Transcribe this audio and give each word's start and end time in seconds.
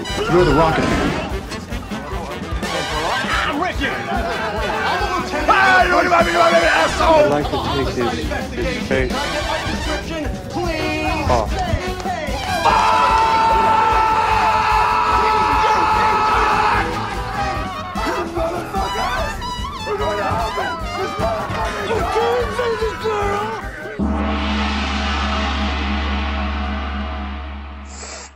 You're 0.00 0.44
the 0.46 0.54
rocket. 0.54 0.84
I'd 7.02 7.28
like 7.28 7.44
to 7.50 7.56
take 7.74 7.88
his, 8.56 8.88
face 8.88 9.12
off. 11.30 11.50
Oh. 12.62 12.99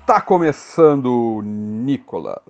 Está 0.05 0.21
começando 0.21 1.07
o 1.07 1.41
Nicolas. 1.41 2.43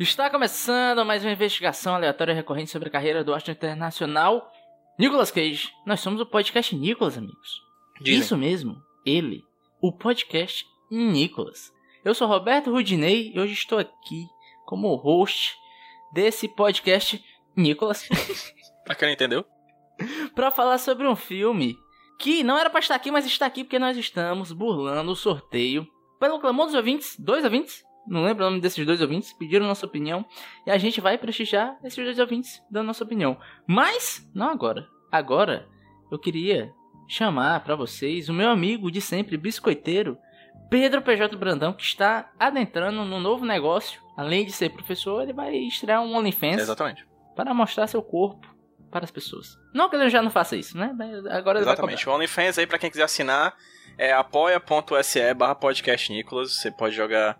Está 0.00 0.30
começando 0.30 1.04
mais 1.04 1.22
uma 1.22 1.32
investigação 1.32 1.94
aleatória 1.94 2.32
recorrente 2.32 2.70
sobre 2.70 2.88
a 2.88 2.92
carreira 2.92 3.22
do 3.22 3.34
astro 3.34 3.52
internacional 3.52 4.50
Nicolas 4.98 5.30
Cage. 5.30 5.68
Nós 5.84 6.00
somos 6.00 6.18
o 6.18 6.24
podcast 6.24 6.74
Nicolas, 6.74 7.18
amigos. 7.18 7.62
Dizem. 8.00 8.20
Isso 8.20 8.38
mesmo, 8.38 8.82
ele, 9.04 9.44
o 9.82 9.92
podcast 9.92 10.66
Nicolas. 10.90 11.70
Eu 12.02 12.14
sou 12.14 12.26
Roberto 12.26 12.70
Rudinei 12.70 13.32
e 13.34 13.38
hoje 13.38 13.52
estou 13.52 13.78
aqui 13.78 14.34
como 14.66 14.94
host 14.96 15.56
desse 16.12 16.46
podcast 16.48 17.24
Nicolas 17.56 18.06
Pra 18.84 18.94
quem 18.94 19.08
não 19.08 19.14
entendeu? 19.14 19.44
para 20.34 20.50
falar 20.50 20.76
sobre 20.76 21.06
um 21.08 21.16
filme 21.16 21.74
que 22.18 22.42
não 22.42 22.58
era 22.58 22.68
para 22.68 22.80
estar 22.80 22.94
aqui, 22.94 23.10
mas 23.10 23.24
está 23.24 23.46
aqui 23.46 23.64
porque 23.64 23.78
nós 23.78 23.96
estamos 23.96 24.52
burlando 24.52 25.10
o 25.12 25.16
sorteio 25.16 25.86
pelo 26.20 26.38
clamor 26.38 26.66
dos 26.66 26.74
ouvintes, 26.74 27.16
dois 27.18 27.44
ouvintes, 27.44 27.82
não 28.06 28.24
lembro 28.24 28.44
o 28.44 28.50
nome 28.50 28.60
desses 28.60 28.84
dois 28.84 29.00
ouvintes, 29.00 29.32
pediram 29.32 29.66
nossa 29.66 29.86
opinião 29.86 30.24
e 30.66 30.70
a 30.70 30.78
gente 30.78 31.00
vai 31.00 31.16
prestigiar 31.16 31.78
esses 31.82 32.02
dois 32.04 32.18
ouvintes 32.18 32.62
dando 32.70 32.86
nossa 32.86 33.04
opinião. 33.04 33.38
Mas 33.66 34.30
não 34.34 34.50
agora. 34.50 34.86
Agora 35.10 35.68
eu 36.10 36.18
queria 36.18 36.72
chamar 37.08 37.64
para 37.64 37.74
vocês 37.76 38.28
o 38.28 38.34
meu 38.34 38.50
amigo 38.50 38.90
de 38.90 39.00
sempre, 39.00 39.36
biscoiteiro, 39.36 40.18
Pedro 40.68 41.02
PJ 41.02 41.36
Brandão, 41.36 41.72
que 41.72 41.84
está 41.84 42.30
adentrando 42.38 43.04
no 43.04 43.20
novo 43.20 43.44
negócio. 43.44 44.00
Além 44.16 44.44
de 44.44 44.52
ser 44.52 44.70
professor, 44.70 45.22
ele 45.22 45.32
vai 45.32 45.54
estrear 45.54 46.02
um 46.02 46.16
OnlyFans 46.16 46.62
Exatamente. 46.62 47.06
para 47.34 47.52
mostrar 47.52 47.86
seu 47.86 48.02
corpo 48.02 48.46
para 48.90 49.04
as 49.04 49.10
pessoas. 49.10 49.58
Não 49.74 49.88
que 49.88 49.96
ele 49.96 50.08
já 50.08 50.22
não 50.22 50.30
faça 50.30 50.56
isso, 50.56 50.76
né? 50.76 50.94
Agora 51.30 51.60
Exatamente. 51.60 52.08
O 52.08 52.12
OnlyFans 52.12 52.58
aí, 52.58 52.66
pra 52.66 52.78
quem 52.78 52.90
quiser 52.90 53.04
assinar, 53.04 53.54
é 53.98 54.12
apoia.se 54.12 55.34
barra 55.34 55.54
podcast 55.54 56.10
Nicolas. 56.12 56.56
Você 56.56 56.70
pode 56.70 56.94
jogar 56.94 57.38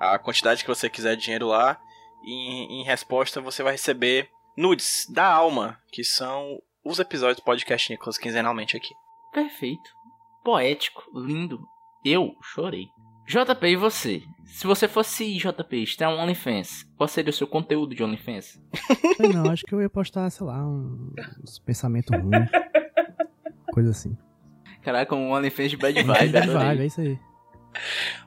a 0.00 0.18
quantidade 0.18 0.62
que 0.62 0.68
você 0.68 0.90
quiser 0.90 1.16
de 1.16 1.22
dinheiro 1.22 1.46
lá. 1.46 1.78
E 2.24 2.32
em, 2.32 2.80
em 2.80 2.84
resposta 2.84 3.40
você 3.40 3.62
vai 3.62 3.72
receber 3.72 4.28
nudes 4.56 5.06
da 5.08 5.26
alma, 5.26 5.78
que 5.92 6.02
são 6.02 6.60
os 6.84 6.98
episódios 6.98 7.38
do 7.38 7.44
podcast 7.44 7.90
Nicolas 7.90 8.18
quinzenalmente 8.18 8.76
aqui. 8.76 8.94
Perfeito. 9.32 9.90
Poético, 10.42 11.04
lindo. 11.14 11.60
Eu 12.08 12.36
chorei. 12.40 12.86
JP, 13.26 13.66
e 13.66 13.74
você? 13.76 14.22
Se 14.44 14.64
você 14.64 14.86
fosse 14.86 15.36
JP, 15.36 15.82
está 15.82 16.08
um 16.08 16.20
OnlyFans, 16.20 16.84
qual 16.96 17.08
seria 17.08 17.30
o 17.30 17.32
seu 17.32 17.48
conteúdo 17.48 17.96
de 17.96 18.04
OnlyFans? 18.04 18.62
Não, 19.34 19.50
acho 19.50 19.64
que 19.64 19.74
eu 19.74 19.82
ia 19.82 19.90
postar, 19.90 20.30
sei 20.30 20.46
lá, 20.46 20.64
um- 20.64 21.12
uns 21.42 21.58
pensamentos 21.58 22.16
ruins. 22.16 22.48
Coisa 23.72 23.90
assim. 23.90 24.16
Caraca, 24.82 25.16
um 25.16 25.32
OnlyFans 25.32 25.70
de 25.72 25.76
bad 25.76 25.94
vibe, 26.00 26.32
Bad 26.32 26.46
vibe, 26.46 26.82
é 26.82 26.86
isso 26.86 27.00
aí. 27.00 27.18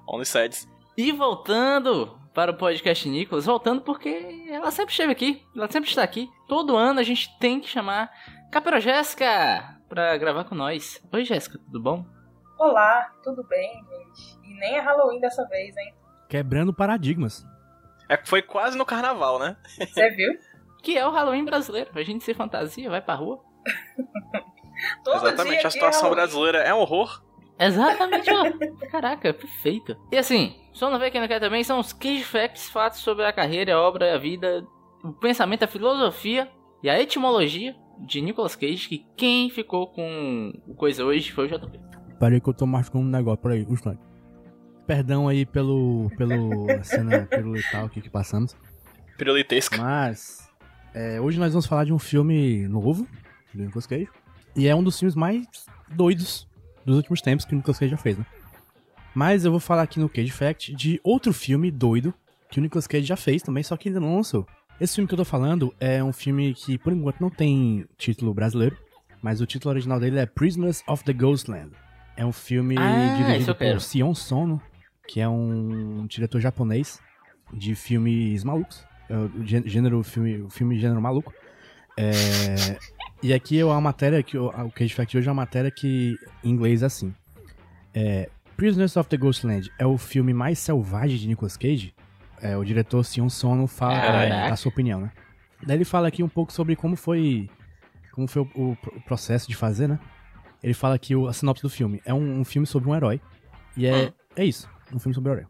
OnlySads. 0.06 0.68
E 0.98 1.14
voltando 1.14 2.20
para 2.34 2.52
o 2.52 2.58
podcast 2.58 3.08
Nicolas, 3.08 3.46
voltando 3.46 3.82
porque 3.82 4.46
ela 4.52 4.70
sempre 4.72 4.92
esteve 4.92 5.14
aqui, 5.14 5.42
ela 5.56 5.72
sempre 5.72 5.90
está 5.90 6.04
aqui. 6.04 6.30
Todo 6.50 6.76
ano 6.76 7.00
a 7.00 7.04
gente 7.04 7.30
tem 7.40 7.62
que 7.62 7.70
chamar 7.70 8.12
Capera 8.52 8.82
Jéssica 8.82 9.80
para 9.88 10.18
gravar 10.18 10.44
com 10.44 10.56
nós. 10.56 11.02
Oi, 11.14 11.24
Jéssica, 11.24 11.58
tudo 11.58 11.80
bom? 11.82 12.06
Olá, 12.60 13.10
tudo 13.24 13.42
bem, 13.44 13.72
gente? 13.90 14.38
E 14.44 14.54
nem 14.60 14.76
é 14.76 14.80
Halloween 14.82 15.20
dessa 15.22 15.48
vez, 15.48 15.76
hein? 15.78 15.94
Quebrando 16.28 16.74
paradigmas. 16.74 17.46
É 18.10 18.18
que 18.18 18.28
foi 18.28 18.42
quase 18.42 18.78
no 18.78 18.86
carnaval, 18.86 19.40
né? 19.40 19.56
Você 19.78 20.10
viu? 20.12 20.34
Que 20.82 20.98
é 20.98 21.06
o 21.06 21.12
Halloween 21.12 21.44
brasileiro. 21.44 21.90
A 21.94 22.02
gente 22.04 22.24
se 22.24 22.34
fantasia, 22.34 22.90
vai 22.90 23.02
pra 23.02 23.14
rua. 23.14 23.44
Todo 25.04 25.28
Exatamente. 25.28 25.58
dia 25.60 25.68
A 25.68 25.72
situação 25.72 26.04
Halloween. 26.04 26.22
brasileira 26.22 26.58
é 26.60 26.74
um 26.74 26.78
horror. 26.80 27.22
Exatamente, 27.60 28.30
ó. 28.32 28.88
Caraca, 28.90 29.34
perfeito. 29.34 29.98
E 30.10 30.18
assim, 30.18 30.56
só 30.72 30.90
não 30.90 30.98
ver 30.98 31.12
quem 31.12 31.20
não 31.20 31.28
quer 31.28 31.42
também 31.42 31.66
são 31.66 31.80
os 31.80 31.92
Cage 31.92 32.24
Facts, 32.24 32.70
fatos 32.70 33.00
sobre 33.00 33.26
a 33.26 33.34
carreira, 33.34 33.76
a 33.76 33.82
obra, 33.82 34.16
a 34.16 34.18
vida, 34.18 34.66
o 35.04 35.12
pensamento, 35.12 35.64
a 35.64 35.68
filosofia 35.68 36.50
e 36.82 36.90
a 36.90 36.98
etimologia 36.98 37.76
de 38.00 38.22
Nicolas 38.22 38.56
Cage, 38.56 38.88
que 38.88 39.06
quem 39.18 39.50
ficou 39.50 39.88
com 39.88 40.54
o 40.66 40.74
coisa 40.76 41.04
hoje 41.04 41.30
foi 41.34 41.48
o 41.48 41.60
JP. 41.60 41.78
Parei 42.20 42.42
que 42.42 42.50
eu 42.50 42.54
tô 42.54 42.66
machucando 42.66 43.06
um 43.06 43.10
negócio 43.10 43.38
por 43.38 43.52
aí, 43.52 43.66
um 43.66 43.74
instante. 43.74 44.02
Perdão 44.86 45.28
aí 45.28 45.46
pelo, 45.46 46.12
pelo 46.18 46.68
cena 46.84 47.26
pirulital 47.26 47.86
aqui 47.86 48.02
que 48.02 48.10
passamos. 48.10 48.58
Pirulitesca. 49.18 49.78
Mas, 49.78 50.50
é, 50.94 51.22
hoje 51.22 51.40
nós 51.40 51.54
vamos 51.54 51.66
falar 51.66 51.86
de 51.86 51.94
um 51.94 52.00
filme 52.00 52.68
novo, 52.68 53.08
do 53.54 53.64
Nicolas 53.64 53.86
Cage. 53.86 54.10
E 54.56 54.68
é 54.68 54.76
um 54.76 54.84
dos 54.84 55.00
filmes 55.00 55.16
mais 55.16 55.46
doidos 55.90 56.48
dos 56.86 56.98
últimos 56.98 57.22
tempos 57.22 57.46
que 57.46 57.54
o 57.54 57.56
Nicolas 57.56 57.80
Cage 57.80 57.92
já 57.92 57.98
fez, 57.98 58.18
né? 58.18 58.26
Mas 59.14 59.46
eu 59.46 59.52
vou 59.52 59.60
falar 59.60 59.84
aqui 59.84 60.00
no 60.00 60.10
Cage 60.10 60.32
Fact 60.32 60.74
de 60.76 61.00
outro 61.04 61.32
filme 61.32 61.72
doido 61.72 62.14
que 62.50 62.60
o 62.60 62.62
Nicolas 62.62 62.88
Cage 62.88 63.06
já 63.06 63.16
fez 63.16 63.42
também, 63.42 63.64
só 63.64 63.78
que 63.78 63.90
ainda 63.90 64.00
não 64.00 64.16
lançou. 64.16 64.46
Esse 64.82 64.96
filme 64.96 65.08
que 65.08 65.14
eu 65.14 65.18
tô 65.18 65.26
falando 65.26 65.74
é 65.80 66.04
um 66.04 66.14
filme 66.14 66.54
que, 66.54 66.78
por 66.78 66.92
enquanto, 66.92 67.20
não 67.22 67.30
tem 67.30 67.86
título 67.98 68.34
brasileiro, 68.34 68.78
mas 69.22 69.40
o 69.40 69.46
título 69.46 69.72
original 69.72 70.00
dele 70.00 70.20
é 70.20 70.26
Prisoners 70.26 70.84
of 70.88 71.04
the 71.04 71.14
Ghostland. 71.14 71.72
É 72.20 72.26
um 72.26 72.32
filme 72.34 72.76
Ah, 72.78 73.16
dirigido 73.18 73.56
por 73.76 73.82
Sion 73.82 74.14
Sono, 74.14 74.62
que 75.08 75.22
é 75.22 75.28
um 75.30 76.06
diretor 76.08 76.42
japonês 76.42 77.00
de 77.54 77.76
filmes 77.76 78.44
malucos. 78.44 78.84
É 79.10 79.16
o 79.18 79.32
gê- 79.46 79.64
gênero 79.66 80.04
filme, 80.04 80.46
filme 80.50 80.78
gênero 80.78 81.02
maluco. 81.02 81.34
É, 81.98 82.78
e 83.24 83.34
aqui 83.34 83.60
é 83.60 83.64
uma 83.66 83.80
matéria 83.80 84.22
que 84.22 84.38
o 84.38 84.52
Cage 84.72 84.94
Fact 84.94 85.18
hoje 85.18 85.28
é 85.28 85.32
uma 85.32 85.42
matéria 85.44 85.72
que 85.72 86.16
em 86.44 86.50
inglês 86.52 86.84
é 86.84 86.88
assim. 86.88 87.14
É, 87.94 88.30
Prisoners 88.58 88.98
of 88.98 89.10
the 89.10 89.16
Ghostland 89.18 89.72
é 89.80 89.86
o 89.86 89.98
filme 89.98 90.34
mais 90.34 90.60
selvagem 90.60 91.18
de 91.18 91.28
Nicolas 91.28 91.56
Cage. 91.56 91.94
É, 92.42 92.58
o 92.58 92.64
diretor 92.66 93.04
Sion 93.06 93.30
Sono 93.30 93.66
fala 93.66 94.26
é, 94.26 94.50
a 94.52 94.56
sua 94.58 94.70
opinião, 94.72 95.00
né? 95.02 95.12
Daí 95.66 95.78
ele 95.78 95.86
fala 95.86 96.08
aqui 96.10 96.22
um 96.22 96.30
pouco 96.30 96.52
sobre 96.52 96.76
como 96.76 96.96
foi 96.98 97.50
como 98.12 98.28
foi 98.28 98.42
o, 98.42 98.50
o- 98.56 98.72
o 98.98 99.02
processo 99.06 99.48
de 99.48 99.56
fazer, 99.56 99.88
né? 99.88 99.98
Ele 100.64 100.74
fala 100.74 100.96
aqui 100.96 101.16
o, 101.16 101.28
a 101.28 101.34
sinopse 101.34 101.64
do 101.64 101.70
filme. 101.70 102.02
É 102.06 102.14
um, 102.14 102.40
um 102.40 102.46
filme 102.46 102.68
sobre 102.68 102.90
um 102.90 102.96
herói. 102.96 103.22
E 103.78 103.86
é, 103.86 104.12
é 104.36 104.46
isso. 104.46 104.70
Um 104.94 105.00
filme 105.00 105.14
sobre 105.14 105.32
um 105.32 105.34
herói. 105.34 105.48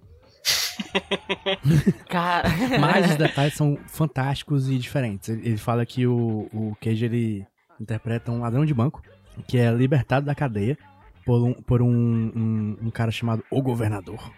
Cara, 2.10 2.50
Mas 2.80 3.12
os 3.12 3.18
detalhes 3.18 3.54
são 3.54 3.78
fantásticos 3.88 4.70
e 4.70 4.78
diferentes. 4.78 5.30
Ele, 5.30 5.48
ele 5.48 5.58
fala 5.58 5.86
que 5.86 6.06
o, 6.08 6.48
o 6.54 6.78
Cage 6.82 7.06
ele 7.06 7.46
interpreta 7.80 8.32
um 8.32 8.40
ladrão 8.40 8.66
de 8.66 8.74
banco 8.74 9.02
que 9.48 9.58
é 9.58 9.72
libertado 9.72 10.26
da 10.26 10.36
cadeia 10.36 10.78
por 11.26 11.44
um, 11.44 11.54
por 11.54 11.82
um, 11.82 11.88
um, 11.90 12.78
um 12.84 12.92
cara 12.92 13.12
chamado 13.12 13.44
O 13.50 13.62
Governador, 13.62 14.32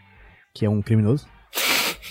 que 0.54 0.66
é 0.66 0.70
um 0.70 0.82
criminoso. 0.82 1.28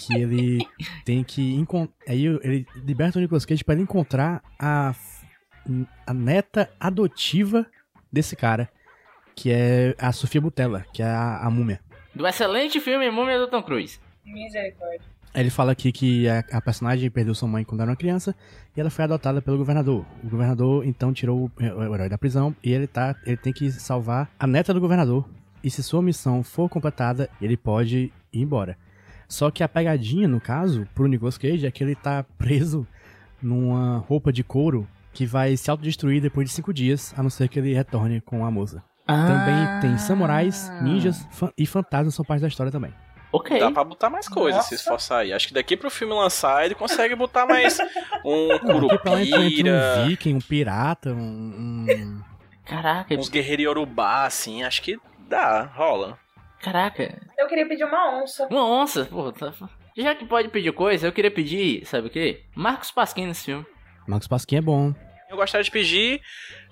Que 0.07 0.15
ele 0.15 0.67
tem 1.05 1.23
que 1.23 1.55
encontrar. 1.55 1.95
Aí 2.09 2.27
ele 2.27 2.67
liberta 2.77 3.19
o 3.19 3.23
Nicolas 3.23 3.45
Cage 3.45 3.65
para 3.65 3.75
ele 3.75 3.83
encontrar 3.83 4.43
a, 4.59 4.95
a 6.07 6.15
neta 6.15 6.71
adotiva 6.81 7.67
desse 8.13 8.35
cara, 8.37 8.69
que 9.35 9.51
é 9.51 9.95
a 9.99 10.13
Sofia 10.13 10.41
Butella, 10.41 10.85
que 10.93 11.03
é 11.03 11.07
a, 11.07 11.39
a 11.39 11.51
múmia. 11.51 11.81
do 12.15 12.27
excelente 12.27 12.81
filme 12.81 13.11
Múmia 13.11 13.39
do 13.39 13.49
Tom 13.49 13.63
Cruise. 13.63 13.99
Misericórdia. 14.25 15.01
Ele 15.33 15.49
fala 15.49 15.73
aqui 15.73 15.93
que 15.93 16.29
a, 16.29 16.45
a 16.53 16.61
personagem 16.61 17.09
perdeu 17.09 17.35
sua 17.35 17.49
mãe 17.49 17.63
quando 17.63 17.83
era 17.83 17.91
uma 17.91 17.97
criança 17.97 18.35
e 18.77 18.81
ela 18.81 18.91
foi 18.91 19.05
adotada 19.05 19.41
pelo 19.41 19.57
governador. 19.57 20.05
O 20.25 20.29
governador 20.29 20.85
então 20.85 21.13
tirou 21.13 21.45
o, 21.45 21.63
o 21.63 21.95
herói 21.95 22.09
da 22.09 22.19
prisão 22.19 22.55
e 22.65 22.73
ele 22.73 22.89
tá, 22.89 23.15
ele 23.25 23.37
tem 23.37 23.53
que 23.53 23.71
salvar 23.71 24.29
a 24.39 24.47
neta 24.47 24.75
do 24.75 24.81
governador. 24.81 25.29
E 25.63 25.71
se 25.71 25.83
sua 25.83 26.03
missão 26.03 26.43
for 26.43 26.69
completada, 26.69 27.31
ele 27.41 27.57
pode 27.57 28.13
ir 28.33 28.43
embora. 28.43 28.77
Só 29.29 29.51
que 29.51 29.63
a 29.63 29.69
pegadinha, 29.69 30.27
no 30.27 30.41
caso, 30.41 30.89
pro 30.95 31.07
Nicolas 31.07 31.39
Cage 31.39 31.65
é 31.65 31.71
que 31.71 31.85
ele 31.85 31.95
tá 31.95 32.25
preso 32.37 32.85
numa 33.41 33.99
roupa 33.99 34.33
de 34.33 34.43
couro 34.43 34.89
que 35.13 35.27
vai 35.27 35.57
se 35.57 35.71
autodestruir 35.71 36.21
depois 36.23 36.49
de 36.49 36.55
cinco 36.55 36.73
dias, 36.73 37.13
a 37.17 37.23
não 37.23 37.31
ser 37.31 37.49
que 37.49 37.59
ele 37.59 37.75
retorne 37.75 38.21
com 38.21 38.45
a 38.45 38.51
moça. 38.51 38.83
Também 39.07 39.81
tem 39.81 39.99
samurais, 39.99 40.71
ninjas 40.83 41.27
fa- 41.33 41.53
e 41.59 41.67
fantasmas 41.67 42.15
são 42.15 42.25
parte 42.25 42.43
da 42.43 42.49
história 42.49 42.71
também. 42.71 42.95
Ok. 43.33 43.59
Dá 43.59 43.71
pra 43.71 43.83
botar 43.85 44.09
mais 44.11 44.29
coisas 44.29 44.65
se 44.67 44.75
esforçar 44.77 45.21
aí. 45.21 45.33
Acho 45.33 45.49
que 45.49 45.55
daqui 45.55 45.77
pro 45.77 45.91
filme 45.91 46.15
lançar 46.15 46.65
ele 46.65 46.75
consegue 46.77 47.15
botar 47.17 47.45
mais 47.47 47.79
um 48.25 48.53
entra 48.53 48.67
um 48.77 48.81
curupira, 48.89 50.05
viking, 50.07 50.35
um 50.35 50.41
pirata, 50.41 51.11
um... 51.13 51.17
um- 51.19 52.21
Caraca, 52.65 53.13
uns 53.15 53.29
guerreiros 53.29 53.65
Yorubá, 53.65 54.25
assim. 54.27 54.63
Acho 54.63 54.81
que 54.83 54.97
dá, 55.29 55.63
rola. 55.75 56.17
caraca. 56.63 57.21
Eu 57.37 57.49
queria 57.49 57.67
pedir 57.67 57.85
uma 57.85 58.23
onça. 58.23 58.47
Uma 58.49 58.65
onça, 58.65 59.05
pô. 59.07 59.33
Tá... 59.33 59.53
Já 59.97 60.15
que 60.15 60.25
pode 60.25 60.49
pedir 60.49 60.73
coisa, 60.73 61.07
eu 61.09 61.13
queria 61.13 61.33
pedir, 61.33 61.85
sabe 61.85 62.07
o 62.07 62.11
quê? 62.11 62.45
Marcos 62.55 62.93
Pasquim 62.93 63.27
nesse 63.27 63.47
filme. 63.47 63.67
Marcos 64.07 64.29
Pasquim 64.29 64.57
é 64.57 64.61
bom. 64.61 64.95
Eu 65.29 65.37
gostaria 65.37 65.63
de 65.65 65.71
pedir 65.71 66.21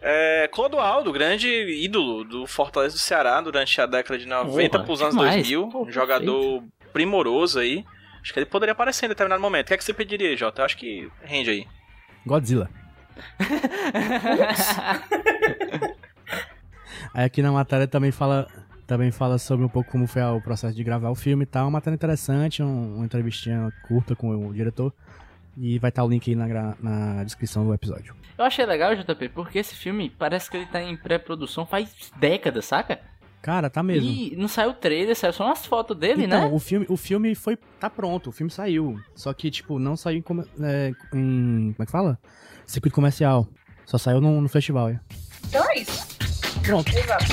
é, 0.02 0.48
Clodoaldo, 0.52 1.12
grande 1.12 1.48
ídolo 1.48 2.25
do 2.25 2.46
Fortaleza 2.46 2.96
do 2.96 2.98
Ceará 2.98 3.40
durante 3.40 3.80
a 3.80 3.86
década 3.86 4.19
de 4.19 4.26
90 4.26 4.70
Porra, 4.70 4.84
pros 4.84 5.00
anos 5.00 5.14
demais. 5.14 5.34
2000. 5.36 5.69
Pô, 5.69 5.84
um 5.84 5.92
jogador 5.92 6.64
primoroso 6.92 7.60
aí. 7.60 7.84
Acho 8.20 8.32
que 8.32 8.38
ele 8.40 8.46
poderia 8.46 8.72
aparecer 8.72 9.06
em 9.06 9.10
determinado 9.10 9.40
momento. 9.40 9.66
O 9.66 9.69
que 9.69 9.75
é 9.75 9.76
que 9.76 9.84
você 9.84 9.94
pediria, 9.94 10.36
Jota? 10.36 10.60
Eu 10.62 10.64
acho 10.66 10.76
que 10.76 11.08
rende 11.22 11.50
aí. 11.50 11.66
Godzilla. 12.26 12.69
Aí 17.14 17.25
aqui 17.25 17.42
na 17.42 17.50
matéria 17.50 17.86
também 17.88 18.10
fala, 18.12 18.46
também 18.86 19.10
fala 19.10 19.38
sobre 19.38 19.64
um 19.64 19.69
pouco 19.69 19.90
como 19.90 20.06
foi 20.06 20.22
o 20.22 20.40
processo 20.40 20.75
de 20.76 20.84
gravar 20.84 21.10
o 21.10 21.14
filme 21.14 21.44
e 21.44 21.46
tal. 21.46 21.64
Uma 21.64 21.72
matéria 21.72 21.94
interessante, 21.94 22.62
um- 22.62 22.96
uma 22.96 23.04
entrevistinha 23.04 23.72
curta 23.86 24.14
com 24.14 24.48
o 24.48 24.52
diretor. 24.52 24.92
E 25.60 25.78
vai 25.78 25.88
estar 25.88 26.05
o 26.05 26.08
link 26.08 26.28
aí 26.31 26.37
na, 26.37 26.76
na 26.81 27.25
descrição 27.25 27.64
do 27.66 27.75
episódio. 27.75 28.14
Eu 28.37 28.44
achei 28.44 28.64
legal, 28.64 28.94
JP, 28.94 29.31
porque 29.31 29.58
esse 29.58 29.75
filme 29.75 30.08
parece 30.08 30.49
que 30.50 30.56
ele 30.56 30.66
tá 30.66 30.81
em 30.81 30.96
pré-produção 30.96 31.66
faz 31.66 31.90
décadas, 32.16 32.64
saca? 32.66 33.00
Cara, 33.43 33.69
tá 33.70 33.82
mesmo. 33.82 34.08
E 34.08 34.34
não 34.37 34.46
saiu 34.49 34.70
o 34.70 34.75
trailer, 34.75 35.16
saiu 35.16 35.32
só 35.32 35.44
umas 35.46 35.64
fotos 35.66 35.96
dele, 35.96 36.25
então, 36.25 36.40
né? 36.49 36.50
o 36.52 36.58
filme, 36.58 36.87
o 36.88 36.96
filme 36.96 37.34
foi. 37.34 37.56
tá 37.56 37.88
pronto, 37.90 38.31
o 38.31 38.32
filme 38.32 38.50
saiu. 38.50 39.00
Só 39.14 39.32
que, 39.32 39.50
tipo, 39.50 39.78
não 39.78 39.96
saiu 39.96 40.19
em. 40.19 40.22
come- 40.22 40.44
é, 40.60 40.93
em- 41.14 41.72
como 41.72 41.82
é 41.82 41.87
que 41.87 41.93
fala? 41.93 42.19
Circuito 42.66 42.94
comercial. 42.94 43.49
Só 43.87 43.96
saiu 43.99 44.20
no, 44.20 44.40
no 44.40 44.49
festival. 44.49 44.88
é. 44.90 45.00
Então 45.49 45.64
é 45.70 45.78
isso. 45.81 46.06
Pronto. 46.62 46.90
Exato. 46.96 47.25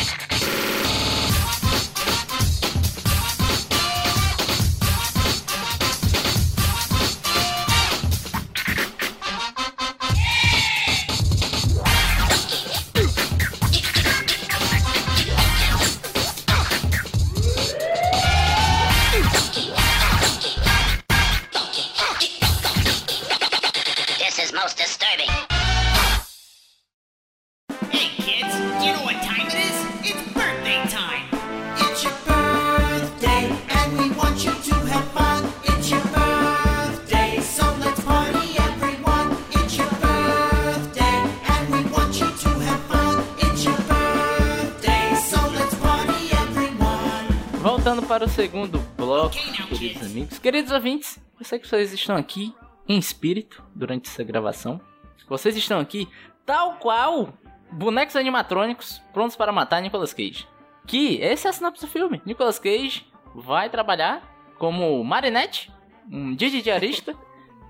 Queridos 50.45 50.71
ouvintes, 50.71 51.19
eu 51.39 51.43
sei 51.43 51.57
que 51.57 51.67
vocês 51.67 51.91
estão 51.91 52.15
aqui 52.15 52.53
em 52.87 52.99
espírito 52.99 53.63
durante 53.73 54.07
essa 54.07 54.23
gravação. 54.23 54.79
Vocês 55.27 55.57
estão 55.57 55.79
aqui 55.79 56.07
tal 56.45 56.75
qual 56.75 57.33
bonecos 57.71 58.15
animatrônicos 58.15 59.01
prontos 59.11 59.35
para 59.35 59.51
matar 59.51 59.81
Nicolas 59.81 60.13
Cage. 60.13 60.47
Que 60.85 61.15
esse 61.15 61.47
é 61.47 61.49
a 61.49 61.53
sinopse 61.53 61.83
do 61.83 61.91
filme. 61.91 62.21
Nicolas 62.23 62.59
Cage 62.59 63.07
vai 63.33 63.71
trabalhar 63.71 64.21
como 64.59 65.03
Marinette, 65.03 65.71
um 66.11 66.35
diarista. 66.35 67.15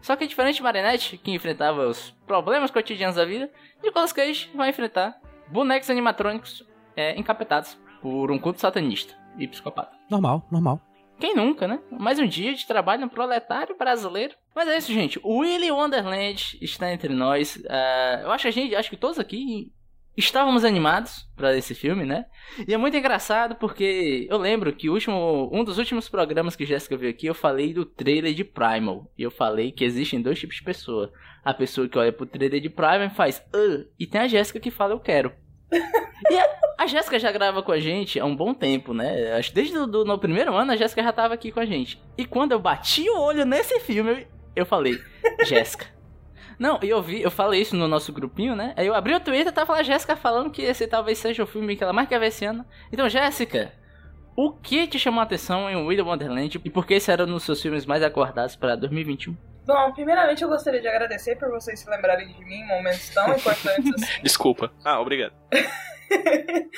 Só 0.01 0.17
que 0.17 0.27
diferente 0.27 0.57
de 0.57 0.63
Marinette, 0.63 1.17
que 1.17 1.31
enfrentava 1.31 1.87
os 1.87 2.09
problemas 2.27 2.71
cotidianos 2.71 3.15
da 3.15 3.23
vida, 3.23 3.49
Nicolas 3.81 4.11
Cage 4.11 4.51
vai 4.53 4.71
enfrentar 4.71 5.17
bonecos 5.47 5.89
animatrônicos 5.89 6.61
é, 6.93 7.17
encapetados 7.17 7.77
por 8.01 8.29
um 8.31 8.37
culto 8.37 8.59
satanista 8.59 9.15
e 9.37 9.47
psicopata. 9.47 9.95
Normal, 10.09 10.45
normal. 10.51 10.81
Quem 11.19 11.35
nunca, 11.35 11.67
né? 11.67 11.79
Mais 11.91 12.19
um 12.19 12.27
dia 12.27 12.53
de 12.53 12.67
trabalho 12.67 13.01
no 13.01 13.09
proletário 13.09 13.77
brasileiro. 13.77 14.35
Mas 14.53 14.67
é 14.67 14.77
isso, 14.77 14.93
gente. 14.93 15.19
O 15.23 15.39
Willy 15.39 15.71
Wonderland 15.71 16.57
está 16.61 16.91
entre 16.91 17.13
nós. 17.13 17.61
Ah, 17.69 18.19
eu 18.23 18.31
acho 18.31 18.43
que 18.43 18.47
a 18.47 18.51
gente, 18.51 18.75
acho 18.75 18.89
que 18.89 18.97
todos 18.97 19.17
aqui 19.17 19.71
estávamos 20.17 20.63
animados 20.63 21.27
para 21.35 21.55
esse 21.57 21.73
filme, 21.73 22.05
né? 22.05 22.25
E 22.67 22.73
é 22.73 22.77
muito 22.77 22.95
engraçado 22.97 23.55
porque 23.55 24.27
eu 24.29 24.37
lembro 24.37 24.73
que 24.73 24.89
o 24.89 24.93
último, 24.93 25.49
um 25.53 25.63
dos 25.63 25.77
últimos 25.77 26.09
programas 26.09 26.55
que 26.55 26.65
Jéssica 26.65 26.97
veio 26.97 27.11
aqui, 27.11 27.27
eu 27.27 27.33
falei 27.35 27.73
do 27.73 27.85
trailer 27.85 28.33
de 28.33 28.43
Primal. 28.43 29.11
E 29.17 29.23
eu 29.23 29.31
falei 29.31 29.71
que 29.71 29.83
existem 29.85 30.21
dois 30.21 30.39
tipos 30.39 30.57
de 30.57 30.63
pessoa. 30.63 31.11
A 31.43 31.53
pessoa 31.53 31.87
que 31.87 31.97
olha 31.97 32.11
pro 32.11 32.25
trailer 32.25 32.59
de 32.59 32.69
Primal 32.69 33.03
e 33.03 33.09
faz, 33.09 33.41
"Ah", 33.53 33.85
e 33.97 34.05
tem 34.05 34.21
a 34.21 34.27
Jéssica 34.27 34.59
que 34.59 34.71
fala, 34.71 34.93
eu 34.93 34.99
quero. 34.99 35.31
E 36.31 36.37
a, 36.39 36.47
a 36.77 36.87
Jéssica 36.87 37.19
já 37.19 37.31
grava 37.31 37.63
com 37.63 37.71
a 37.71 37.79
gente 37.79 38.19
há 38.19 38.25
um 38.25 38.35
bom 38.35 38.53
tempo, 38.53 38.93
né? 38.93 39.33
Acho 39.33 39.49
que 39.49 39.55
desde 39.55 39.77
o 39.77 39.87
do, 39.87 40.05
no 40.05 40.17
primeiro 40.17 40.55
ano 40.55 40.71
a 40.71 40.75
Jéssica 40.75 41.03
já 41.03 41.13
tava 41.13 41.33
aqui 41.33 41.51
com 41.51 41.59
a 41.59 41.65
gente. 41.65 42.01
E 42.17 42.25
quando 42.25 42.51
eu 42.51 42.59
bati 42.59 43.09
o 43.09 43.19
olho 43.19 43.45
nesse 43.45 43.79
filme, 43.79 44.27
eu, 44.55 44.65
falei, 44.65 44.99
Jéssica. 45.45 45.87
Não, 46.57 46.79
e 46.81 46.89
eu 46.89 47.01
vi, 47.01 47.21
eu 47.21 47.31
falei 47.31 47.61
isso 47.61 47.75
no 47.75 47.87
nosso 47.87 48.13
grupinho, 48.13 48.55
né? 48.55 48.73
Aí 48.77 48.87
eu 48.87 48.95
abri 48.95 49.13
o 49.13 49.19
Twitter 49.19 49.47
e 49.47 49.51
tava 49.51 49.73
lá 49.73 49.79
a 49.79 49.83
Jéssica 49.83 50.15
falando 50.15 50.49
que 50.51 50.61
esse 50.61 50.87
talvez 50.87 51.17
seja 51.17 51.43
o 51.43 51.47
filme 51.47 51.75
que 51.75 51.83
ela 51.83 51.93
mais 51.93 52.07
quer 52.07 52.19
ver 52.19 52.27
esse 52.27 52.45
ano. 52.45 52.65
Então, 52.91 53.09
Jéssica, 53.09 53.73
o 54.35 54.51
que 54.51 54.87
te 54.87 54.97
chamou 54.99 55.19
a 55.19 55.23
atenção 55.23 55.69
em 55.69 55.75
William 55.75 56.05
Wonderland 56.05 56.61
e 56.63 56.69
por 56.69 56.85
que 56.85 56.93
esse 56.93 57.11
era 57.11 57.23
um 57.23 57.27
dos 57.27 57.43
seus 57.43 57.61
filmes 57.61 57.85
mais 57.85 58.03
aguardados 58.03 58.55
para 58.55 58.75
2021? 58.75 59.35
Bom, 59.65 59.91
primeiramente 59.93 60.43
eu 60.43 60.49
gostaria 60.49 60.79
de 60.79 60.87
agradecer 60.87 61.37
por 61.37 61.49
vocês 61.49 61.79
se 61.79 61.89
lembrarem 61.89 62.27
de 62.27 62.45
mim 62.45 62.59
em 62.61 62.67
momentos 62.67 63.09
tão 63.09 63.27
importantes 63.35 63.91
assim. 63.95 64.21
Desculpa. 64.21 64.71
Ah, 64.83 64.99
obrigado. 64.99 65.33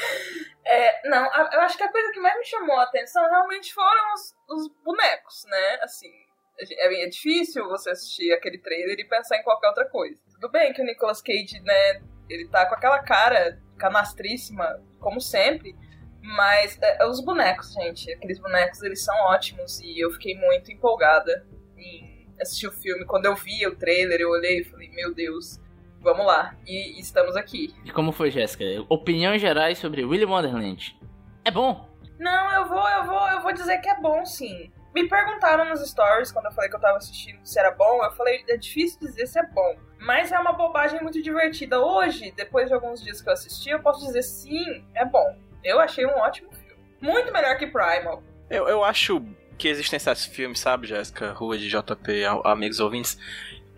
É, 0.70 1.08
não, 1.10 1.24
a- 1.32 1.50
eu 1.54 1.62
acho 1.62 1.78
que 1.78 1.84
a 1.84 1.90
coisa 1.92 2.12
que 2.12 2.20
mais 2.20 2.38
me 2.38 2.46
chamou 2.46 2.78
a 2.78 2.84
atenção 2.84 3.24
realmente 3.30 3.74
foram 3.74 4.14
os, 4.14 4.36
os 4.50 4.68
bonecos, 4.84 5.46
né? 5.48 5.80
Assim, 5.82 6.12
é, 6.60 7.04
é 7.06 7.08
difícil 7.08 7.66
você 7.70 7.92
assistir 7.92 8.34
aquele 8.34 8.58
trailer 8.58 9.00
e 9.00 9.08
pensar 9.08 9.38
em 9.38 9.44
qualquer 9.44 9.70
outra 9.70 9.86
coisa. 9.86 10.22
Tudo 10.34 10.52
bem 10.52 10.74
que 10.74 10.82
o 10.82 10.86
Nicolas 10.86 11.22
Cage, 11.22 11.62
né, 11.62 12.02
ele 12.30 12.50
tá 12.50 12.66
com 12.66 12.76
aquela 12.76 13.00
cara 13.00 13.58
canastríssima, 13.78 14.84
como 15.00 15.22
sempre, 15.22 15.74
mas 16.22 16.78
é, 16.82 17.06
os 17.06 17.24
bonecos, 17.24 17.72
gente, 17.74 18.12
aqueles 18.12 18.38
bonecos, 18.40 18.84
eles 18.84 19.02
são 19.06 19.16
ótimos 19.28 19.80
e 19.80 19.98
eu 20.04 20.12
fiquei 20.12 20.36
muito 20.36 20.70
empolgada 20.70 21.48
em 21.78 22.28
assistir 22.42 22.68
o 22.68 22.72
filme. 22.74 23.06
Quando 23.06 23.26
eu 23.26 23.36
vi 23.36 23.66
o 23.66 23.76
trailer, 23.78 24.20
eu 24.20 24.30
olhei 24.32 24.60
e 24.60 24.64
falei, 24.66 24.90
meu 24.90 25.14
Deus, 25.14 25.62
vamos 26.02 26.26
lá. 26.26 26.56
E, 26.66 27.00
estamos 27.00 27.36
aqui. 27.36 27.74
E 27.86 27.92
como 27.92 28.12
foi, 28.12 28.32
Jéssica? 28.32 28.64
Opiniões 28.90 29.42
gerais 29.42 29.78
sobre 29.78 30.04
William 30.04 30.30
Wonderland. 30.30 30.98
É 31.44 31.52
bom? 31.52 31.88
Não, 32.20 32.52
eu 32.54 32.68
vou, 32.68 32.90
eu 32.90 33.06
vou, 33.06 33.28
eu 33.30 33.42
vou 33.42 33.54
dizer 33.54 33.78
que 33.80 33.90
é 33.90 34.00
bom 34.00 34.26
sim. 34.26 34.72
Me 34.94 35.08
perguntaram 35.08 35.66
nos 35.66 35.88
stories 35.88 36.32
quando 36.32 36.46
eu 36.46 36.52
falei 36.52 36.70
que 36.70 36.76
eu 36.76 36.80
tava 36.80 36.98
assistindo 36.98 37.40
se 37.44 37.60
era 37.60 37.72
bom. 37.72 38.04
Eu 38.04 38.12
falei, 38.14 38.44
é 38.50 38.58
difícil 38.58 39.00
dizer 39.00 39.28
se 39.28 39.40
é 39.40 39.46
bom. 39.46 39.76
Mas 40.00 40.32
é 40.32 40.40
uma 40.40 40.54
bobagem 40.54 41.02
muito 41.02 41.22
divertida. 41.22 41.80
Hoje, 41.80 42.34
depois 42.36 42.68
de 42.68 42.74
alguns 42.74 43.04
dias 43.04 43.22
que 43.22 43.30
eu 43.30 43.34
assisti, 43.34 43.70
eu 43.70 43.80
posso 43.80 44.06
dizer 44.06 44.24
sim, 44.24 44.84
é 44.96 45.06
bom. 45.06 45.38
Eu 45.64 45.80
achei 45.80 46.06
um 46.06 46.18
ótimo 46.18 46.52
filme. 46.52 46.82
Muito 47.00 47.32
melhor 47.32 47.58
que 47.58 47.68
Primal. 47.68 48.24
Eu, 48.50 48.68
eu 48.68 48.84
acho 48.84 49.24
que 49.58 49.68
existem 49.68 50.00
certos 50.00 50.26
filmes, 50.26 50.60
sabe, 50.60 50.88
Jéssica, 50.88 51.32
Rua 51.32 51.58
de 51.58 51.68
JP, 51.68 52.26
amigos 52.44 52.80
ouvintes, 52.80 53.18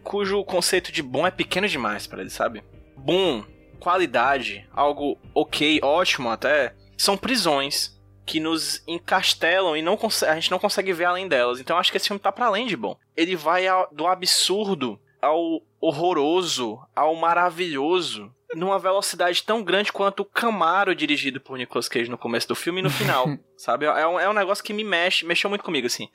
cujo 0.03 0.44
conceito 0.44 0.91
de 0.91 1.01
bom 1.03 1.25
é 1.27 1.32
pequeno 1.32 1.68
demais 1.68 2.08
pra 2.08 2.22
eles, 2.22 2.34
sabe? 2.34 2.63
Bom, 2.98 3.44
qualidade, 3.79 4.68
algo 4.74 5.18
ok, 5.34 5.79
ótimo 5.84 6.29
até, 6.29 6.74
são 6.98 7.15
prisões 7.18 7.98
que 8.25 8.39
nos 8.39 8.84
encastelam 8.88 9.75
e 9.75 9.82
não 9.82 9.98
a 10.27 10.36
gente 10.36 10.51
não 10.51 10.60
consegue 10.60 10.94
ver 10.94 11.06
além 11.06 11.27
delas. 11.27 11.60
Então 11.60 11.77
acho 11.77 11.89
que 11.91 11.98
esse 11.98 12.08
filme 12.08 12.20
tá 12.20 12.32
pra 12.32 12.46
além 12.46 12.68
de 12.68 12.77
bom. 12.77 12.96
Ele 13.18 13.36
vai 13.36 13.68
ao- 13.68 13.88
do 13.91 14.06
absurdo 14.06 15.00
ao 15.22 15.62
horroroso, 15.82 16.79
ao 16.96 17.15
maravilhoso, 17.15 18.32
numa 18.56 18.79
velocidade 18.79 19.44
tão 19.44 19.63
grande 19.63 19.91
quanto 19.91 20.22
o 20.22 20.25
Camaro 20.25 20.96
dirigido 20.96 21.39
por 21.41 21.58
Nicolas 21.58 21.88
Cage 21.89 22.10
no 22.10 22.18
começo 22.18 22.48
do 22.48 22.56
filme 22.56 22.79
e 22.79 22.84
no 22.84 22.89
final, 22.89 23.25
sabe? 23.58 23.86
É 23.86 24.08
um, 24.08 24.20
é 24.20 24.29
um 24.29 24.34
negócio 24.34 24.63
que 24.63 24.74
me 24.74 24.84
mexe, 24.84 25.25
mexeu 25.25 25.50
muito 25.50 25.63
comigo, 25.63 25.88
assim. 25.88 26.08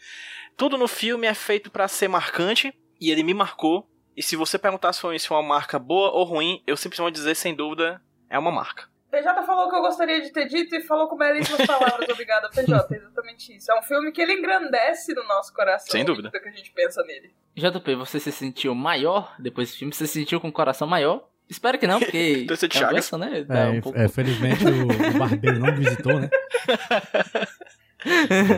Tudo 0.56 0.78
no 0.78 0.86
filme 0.88 1.26
é 1.26 1.34
feito 1.34 1.70
pra 1.70 1.88
ser 1.88 2.08
marcante, 2.08 2.72
e 3.04 3.10
ele 3.10 3.22
me 3.22 3.34
marcou. 3.34 3.88
E 4.16 4.22
se 4.22 4.36
você 4.36 4.58
perguntar 4.58 4.92
se 4.92 5.00
foi 5.00 5.16
uma 5.30 5.42
marca 5.42 5.78
boa 5.78 6.10
ou 6.10 6.24
ruim, 6.24 6.62
eu 6.66 6.76
simplesmente 6.76 7.02
vou 7.02 7.10
dizer, 7.10 7.34
sem 7.34 7.54
dúvida, 7.54 8.00
é 8.30 8.38
uma 8.38 8.52
marca. 8.52 8.84
PJ 9.10 9.42
falou 9.44 9.66
o 9.66 9.70
que 9.70 9.76
eu 9.76 9.80
gostaria 9.80 10.20
de 10.20 10.32
ter 10.32 10.46
dito 10.46 10.74
e 10.74 10.82
falou 10.82 11.08
com 11.08 11.16
belíssimas 11.16 11.64
palavras. 11.66 12.06
Obrigada, 12.10 12.48
PJ. 12.50 12.94
É 12.94 12.96
exatamente 12.96 13.56
isso. 13.56 13.70
É 13.70 13.78
um 13.78 13.82
filme 13.82 14.10
que 14.10 14.20
ele 14.20 14.32
engrandece 14.32 15.14
no 15.14 15.22
nosso 15.28 15.52
coração. 15.54 15.92
Sem 15.92 16.04
dúvida. 16.04 16.30
Do 16.30 16.40
que 16.40 16.48
a 16.48 16.52
gente 16.52 16.72
pensa 16.72 17.02
nele. 17.04 17.32
JP, 17.56 17.94
você 17.94 18.18
se 18.18 18.32
sentiu 18.32 18.74
maior 18.74 19.36
depois 19.38 19.68
desse 19.68 19.78
filme? 19.78 19.94
Você 19.94 20.06
se 20.08 20.14
sentiu 20.14 20.40
com 20.40 20.48
o 20.48 20.52
coração 20.52 20.88
maior? 20.88 21.28
Espero 21.48 21.78
que 21.78 21.86
não, 21.86 22.00
porque. 22.00 22.44
É 22.50 22.52
uma 22.52 22.56
Chagas. 22.72 22.90
doença, 22.90 23.18
né? 23.18 23.46
É, 23.48 23.66
um 23.68 23.80
pouco- 23.80 23.98
é, 23.98 24.08
felizmente 24.08 24.64
o, 24.64 25.14
o 25.14 25.18
barbeiro 25.18 25.60
não 25.60 25.72
visitou, 25.76 26.18
né? 26.18 26.28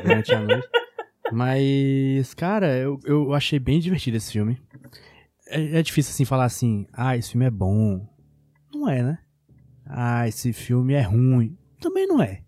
Durante 0.02 0.34
a 0.34 0.40
noite. 0.40 0.68
Mas, 1.32 2.34
cara, 2.34 2.76
eu, 2.76 2.98
eu 3.04 3.34
achei 3.34 3.58
bem 3.58 3.78
divertido 3.80 4.16
esse 4.16 4.32
filme. 4.32 4.60
É, 5.48 5.78
é 5.78 5.82
difícil, 5.82 6.10
assim, 6.12 6.24
falar 6.24 6.44
assim, 6.44 6.86
ah, 6.92 7.16
esse 7.16 7.30
filme 7.32 7.46
é 7.46 7.50
bom. 7.50 8.06
Não 8.72 8.88
é, 8.88 9.02
né? 9.02 9.18
Ah, 9.86 10.26
esse 10.26 10.52
filme 10.52 10.94
é 10.94 11.02
ruim. 11.02 11.56
Também 11.80 12.06
não 12.06 12.22
é. 12.22 12.42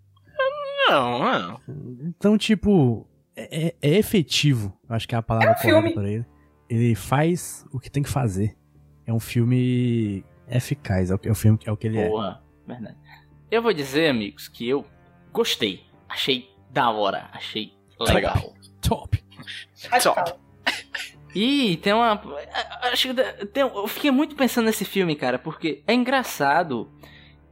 Não, 0.89 1.19
não. 1.21 1.61
Então, 2.09 2.39
tipo, 2.39 3.07
é, 3.37 3.67
é- 3.69 3.75
é 3.83 3.99
efetivo. 3.99 4.77
Eu 4.89 4.97
acho 4.97 5.07
que 5.07 5.15
é 5.15 5.19
a 5.19 5.23
palavra 5.23 5.51
É 5.51 5.53
um 5.53 5.55
correta 5.61 5.95
pra 6.01 6.09
ele. 6.11 6.27
Ele 6.69 6.95
faz 6.95 7.65
o 7.73 7.79
que 7.79 7.91
tem 7.91 8.03
que 8.03 8.09
fazer. 8.09 8.57
É 9.07 9.13
um 9.13 9.21
filme 9.21 10.25
eficaz. 10.49 11.11
É 11.11 11.15
o, 11.15 11.21
é 11.23 11.31
o 11.31 11.35
filme 11.35 11.59
é 11.65 11.73
o 11.73 11.77
que 11.77 11.87
ele 11.87 11.99
é. 11.99 12.09
Porra, 12.09 12.43
verdade. 12.67 12.97
Eu 13.51 13.63
vou 13.63 13.73
dizer, 13.73 14.09
amigos, 14.11 14.49
que 14.49 14.69
eu 14.69 14.85
gostei. 15.33 15.83
Achei 16.09 16.49
da 16.71 16.91
hora. 16.91 17.29
Achei 17.33 17.73
legal. 18.01 18.35
Legal. 18.35 18.55
Top. 18.89 19.23
Radical. 19.91 20.41
E 21.35 21.77
tem 21.83 21.93
uma. 21.93 22.21
Acho 22.91 23.15
que 23.15 23.47
tem, 23.47 23.63
eu 23.63 23.87
fiquei 23.87 24.11
muito 24.11 24.35
pensando 24.35 24.65
nesse 24.65 24.85
filme, 24.85 25.15
cara, 25.15 25.39
porque 25.39 25.83
é 25.87 25.93
engraçado 25.93 26.91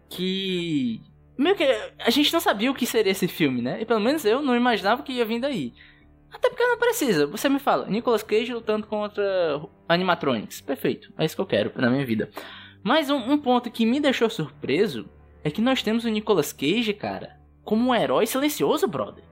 que. 0.08 1.00
Meio 1.36 1.54
que 1.54 1.64
a 1.98 2.08
gente 2.08 2.32
não 2.32 2.40
sabia 2.40 2.70
o 2.70 2.74
que 2.74 2.86
seria 2.86 3.12
esse 3.12 3.28
filme, 3.28 3.60
né? 3.60 3.78
E 3.82 3.84
pelo 3.84 4.00
menos 4.00 4.24
eu 4.24 4.40
não 4.40 4.56
imaginava 4.56 5.02
que 5.02 5.12
ia 5.12 5.24
vir 5.24 5.38
daí. 5.38 5.74
Até 6.32 6.48
porque 6.48 6.64
não 6.64 6.78
precisa. 6.78 7.26
Você 7.26 7.48
me 7.48 7.58
fala, 7.58 7.86
Nicolas 7.86 8.22
Cage 8.22 8.54
lutando 8.54 8.86
contra 8.86 9.60
animatronics. 9.86 10.62
Perfeito. 10.62 11.12
É 11.18 11.26
isso 11.26 11.36
que 11.36 11.42
eu 11.42 11.46
quero 11.46 11.72
na 11.76 11.90
minha 11.90 12.06
vida. 12.06 12.30
Mas 12.82 13.10
um, 13.10 13.16
um 13.16 13.36
ponto 13.36 13.70
que 13.70 13.84
me 13.84 14.00
deixou 14.00 14.30
surpreso 14.30 15.08
é 15.44 15.50
que 15.50 15.60
nós 15.60 15.82
temos 15.82 16.04
o 16.04 16.08
Nicolas 16.08 16.52
Cage, 16.54 16.94
cara, 16.94 17.38
como 17.62 17.90
um 17.90 17.94
herói 17.94 18.26
silencioso, 18.26 18.88
brother. 18.88 19.24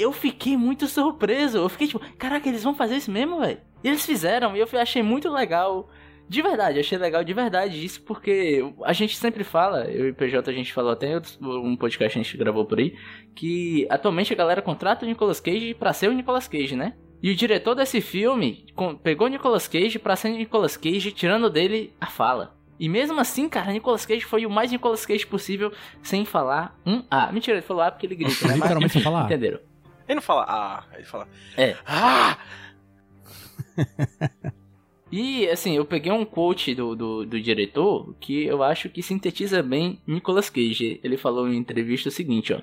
Eu 0.00 0.12
fiquei 0.12 0.56
muito 0.56 0.86
surpreso. 0.86 1.58
Eu 1.58 1.68
fiquei 1.68 1.86
tipo, 1.88 2.00
caraca, 2.16 2.48
eles 2.48 2.62
vão 2.62 2.74
fazer 2.74 2.96
isso 2.96 3.10
mesmo, 3.10 3.40
velho? 3.40 3.58
E 3.82 3.88
eles 3.88 4.04
fizeram, 4.04 4.56
e 4.56 4.60
eu 4.60 4.68
achei 4.80 5.02
muito 5.02 5.30
legal. 5.30 5.88
De 6.28 6.42
verdade, 6.42 6.78
achei 6.78 6.96
legal 6.96 7.24
de 7.24 7.34
verdade 7.34 7.84
isso, 7.84 8.02
porque 8.02 8.64
a 8.84 8.92
gente 8.92 9.16
sempre 9.16 9.42
fala, 9.42 9.84
eu 9.90 10.06
e 10.06 10.10
o 10.10 10.14
PJ 10.14 10.48
a 10.48 10.54
gente 10.54 10.72
falou 10.72 10.92
até 10.92 11.20
um 11.40 11.76
podcast 11.76 12.12
que 12.12 12.20
a 12.20 12.22
gente 12.22 12.36
gravou 12.36 12.64
por 12.64 12.78
aí, 12.78 12.94
que 13.34 13.84
atualmente 13.90 14.32
a 14.32 14.36
galera 14.36 14.62
contrata 14.62 15.04
o 15.04 15.08
Nicolas 15.08 15.40
Cage 15.40 15.74
pra 15.74 15.92
ser 15.92 16.08
o 16.08 16.12
Nicolas 16.12 16.46
Cage, 16.46 16.76
né? 16.76 16.92
E 17.20 17.32
o 17.32 17.34
diretor 17.34 17.74
desse 17.74 18.00
filme 18.00 18.64
pegou 19.02 19.26
o 19.26 19.30
Nicolas 19.30 19.66
Cage 19.66 19.98
pra 19.98 20.14
ser 20.14 20.28
o 20.28 20.36
Nicolas 20.36 20.76
Cage, 20.76 21.10
tirando 21.10 21.50
dele 21.50 21.92
a 22.00 22.06
fala. 22.06 22.56
E 22.78 22.88
mesmo 22.88 23.20
assim, 23.20 23.48
cara, 23.48 23.72
Nicolas 23.72 24.06
Cage 24.06 24.24
foi 24.24 24.46
o 24.46 24.50
mais 24.50 24.70
Nicolas 24.70 25.04
Cage 25.04 25.26
possível, 25.26 25.72
sem 26.00 26.24
falar 26.24 26.78
um 26.86 27.02
A. 27.10 27.30
Mentira, 27.32 27.56
ele 27.56 27.66
falou 27.66 27.82
A 27.82 27.90
porque 27.90 28.06
ele 28.06 28.14
grita, 28.14 28.46
né? 28.46 28.54
Mas, 28.54 28.62
Literalmente 28.62 28.96
enfim, 28.96 29.00
só 29.00 29.10
fala 29.10 29.22
A. 29.22 29.26
Entenderam? 29.26 29.60
Ele 30.10 30.16
não 30.16 30.22
fala 30.22 30.44
ah, 30.48 30.84
ele 30.94 31.04
fala. 31.04 31.28
É. 31.56 31.76
Ah! 31.86 32.36
E, 35.12 35.48
assim, 35.48 35.74
eu 35.74 35.84
peguei 35.84 36.12
um 36.12 36.24
quote 36.24 36.72
do, 36.72 36.94
do, 36.94 37.26
do 37.26 37.40
diretor 37.40 38.14
que 38.20 38.44
eu 38.44 38.62
acho 38.62 38.88
que 38.88 39.02
sintetiza 39.02 39.60
bem 39.60 40.00
Nicolas 40.06 40.48
Cage. 40.48 41.00
Ele 41.02 41.16
falou 41.16 41.48
em 41.48 41.56
entrevista 41.56 42.08
o 42.08 42.12
seguinte, 42.12 42.52
ó. 42.52 42.60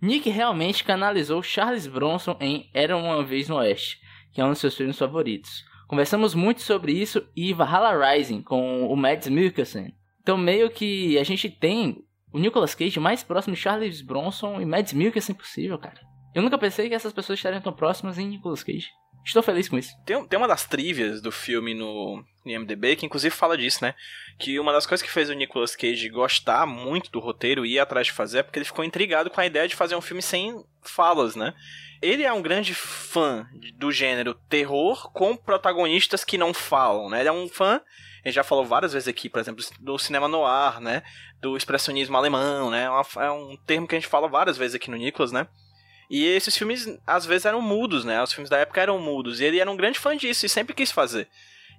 Nick 0.00 0.30
realmente 0.30 0.84
canalizou 0.84 1.42
Charles 1.42 1.88
Bronson 1.88 2.36
em 2.40 2.70
Era 2.72 2.96
Uma 2.96 3.24
Vez 3.24 3.48
no 3.48 3.56
Oeste, 3.56 4.00
que 4.32 4.40
é 4.40 4.44
um 4.44 4.50
dos 4.50 4.60
seus 4.60 4.76
filmes 4.76 4.96
favoritos. 4.96 5.64
Conversamos 5.88 6.36
muito 6.36 6.62
sobre 6.62 6.92
isso 6.92 7.26
e 7.34 7.52
Valhalla 7.52 8.12
Rising 8.12 8.42
com 8.42 8.86
o 8.86 8.96
Mads 8.96 9.26
Mikkelsen. 9.26 9.92
Então, 10.22 10.38
meio 10.38 10.70
que 10.70 11.18
a 11.18 11.24
gente 11.24 11.50
tem 11.50 12.04
o 12.32 12.38
Nicolas 12.38 12.76
Cage 12.76 13.00
mais 13.00 13.24
próximo 13.24 13.56
de 13.56 13.60
Charles 13.60 14.02
Bronson 14.02 14.60
e 14.60 14.64
Mads 14.64 14.92
Mikkelsen 14.92 15.34
possível, 15.34 15.78
cara. 15.78 15.98
Eu 16.38 16.42
nunca 16.42 16.56
pensei 16.56 16.88
que 16.88 16.94
essas 16.94 17.12
pessoas 17.12 17.36
estariam 17.36 17.60
tão 17.60 17.72
próximas 17.72 18.16
em 18.16 18.28
Nicolas 18.28 18.62
Cage. 18.62 18.90
Estou 19.26 19.42
feliz 19.42 19.68
com 19.68 19.76
isso. 19.76 19.90
Tem, 20.06 20.24
tem 20.24 20.38
uma 20.38 20.46
das 20.46 20.64
trivias 20.64 21.20
do 21.20 21.32
filme 21.32 21.74
no 21.74 22.24
IMDB 22.46 22.94
que 22.94 23.04
inclusive 23.04 23.34
fala 23.34 23.58
disso, 23.58 23.82
né? 23.82 23.92
Que 24.38 24.60
uma 24.60 24.72
das 24.72 24.86
coisas 24.86 25.04
que 25.04 25.12
fez 25.12 25.28
o 25.28 25.32
Nicolas 25.32 25.74
Cage 25.74 26.08
gostar 26.08 26.64
muito 26.64 27.10
do 27.10 27.18
roteiro 27.18 27.66
e 27.66 27.72
ir 27.72 27.80
atrás 27.80 28.06
de 28.06 28.12
fazer 28.12 28.38
é 28.38 28.42
porque 28.44 28.56
ele 28.56 28.64
ficou 28.64 28.84
intrigado 28.84 29.30
com 29.30 29.40
a 29.40 29.46
ideia 29.46 29.66
de 29.66 29.74
fazer 29.74 29.96
um 29.96 30.00
filme 30.00 30.22
sem 30.22 30.64
falas, 30.80 31.34
né? 31.34 31.52
Ele 32.00 32.22
é 32.22 32.32
um 32.32 32.40
grande 32.40 32.72
fã 32.72 33.44
do 33.74 33.90
gênero 33.90 34.32
terror 34.48 35.10
com 35.10 35.36
protagonistas 35.36 36.22
que 36.22 36.38
não 36.38 36.54
falam, 36.54 37.10
né? 37.10 37.18
Ele 37.18 37.28
é 37.30 37.32
um 37.32 37.48
fã, 37.48 37.80
gente 38.28 38.34
já 38.34 38.44
falou 38.44 38.64
várias 38.64 38.92
vezes 38.92 39.08
aqui, 39.08 39.28
por 39.28 39.40
exemplo, 39.40 39.64
do 39.80 39.98
cinema 39.98 40.28
noir, 40.28 40.80
né? 40.80 41.02
Do 41.40 41.56
expressionismo 41.56 42.16
alemão, 42.16 42.70
né? 42.70 42.84
É 42.84 43.24
É 43.24 43.30
um 43.30 43.56
termo 43.66 43.86
que 43.86 43.94
a 43.94 43.98
gente 43.98 44.08
fala 44.08 44.28
várias 44.28 44.56
vezes 44.56 44.74
aqui 44.74 44.90
no 44.90 44.96
Nicolas, 44.96 45.32
né? 45.32 45.48
E 46.10 46.24
esses 46.26 46.56
filmes, 46.56 46.86
às 47.06 47.26
vezes, 47.26 47.44
eram 47.44 47.60
mudos, 47.60 48.04
né? 48.04 48.22
Os 48.22 48.32
filmes 48.32 48.48
da 48.48 48.58
época 48.58 48.80
eram 48.80 48.98
mudos. 48.98 49.40
E 49.40 49.44
ele 49.44 49.60
era 49.60 49.70
um 49.70 49.76
grande 49.76 49.98
fã 49.98 50.16
disso 50.16 50.46
e 50.46 50.48
sempre 50.48 50.74
quis 50.74 50.90
fazer. 50.90 51.28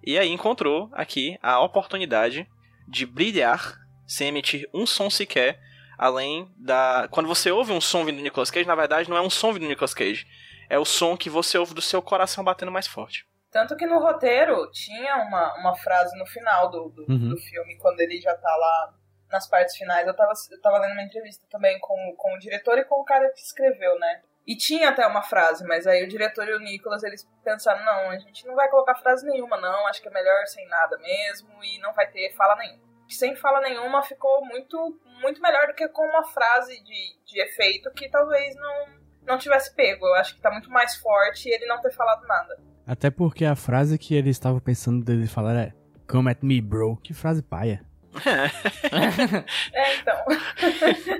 E 0.06 0.18
aí 0.18 0.30
encontrou 0.30 0.90
aqui 0.94 1.38
a 1.42 1.60
oportunidade 1.60 2.48
de 2.88 3.06
brilhar 3.06 3.76
sem 4.08 4.28
emitir 4.30 4.70
um 4.74 4.86
som 4.86 5.10
sequer. 5.10 5.60
Além 5.98 6.50
da. 6.58 7.08
Quando 7.12 7.28
você 7.28 7.52
ouve 7.52 7.74
um 7.74 7.82
som 7.82 8.06
vindo 8.06 8.18
do 8.18 8.22
Nicolas 8.24 8.50
Cage, 8.50 8.66
na 8.68 8.76
verdade 8.76 9.10
não 9.10 9.18
é 9.18 9.22
um 9.22 9.30
som 9.30 9.52
vindo 9.52 9.64
do 9.64 9.68
Nicolas 9.70 9.94
Cage. 9.94 10.26
É 10.70 10.78
o 10.80 10.86
som 10.86 11.18
que 11.18 11.30
você 11.30 11.58
ouve 11.58 11.74
do 11.74 11.82
seu 11.82 12.02
coração 12.02 12.44
batendo 12.44 12.72
mais 12.72 12.88
forte. 12.88 13.26
Tanto 13.52 13.76
que 13.76 13.86
no 13.88 14.00
roteiro 14.00 14.70
tinha 14.72 15.18
uma, 15.18 15.60
uma 15.60 15.76
frase 15.76 16.18
no 16.18 16.26
final 16.28 16.70
do, 16.70 16.90
do, 16.90 17.02
Uhum. 17.12 17.30
do 17.30 17.38
filme, 17.38 17.76
quando 17.80 18.00
ele 18.00 18.22
já 18.22 18.34
tá 18.36 18.56
lá 18.56 18.94
nas 19.32 19.48
partes 19.48 19.76
finais. 19.76 20.08
Eu 20.08 20.16
tava, 20.16 20.34
eu 20.52 20.62
tava 20.62 20.80
lendo 20.80 20.94
uma 20.94 21.04
entrevista 21.04 21.46
também 21.50 21.80
com, 21.80 22.16
com 22.18 22.34
o 22.34 22.40
diretor 22.40 22.78
e 22.78 22.86
com 22.86 22.96
o 22.96 23.06
cara 23.06 23.30
que 23.30 23.42
escreveu, 23.42 23.98
né? 24.00 24.22
E 24.48 24.56
tinha 24.56 24.90
até 24.90 25.06
uma 25.06 25.22
frase, 25.22 25.64
mas 25.66 25.86
aí 25.86 26.04
o 26.04 26.08
diretor 26.08 26.48
e 26.48 26.54
o 26.54 26.60
Nicolas, 26.60 27.04
eles 27.04 27.30
pensaram, 27.44 27.86
não, 27.86 28.10
a 28.10 28.18
gente 28.18 28.48
não 28.48 28.56
vai 28.56 28.68
colocar 28.70 28.96
frase 28.96 29.28
nenhuma, 29.28 29.58
não, 29.58 29.86
acho 29.86 30.02
que 30.02 30.08
é 30.08 30.12
melhor 30.12 30.48
sem 30.48 30.68
nada 30.68 30.98
mesmo, 30.98 31.64
e 31.64 31.78
não 31.80 31.94
vai 31.94 32.08
ter 32.10 32.34
fala 32.36 32.56
nenhuma. 32.56 32.90
Sem 33.08 33.36
fala 33.36 33.62
nenhuma 33.62 34.02
ficou 34.02 34.44
muito, 34.46 35.00
muito 35.22 35.42
melhor 35.42 35.68
do 35.68 35.74
que 35.74 35.88
com 35.90 36.04
uma 36.04 36.24
frase 36.24 36.82
de, 36.84 37.20
de 37.26 37.42
efeito 37.42 37.92
que 37.92 38.10
talvez 38.10 38.56
não, 38.56 38.86
não 39.24 39.38
tivesse 39.38 39.76
pego. 39.76 40.06
Eu 40.06 40.16
acho 40.16 40.36
que 40.36 40.42
tá 40.42 40.52
muito 40.52 40.70
mais 40.70 40.96
forte 40.96 41.50
ele 41.50 41.66
não 41.66 41.82
ter 41.82 41.92
falado 41.92 42.26
nada. 42.26 42.60
Até 42.86 43.12
porque 43.12 43.46
a 43.46 43.56
frase 43.56 44.00
que 44.00 44.16
ele 44.16 44.30
estava 44.30 44.60
pensando 44.60 45.04
dele 45.04 45.28
falar 45.28 45.56
é 45.56 45.74
Come 46.08 46.32
at 46.32 46.42
me, 46.42 46.60
bro. 46.60 46.98
Que 46.98 47.14
frase 47.14 47.44
paia. 47.44 47.86
É, 49.74 49.96
então. 49.96 50.16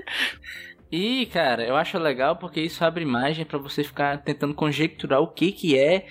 E, 0.92 1.26
cara, 1.26 1.64
eu 1.64 1.76
acho 1.76 1.96
legal 1.98 2.34
porque 2.34 2.60
isso 2.60 2.84
abre 2.84 3.04
imagem 3.04 3.44
pra 3.44 3.58
você 3.58 3.84
ficar 3.84 4.18
tentando 4.18 4.52
conjecturar 4.52 5.20
o 5.20 5.28
que 5.28 5.52
que 5.52 5.78
é 5.78 6.06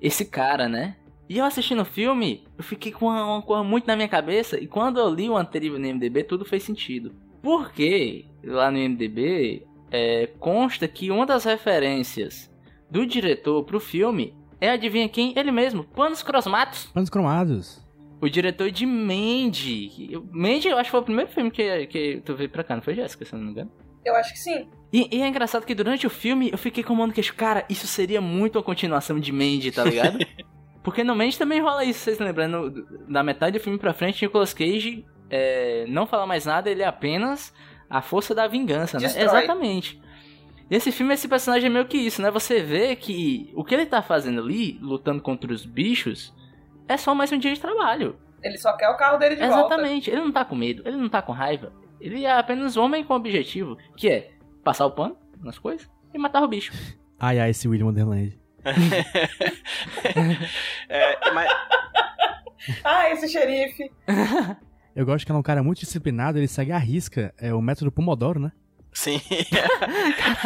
esse 0.00 0.24
cara, 0.24 0.68
né? 0.68 0.96
E 1.28 1.38
eu 1.38 1.44
assistindo 1.44 1.82
o 1.82 1.84
filme, 1.84 2.44
eu 2.56 2.62
fiquei 2.62 2.92
com 2.92 3.06
uma, 3.06 3.24
uma 3.24 3.42
coisa 3.42 3.64
muito 3.64 3.86
na 3.86 3.96
minha 3.96 4.08
cabeça 4.08 4.60
e 4.60 4.66
quando 4.68 5.00
eu 5.00 5.12
li 5.12 5.28
o 5.28 5.36
anterior 5.36 5.76
no 5.78 5.88
MDB, 5.88 6.22
tudo 6.22 6.44
fez 6.44 6.62
sentido. 6.62 7.12
Porque 7.42 8.26
lá 8.44 8.70
no 8.70 8.78
MDB 8.78 9.66
é, 9.90 10.28
consta 10.38 10.86
que 10.86 11.10
uma 11.10 11.26
das 11.26 11.44
referências 11.44 12.48
do 12.88 13.04
diretor 13.04 13.64
pro 13.64 13.80
filme 13.80 14.36
é, 14.60 14.70
adivinha 14.70 15.08
quem? 15.08 15.32
Ele 15.36 15.50
mesmo, 15.50 15.82
Panos 15.82 16.22
Crossmatos. 16.22 16.86
Panos 16.86 17.10
cromados. 17.10 17.81
O 18.22 18.30
diretor 18.30 18.70
de 18.70 18.86
Mandy. 18.86 20.16
Mandy, 20.30 20.68
eu 20.68 20.78
acho 20.78 20.84
que 20.84 20.90
foi 20.92 21.00
o 21.00 21.02
primeiro 21.02 21.28
filme 21.28 21.50
que, 21.50 21.86
que 21.88 22.22
tu 22.24 22.36
veio 22.36 22.48
pra 22.48 22.62
cá, 22.62 22.76
não 22.76 22.82
foi, 22.82 22.94
Jéssica, 22.94 23.24
se 23.24 23.34
não 23.34 23.42
me 23.42 23.50
engano? 23.50 23.72
Eu 24.04 24.14
acho 24.14 24.32
que 24.32 24.38
sim. 24.38 24.68
E, 24.92 25.08
e 25.10 25.22
é 25.22 25.26
engraçado 25.26 25.66
que 25.66 25.74
durante 25.74 26.06
o 26.06 26.10
filme 26.10 26.48
eu 26.52 26.56
fiquei 26.56 26.84
com 26.84 26.92
o 26.92 26.96
mão 26.96 27.08
no 27.08 27.12
queixo. 27.12 27.34
Cara, 27.34 27.64
isso 27.68 27.84
seria 27.88 28.20
muito 28.20 28.60
a 28.60 28.62
continuação 28.62 29.18
de 29.18 29.32
Mandy, 29.32 29.72
tá 29.72 29.82
ligado? 29.82 30.18
Porque 30.84 31.02
no 31.02 31.16
Mandy 31.16 31.36
também 31.36 31.60
rola 31.60 31.84
isso, 31.84 31.98
vocês 31.98 32.20
lembrando? 32.20 32.86
Da 33.08 33.24
metade 33.24 33.58
do 33.58 33.62
filme 33.62 33.76
pra 33.76 33.92
frente, 33.92 34.24
Nicolas 34.24 34.54
Cage 34.54 35.04
é, 35.28 35.84
não 35.88 36.06
fala 36.06 36.24
mais 36.24 36.46
nada, 36.46 36.70
ele 36.70 36.82
é 36.82 36.86
apenas 36.86 37.52
a 37.90 38.00
força 38.00 38.34
da 38.34 38.46
vingança, 38.46 39.00
né? 39.00 39.06
Destrói. 39.06 39.24
Exatamente. 39.24 40.00
E 40.70 40.76
esse 40.76 40.92
filme, 40.92 41.12
esse 41.12 41.26
personagem 41.26 41.66
é 41.66 41.72
meio 41.72 41.86
que 41.86 41.98
isso, 41.98 42.22
né? 42.22 42.30
Você 42.30 42.62
vê 42.62 42.94
que 42.94 43.50
o 43.56 43.64
que 43.64 43.74
ele 43.74 43.86
tá 43.86 44.00
fazendo 44.00 44.40
ali, 44.40 44.78
lutando 44.80 45.20
contra 45.20 45.52
os 45.52 45.66
bichos, 45.66 46.32
é 46.92 46.96
só 46.96 47.14
mais 47.14 47.30
um 47.32 47.38
dia 47.38 47.52
de 47.54 47.60
trabalho. 47.60 48.16
Ele 48.42 48.58
só 48.58 48.76
quer 48.76 48.88
o 48.88 48.96
carro 48.96 49.18
dele 49.18 49.36
de 49.36 49.40
volta. 49.46 49.56
Exatamente. 49.74 50.10
Ele 50.10 50.20
não 50.20 50.32
tá 50.32 50.44
com 50.44 50.54
medo, 50.54 50.82
ele 50.86 50.96
não 50.96 51.08
tá 51.08 51.22
com 51.22 51.32
raiva. 51.32 51.72
Ele 52.00 52.24
é 52.24 52.32
apenas 52.38 52.76
um 52.76 52.82
homem 52.82 53.04
com 53.04 53.14
objetivo, 53.14 53.76
que 53.96 54.08
é 54.08 54.30
passar 54.64 54.86
o 54.86 54.90
pano 54.90 55.16
nas 55.40 55.58
coisas 55.58 55.88
e 56.12 56.18
matar 56.18 56.42
o 56.42 56.48
bicho. 56.48 56.72
Ai, 57.24 57.38
ai, 57.38 57.50
esse 57.50 57.68
William 57.68 57.86
Wonderland. 57.86 58.36
É, 60.88 61.30
mas 61.32 61.48
Ah, 62.84 63.10
esse 63.10 63.28
xerife. 63.28 63.90
Eu 64.94 65.06
gosto 65.06 65.24
que 65.24 65.30
ele 65.32 65.36
é 65.36 65.40
um 65.40 65.42
cara 65.42 65.62
muito 65.62 65.78
disciplinado, 65.78 66.38
ele 66.38 66.48
segue 66.48 66.72
à 66.72 66.78
risca 66.78 67.32
é, 67.38 67.54
o 67.54 67.62
método 67.62 67.90
Pomodoro, 67.92 68.38
né? 68.40 68.52
Sim. 68.92 69.20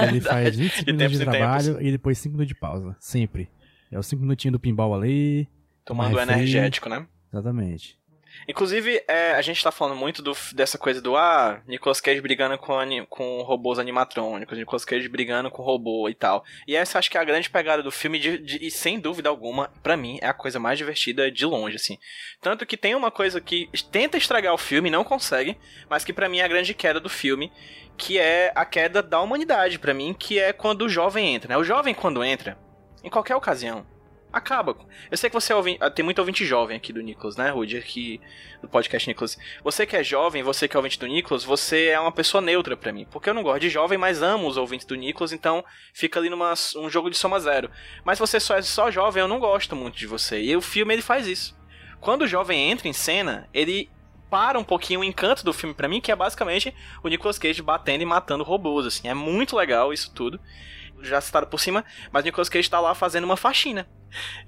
Ele 0.07 0.21
faz 0.21 0.55
25 0.57 0.85
De 0.85 0.93
minutos 0.93 1.19
de 1.19 1.25
tempos 1.25 1.39
trabalho 1.39 1.83
e 1.83 1.91
depois 1.91 2.17
5 2.19 2.33
minutos 2.35 2.55
de 2.55 2.61
pausa. 2.61 2.95
Sempre. 3.01 3.51
É 3.91 3.99
os 3.99 4.07
5 4.07 4.23
minutinhos 4.23 4.53
do 4.53 4.61
pinball 4.61 4.95
ali. 4.95 5.49
Tomando 5.87 6.17
energético, 6.35 6.89
né? 6.89 7.07
Exatamente. 7.33 7.99
Inclusive, 8.47 9.03
é, 9.09 9.33
a 9.33 9.41
gente 9.41 9.63
tá 9.65 9.73
falando 9.73 9.97
muito 9.99 10.21
do- 10.23 10.37
dessa 10.53 10.77
coisa 10.77 11.01
do 11.01 11.17
ah, 11.17 11.63
Nicolas 11.67 12.03
Cage 12.03 12.21
brigando 12.21 12.59
com, 12.59 12.75
com 13.09 13.41
robôs 13.43 13.79
animatrônicos, 13.79 14.59
Nicolas 14.59 14.85
Cage 14.85 15.09
brigando 15.09 15.51
com 15.51 15.63
robô 15.63 16.07
e 16.09 16.15
tal. 16.15 16.45
E 16.69 16.77
essa 16.77 16.99
acho 16.99 17.11
que 17.11 17.17
é 17.17 17.21
a 17.21 17.25
grande 17.25 17.49
pegada 17.49 17.83
do 17.83 17.91
filme, 17.91 18.19
de- 18.19 18.37
de- 18.39 18.59
e 18.67 18.71
sem 18.71 19.01
dúvida 19.01 19.31
alguma, 19.31 19.69
pra 19.83 19.97
mim, 19.97 20.19
é 20.21 20.27
a 20.29 20.35
coisa 20.35 20.59
mais 20.61 20.77
divertida 20.77 21.31
de 21.31 21.47
longe, 21.47 21.77
assim. 21.77 21.97
Tanto 22.41 22.67
que 22.67 22.77
tem 22.77 22.95
uma 22.95 23.11
coisa 23.11 23.41
que 23.41 23.71
tenta 23.91 24.19
estragar 24.19 24.53
o 24.53 24.59
filme 24.59 24.91
não 24.91 25.03
consegue, 25.03 25.57
mas 25.89 26.05
que 26.05 26.13
pra 26.13 26.29
mim 26.29 26.39
é 26.39 26.45
a 26.45 26.49
grande 26.49 26.75
queda 26.75 27.01
do 27.01 27.09
filme, 27.09 27.51
que 27.97 28.19
é 28.19 28.53
a 28.55 28.67
queda 28.67 29.03
da 29.03 29.19
humanidade, 29.21 29.79
pra 29.79 29.95
mim, 29.95 30.13
que 30.13 30.39
é 30.39 30.53
quando 30.53 30.83
o 30.83 30.89
jovem 30.91 31.35
entra, 31.35 31.49
né? 31.49 31.57
O 31.57 31.65
jovem, 31.65 31.95
quando 31.95 32.23
entra, 32.23 32.59
em 33.03 33.09
qualquer 33.09 33.35
ocasião, 33.35 33.87
acaba. 34.33 34.77
Eu 35.11 35.17
sei 35.17 35.31
que 35.31 35.35
você 35.35 35.53
é 35.53 35.57
ouvinte, 35.57 35.79
tem 35.95 36.05
muito 36.05 36.19
ouvinte 36.19 36.45
jovem 36.45 36.77
aqui 36.77 36.93
do 36.93 37.01
Nicolas, 37.01 37.37
né, 37.37 37.51
Rudy? 37.51 37.79
Aqui 37.79 38.21
do 38.61 38.69
podcast 38.69 39.09
Nicolas. 39.09 39.39
Você 39.63 39.87
que 39.87 39.97
é 39.97 40.03
jovem, 40.03 40.43
você 40.43 40.69
que 40.69 40.77
é 40.77 40.79
ouvinte 40.79 40.99
do 40.99 41.07
Nicolas, 41.07 41.45
você 41.45 41.87
é 41.87 42.01
uma 42.01 42.13
pessoa 42.13 42.41
neutra 42.41 42.77
pra 42.77 42.93
mim. 42.93 43.07
Porque 43.11 43.31
eu 43.31 43.35
não 43.35 43.43
gosto 43.43 43.61
de 43.61 43.71
jovem, 43.71 43.99
mas 43.99 44.23
amo 44.23 44.47
os 44.47 44.57
ouvintes 44.57 44.87
do 44.87 44.95
Nicolas, 44.95 45.33
então 45.33 45.65
fica 45.93 46.19
ali 46.19 46.29
numa 46.29 46.55
um 46.77 46.91
jogo 46.91 47.11
de 47.11 47.17
soma 47.17 47.41
zero. 47.41 47.71
Mas 48.05 48.19
você 48.19 48.39
só 48.39 48.57
é 48.57 48.63
só 48.63 48.91
jovem, 48.91 49.21
eu 49.21 49.29
não 49.29 49.39
gosto 49.39 49.75
muito 49.75 49.97
de 49.97 50.07
você. 50.07 50.41
E 50.41 50.57
o 50.57 50.61
filme 50.61 50.95
ele 50.95 51.03
faz 51.03 51.27
isso. 51.27 51.57
Quando 52.01 52.23
o 52.23 52.27
jovem 52.27 52.71
entra 52.71 52.89
em 52.89 52.93
cena, 52.93 53.49
ele 53.53 53.91
para 54.31 54.59
um 54.59 54.65
pouquinho 54.65 55.01
o 55.01 55.05
encanto 55.05 55.45
do 55.45 55.53
filme 55.53 55.75
pra 55.75 55.89
mim, 55.89 56.01
que 56.01 56.11
é 56.11 56.17
basicamente 56.17 56.75
o 57.03 57.09
Nicolas 57.09 57.39
Cage 57.39 57.63
batendo 57.63 58.03
e 58.03 58.07
matando 58.07 58.45
robôs, 58.45 58.85
assim. 58.85 59.09
É 59.09 59.15
muito 59.15 59.57
legal 59.57 59.93
isso 59.93 60.13
tudo. 60.13 60.41
Já 61.03 61.21
citaram 61.21 61.47
por 61.47 61.61
cima, 61.61 61.85
mas 62.11 62.25
Nicolas 62.25 62.49
Cage 62.49 62.71
tá 62.71 62.81
lá 62.81 62.95
fazendo 62.95 63.25
uma 63.25 63.37
faxina. 63.37 63.89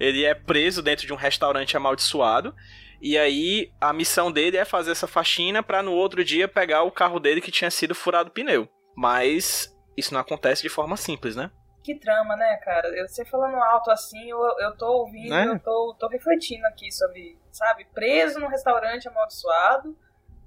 Ele 0.01 0.25
é 0.25 0.35
preso 0.35 0.83
dentro 0.83 1.07
de 1.07 1.13
um 1.13 1.17
restaurante 1.17 1.77
amaldiçoado. 1.77 2.55
E 3.01 3.17
aí 3.17 3.71
a 3.81 3.93
missão 3.93 4.33
dele 4.33 4.57
é 4.57 4.65
fazer 4.65 4.91
essa 4.91 5.07
faxina 5.07 5.63
pra 5.63 5.83
no 5.83 5.93
outro 5.93 6.25
dia 6.25 6.49
pegar 6.49 6.83
o 6.83 6.91
carro 6.91 7.21
dele 7.21 7.41
que 7.41 7.53
tinha 7.53 7.71
sido 7.71 7.95
furado 7.95 8.31
o 8.31 8.33
pneu. 8.33 8.69
Mas 8.97 9.73
isso 9.97 10.13
não 10.13 10.21
acontece 10.21 10.63
de 10.63 10.69
forma 10.69 10.97
simples, 10.97 11.37
né? 11.37 11.51
Que 11.85 11.95
trama, 11.95 12.37
né, 12.37 12.57
cara? 12.57 12.89
Eu, 12.89 13.09
você 13.09 13.25
falando 13.25 13.57
alto 13.57 13.91
assim, 13.91 14.29
eu, 14.29 14.39
eu 14.59 14.77
tô 14.77 14.87
ouvindo, 14.87 15.31
Né? 15.31 15.47
eu 15.47 15.59
tô, 15.61 15.97
tô 15.99 16.09
refletindo 16.09 16.67
aqui 16.67 16.91
sobre, 16.93 17.39
sabe, 17.51 17.87
preso 17.95 18.39
num 18.41 18.49
restaurante 18.49 19.09
amaldiçoado, 19.09 19.97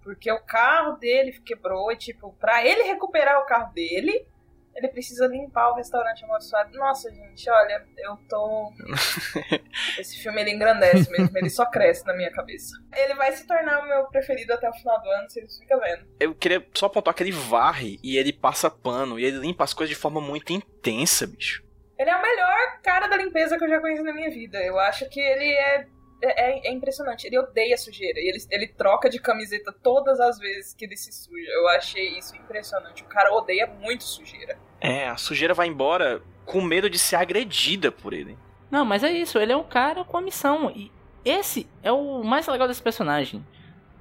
porque 0.03 0.31
o 0.31 0.43
carro 0.43 0.98
dele 0.98 1.31
quebrou 1.39 1.91
e, 1.91 1.98
tipo, 1.98 2.34
pra 2.39 2.65
ele 2.65 2.84
recuperar 2.84 3.39
o 3.39 3.46
carro 3.46 3.74
dele, 3.74 4.27
ele 4.75 4.88
precisa 4.88 5.28
limpar 5.28 5.72
o 5.72 5.75
restaurante 5.75 6.24
amaldiçoado. 6.24 6.78
Nossa, 6.78 7.12
gente, 7.12 7.50
olha, 7.50 7.86
eu 7.98 8.18
tô. 8.30 8.72
Esse 10.00 10.18
filme 10.22 10.42
ele 10.42 10.51
engrandece 10.51 11.10
mesmo, 11.12 11.38
ele 11.38 11.50
só 11.50 11.66
cresce 11.66 12.06
na 12.06 12.13
minha 12.13 12.32
cabeça. 12.32 12.75
Ele 12.96 13.13
vai 13.16 13.32
se 13.32 13.46
tornar 13.46 13.84
o 13.84 13.88
meu 13.88 14.06
preferido 14.06 14.54
até 14.54 14.70
o 14.70 14.74
final 14.74 15.01
do 15.01 15.10
ano, 15.10 15.30
vocês 15.30 15.58
ficam 15.58 15.80
vendo. 15.80 16.06
Eu 16.20 16.34
queria 16.34 16.66
só 16.74 16.86
apontar 16.86 17.13
que 17.13 17.24
ele 17.24 17.32
varre 17.32 18.00
e 18.04 18.18
ele 18.18 18.34
passa 18.34 18.70
pano 18.70 19.20
e 19.20 19.25
ele 19.25 19.38
limpa 19.38 19.63
as 19.63 19.74
coisas 19.74 19.96
de 19.96 20.01
forma 20.01 20.22
muito 20.22 20.54
intensa, 20.54 21.28
bicho. 21.28 21.63
Ele 22.01 22.10
é 22.10 22.16
o 22.16 22.22
melhor 22.22 22.82
cara 22.82 23.08
da 23.08 23.16
limpeza 23.16 23.58
que 23.58 23.63
eu 23.63 23.70
já 23.70 23.80
conheci 23.80 24.01
na 24.01 24.13
minha 24.13 24.32
vida. 24.32 24.58
Eu 24.63 24.80
acho 24.80 25.08
que 25.08 25.20
ele 25.20 25.54
é. 25.54 25.86
É, 26.22 26.70
é 26.70 26.72
impressionante. 26.72 27.25
Ele 27.25 27.40
odeia 27.40 27.78
sujeira. 27.78 28.20
E 28.20 28.30
ele, 28.30 28.38
ele 28.51 28.68
troca 28.68 29.10
de 29.10 29.20
camiseta 29.20 29.74
todas 29.84 30.20
as 30.20 30.38
vezes 30.38 30.74
que 30.74 30.86
ele 30.86 30.96
se 30.96 31.12
suja. 31.12 31.50
Eu 31.51 31.68
achei 31.70 32.18
isso 32.18 32.36
impressionante. 32.36 33.04
O 33.04 33.08
cara 33.08 33.34
odeia 33.34 33.68
muito 33.68 34.04
sujeira. 34.04 34.58
É, 34.80 35.08
a 35.08 35.18
sujeira 35.18 35.54
vai 35.54 35.68
embora 35.68 36.22
com 36.46 36.62
medo 36.62 36.90
de 36.90 37.00
ser 37.00 37.16
agredida 37.16 37.92
por 37.92 38.13
ele. 38.13 38.38
Não, 38.70 38.86
mas 38.86 39.04
é 39.04 39.12
isso, 39.12 39.38
ele 39.38 39.51
é 39.51 39.58
um 39.58 39.63
cara 39.63 40.04
com 40.04 40.18
a 40.18 40.22
missão. 40.22 40.72
E 40.72 40.92
esse 41.25 41.68
é 41.84 41.92
o 41.92 42.24
mais 42.24 42.48
legal 42.48 42.68
desse 42.68 42.82
personagem. 42.82 43.46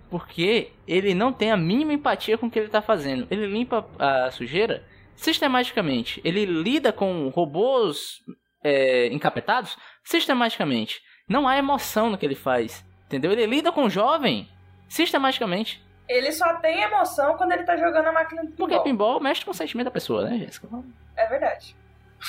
Porque 0.09 0.73
ele 0.87 1.15
não 1.15 1.33
tem 1.33 1.51
a 1.51 1.57
mínima 1.57 1.93
empatia 1.93 2.39
com 2.39 2.47
o 2.47 2.51
que 2.51 2.59
ele 2.59 2.69
tá 2.69 2.83
fazendo. 2.83 3.27
Ele 3.31 3.47
limpa 3.47 3.87
a 3.99 4.31
sujeira 4.31 4.85
sistematicamente. 5.15 6.21
Ele 6.25 6.45
lida 6.45 6.93
com 6.93 7.29
robôs 7.29 8.21
é, 8.63 9.07
encapetados 9.09 9.77
sistematicamente. 10.03 11.01
Não 11.31 11.47
há 11.47 11.57
emoção 11.57 12.11
no 12.11 12.19
que 12.19 12.27
ele 12.27 12.35
faz. 12.35 12.85
Entendeu? 13.07 13.31
Ele 13.31 13.47
lida 13.47 13.71
com 13.71 13.85
o 13.85 13.91
jovem 13.91 14.49
sistematicamente. 14.89 15.81
Ele 16.09 16.33
só 16.33 16.55
tem 16.57 16.83
emoção 16.83 17.37
quando 17.37 17.53
ele 17.53 17.63
tá 17.63 17.77
jogando 17.77 18.09
a 18.09 18.13
máquina 18.13 18.43
do 18.43 18.51
Porque 18.51 18.73
pinball. 18.75 18.85
pinball 18.85 19.21
mexe 19.21 19.45
com 19.45 19.53
o 19.53 19.55
sentimento 19.55 19.85
da 19.85 19.91
pessoa, 19.93 20.29
né, 20.29 20.39
Jéssica? 20.39 20.67
É 21.17 21.27
verdade. 21.27 21.77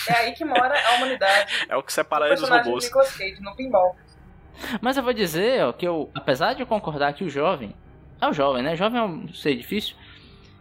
É 0.07 0.13
aí 0.13 0.33
que 0.33 0.45
mora 0.45 0.73
a 0.87 0.95
humanidade. 0.95 1.65
É 1.67 1.75
o 1.75 1.81
que 1.81 1.91
separa 1.91 2.27
ele 2.27 2.35
dos 2.35 2.47
do 2.47 2.55
robôs. 2.55 2.85
Nicolas 2.85 3.17
Cage 3.17 3.41
no 3.41 3.55
pinball. 3.55 3.95
Mas 4.79 4.97
eu 4.97 5.03
vou 5.03 5.13
dizer, 5.13 5.63
ó, 5.65 5.73
que 5.73 5.87
eu, 5.87 6.11
apesar 6.13 6.53
de 6.53 6.61
eu 6.61 6.67
concordar 6.67 7.13
que 7.13 7.23
o 7.23 7.29
jovem. 7.29 7.73
É 8.21 8.27
o 8.27 8.33
jovem, 8.33 8.61
né? 8.61 8.75
Jovem 8.75 8.99
é 8.99 9.03
um 9.03 9.33
ser 9.33 9.55
difícil. 9.55 9.95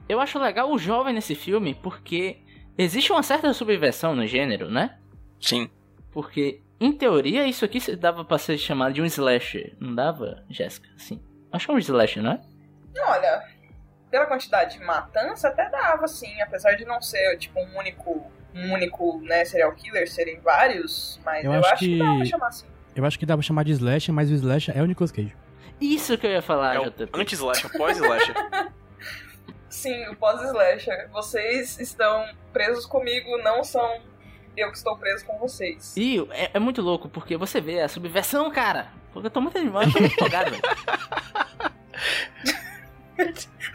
Eu 0.08 0.18
acho 0.18 0.38
legal 0.38 0.70
o 0.72 0.78
jovem 0.78 1.12
nesse 1.12 1.34
filme 1.34 1.74
porque 1.74 2.38
existe 2.78 3.12
uma 3.12 3.22
certa 3.22 3.52
subversão 3.52 4.14
no 4.16 4.26
gênero, 4.26 4.70
né? 4.70 4.96
Sim. 5.38 5.68
Porque, 6.10 6.62
em 6.80 6.92
teoria, 6.92 7.46
isso 7.46 7.64
aqui 7.64 7.78
dava 7.96 8.24
pra 8.24 8.38
ser 8.38 8.56
chamado 8.58 8.94
de 8.94 9.02
um 9.02 9.04
slasher. 9.04 9.74
Não 9.78 9.94
dava, 9.94 10.44
Jéssica? 10.48 10.88
Sim. 10.96 11.22
Acho 11.52 11.66
que 11.66 11.72
é 11.72 11.74
um 11.74 11.78
slasher, 11.78 12.22
não 12.22 12.32
é? 12.32 12.40
Olha, 13.06 13.42
pela 14.10 14.26
quantidade 14.26 14.78
de 14.78 14.84
matança, 14.84 15.48
até 15.48 15.68
dava, 15.70 16.08
sim. 16.08 16.40
Apesar 16.42 16.72
de 16.74 16.84
não 16.84 17.00
ser, 17.02 17.36
tipo, 17.38 17.60
um 17.60 17.78
único, 17.78 18.30
um 18.54 18.72
único, 18.72 19.20
né, 19.22 19.44
serial 19.44 19.72
killer, 19.74 20.10
serem 20.10 20.40
vários. 20.40 21.20
Mas 21.24 21.44
Eu 21.44 21.52
eu, 21.52 21.60
acho 21.60 21.68
acho 21.74 21.78
que... 21.84 21.86
que- 21.92 21.98
dá 21.98 22.14
pra 22.16 22.24
chamar 22.24 22.46
assim. 22.48 22.66
Eu 22.96 23.04
acho 23.04 23.18
que 23.18 23.26
dá 23.26 23.36
pra 23.36 23.42
chamar 23.42 23.64
de 23.64 23.72
Slash, 23.72 24.10
mas 24.12 24.30
o 24.30 24.34
Slash 24.34 24.72
é 24.74 24.82
o 24.82 24.86
Nicolas 24.86 25.12
Cage. 25.12 25.36
Isso 25.80 26.18
que 26.18 26.26
eu 26.26 26.30
ia 26.32 26.42
falar, 26.42 26.76
é 26.76 26.90
JP. 26.90 27.08
anti-slasher, 27.20 27.70
pós-slasher. 27.78 28.34
Sim, 29.68 30.08
o 30.08 30.16
pós-slasher. 30.16 31.08
Vocês 31.10 31.78
estão 31.78 32.26
presos 32.52 32.84
comigo, 32.86 33.38
não 33.38 33.62
são 33.62 34.02
eu 34.60 34.70
que 34.70 34.76
estou 34.76 34.96
preso 34.96 35.24
com 35.24 35.38
vocês. 35.38 35.94
E 35.96 36.18
é, 36.30 36.50
é 36.54 36.58
muito 36.58 36.80
louco, 36.82 37.08
porque 37.08 37.36
você 37.36 37.60
vê 37.60 37.80
a 37.80 37.88
subversão, 37.88 38.50
cara. 38.50 38.88
Porque 39.12 39.26
eu 39.26 39.30
tô 39.30 39.40
muito 39.40 39.58
animado, 39.58 39.88
eu 39.88 39.92
tô 39.92 40.00
muito 40.00 40.12
empolgado, 40.14 40.50
velho. 40.50 40.62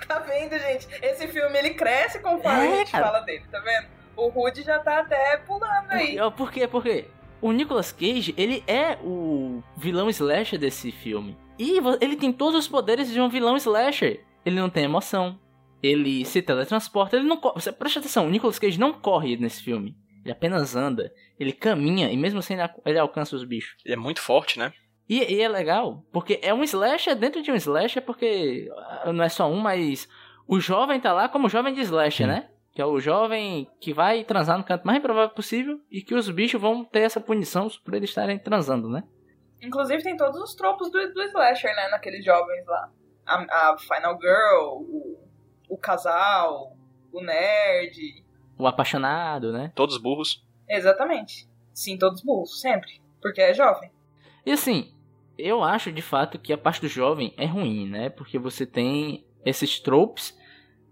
Tá 0.07 0.19
vendo, 0.19 0.57
gente? 0.57 0.87
Esse 1.03 1.27
filme, 1.27 1.57
ele 1.57 1.71
cresce 1.75 2.19
conforme 2.19 2.65
É, 2.65 2.73
a 2.73 2.75
gente 2.77 2.91
cara. 2.91 3.05
fala 3.05 3.19
dele, 3.21 3.43
tá 3.51 3.59
vendo? 3.59 3.87
O 4.15 4.27
Rude 4.29 4.61
já 4.63 4.79
tá 4.79 4.99
até 4.99 5.37
pulando 5.37 5.91
aí. 5.91 6.15
Por, 6.17 6.31
por 6.31 6.51
quê? 6.51 6.67
Por 6.67 6.83
quê? 6.83 7.05
O 7.41 7.51
Nicolas 7.51 7.91
Cage, 7.91 8.33
ele 8.37 8.63
é 8.65 8.97
o 9.03 9.61
vilão 9.77 10.09
slasher 10.09 10.57
desse 10.59 10.91
filme. 10.91 11.37
E 11.59 11.77
ele 12.01 12.15
tem 12.15 12.31
todos 12.33 12.59
os 12.61 12.67
poderes 12.67 13.11
de 13.11 13.19
um 13.21 13.29
vilão 13.29 13.55
slasher. 13.57 14.23
Ele 14.45 14.59
não 14.59 14.69
tem 14.69 14.85
emoção. 14.85 15.39
Ele 15.83 16.25
se 16.25 16.41
teletransporta. 16.41 17.15
Ele 17.17 17.27
não 17.27 17.37
corre. 17.37 17.61
Você 17.61 17.71
presta 17.71 17.99
atenção, 17.99 18.25
o 18.25 18.29
Nicolas 18.29 18.57
Cage 18.57 18.79
não 18.79 18.93
corre 18.93 19.37
nesse 19.37 19.61
filme. 19.61 19.95
Ele 20.25 20.31
apenas 20.33 20.75
anda. 20.75 21.13
Ele 21.39 21.53
caminha 21.53 22.11
e 22.11 22.17
mesmo 22.17 22.39
assim 22.39 22.53
ele 22.55 22.63
al- 22.63 22.81
ele 22.85 22.99
alcança 22.99 23.35
os 23.35 23.45
bichos. 23.45 23.77
Ele 23.85 23.93
é 23.93 23.97
muito 23.97 24.19
forte, 24.21 24.57
né? 24.59 24.73
E, 25.07 25.19
e 25.35 25.39
é 25.39 25.47
legal, 25.47 26.03
porque 26.11 26.39
é 26.41 26.51
um 26.51 26.63
slasher 26.63 27.15
dentro 27.15 27.41
de 27.43 27.51
um 27.51 27.55
slasher, 27.55 28.01
porque 28.01 28.67
ah, 28.75 29.13
não 29.13 29.23
é 29.23 29.29
só 29.29 29.47
um, 29.47 29.59
mas 29.59 30.09
o 30.47 30.59
jovem 30.59 30.99
tá 30.99 31.13
lá 31.13 31.29
como 31.29 31.47
jovem 31.47 31.75
de 31.75 31.81
slasher, 31.81 32.25
Sim. 32.25 32.33
né? 32.33 32.49
Que 32.73 32.81
é 32.81 32.85
o 32.85 32.99
jovem 32.99 33.69
que 33.79 33.93
vai 33.93 34.23
transar 34.23 34.57
no 34.57 34.63
canto 34.63 34.83
mais 34.85 34.97
improvável 34.97 35.29
possível 35.29 35.79
e 35.91 36.01
que 36.01 36.15
os 36.15 36.27
bichos 36.29 36.59
vão 36.59 36.83
ter 36.83 37.01
essa 37.01 37.21
punição 37.21 37.67
por 37.85 37.93
eles 37.93 38.09
estarem 38.09 38.39
transando, 38.39 38.89
né? 38.89 39.03
Inclusive, 39.61 40.01
tem 40.03 40.17
todos 40.17 40.41
os 40.41 40.55
tropos 40.55 40.91
do, 40.91 41.13
do 41.13 41.21
slasher, 41.23 41.73
né? 41.75 41.87
Naqueles 41.89 42.25
jovens 42.25 42.65
lá. 42.65 42.91
A, 43.27 43.71
a 43.71 43.77
Final 43.77 44.19
Girl, 44.19 44.81
o, 44.81 45.17
o 45.69 45.77
casal, 45.77 46.75
o 47.13 47.21
nerd. 47.21 48.24
O 48.57 48.67
apaixonado, 48.67 49.51
né? 49.51 49.71
Todos 49.75 49.97
burros. 49.97 50.45
Exatamente. 50.69 51.47
Sim, 51.73 51.97
todos 51.97 52.21
burros, 52.21 52.61
sempre. 52.61 53.01
Porque 53.21 53.41
é 53.41 53.53
jovem. 53.53 53.91
E 54.45 54.51
assim, 54.51 54.93
eu 55.37 55.63
acho 55.63 55.91
de 55.91 56.01
fato 56.01 56.39
que 56.39 56.53
a 56.53 56.57
parte 56.57 56.81
do 56.81 56.87
jovem 56.87 57.33
é 57.37 57.45
ruim, 57.45 57.87
né? 57.89 58.09
Porque 58.09 58.37
você 58.39 58.65
tem 58.65 59.25
esses 59.43 59.79
tropes, 59.79 60.37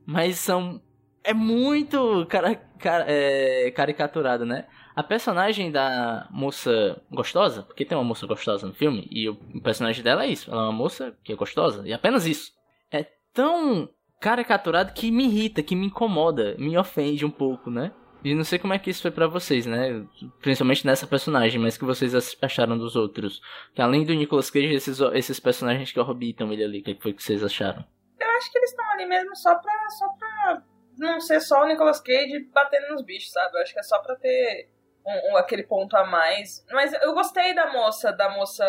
mas 0.06 0.38
são. 0.38 0.82
É 1.23 1.34
muito 1.34 2.26
cara, 2.28 2.56
cara- 2.56 3.06
é, 3.08 3.71
caricaturado, 3.71 4.45
né? 4.45 4.67
A 4.95 5.02
personagem 5.02 5.71
da 5.71 6.28
moça 6.30 7.02
gostosa, 7.10 7.63
porque 7.63 7.86
tem 7.86 7.97
uma 7.97 8.04
moça 8.04 8.28
gostosa 8.28 8.67
no 8.67 8.73
filme, 8.73 9.08
e 9.10 9.30
o 9.30 9.36
personagem 9.62 10.04
dela 10.04 10.26
é 10.26 10.28
isso. 10.28 10.52
Ela 10.52 10.63
é 10.63 10.65
uma 10.65 10.71
moça 10.73 11.17
que 11.23 11.32
é 11.32 11.36
gostosa, 11.36 11.88
e 11.88 11.93
apenas 11.93 12.26
isso. 12.28 12.52
É 12.91 13.04
tão 13.34 13.89
caricaturado 14.23 14.93
que 14.93 15.12
me 15.12 15.25
irrita, 15.25 15.62
que 15.62 15.75
me 15.75 15.88
incomoda, 15.88 16.55
me 16.57 16.77
ofende 16.77 17.25
um 17.25 17.29
pouco, 17.29 17.69
né? 17.69 17.91
E 18.23 18.33
não 18.33 18.45
sei 18.45 18.57
como 18.57 18.73
é 18.73 18.79
que 18.79 18.89
isso 18.89 19.01
foi 19.01 19.12
pra 19.12 19.27
vocês, 19.27 19.65
né? 19.65 20.05
Principalmente 20.41 20.86
nessa 20.88 21.05
personagem, 21.05 21.59
mas 21.59 21.77
que 21.77 21.83
vocês 21.83 22.15
ach- 22.15 22.38
acharam 22.41 22.77
dos 22.77 22.95
outros. 22.95 23.41
Que 23.75 23.81
além 23.81 24.05
do 24.05 24.13
Nicolas 24.13 24.49
Cage, 24.49 24.73
esses, 24.73 24.97
esses 25.13 25.41
personagens 25.41 25.91
que 25.91 25.99
orbitam 25.99 26.53
ele 26.53 26.63
ali, 26.63 26.79
o 26.79 26.83
que 26.83 26.97
foi 27.01 27.12
que 27.12 27.21
vocês 27.21 27.43
acharam? 27.43 27.83
Eu 28.17 28.29
acho 28.38 28.49
que 28.49 28.57
eles 28.57 28.69
estão 28.69 28.89
ali 28.91 29.05
mesmo 29.05 29.36
só 29.36 29.53
pra, 29.55 29.89
só 29.89 30.07
pra 30.17 30.62
não 30.97 31.19
ser 31.19 31.41
só 31.41 31.63
o 31.63 31.67
Nicolas 31.67 31.99
Cage 31.99 32.47
batendo 32.53 32.93
nos 32.93 33.03
bichos, 33.03 33.29
sabe? 33.29 33.57
Eu 33.57 33.62
acho 33.62 33.73
que 33.73 33.79
é 33.79 33.83
só 33.83 33.99
pra 33.99 34.15
ter 34.15 34.69
um, 35.05 35.33
um- 35.33 35.38
aquele 35.38 35.63
ponto 35.63 35.93
a 35.97 36.05
mais. 36.05 36.65
Mas 36.71 36.93
eu 36.93 37.13
gostei 37.13 37.53
da 37.53 37.73
moça, 37.73 38.13
da 38.13 38.29
moça, 38.29 38.63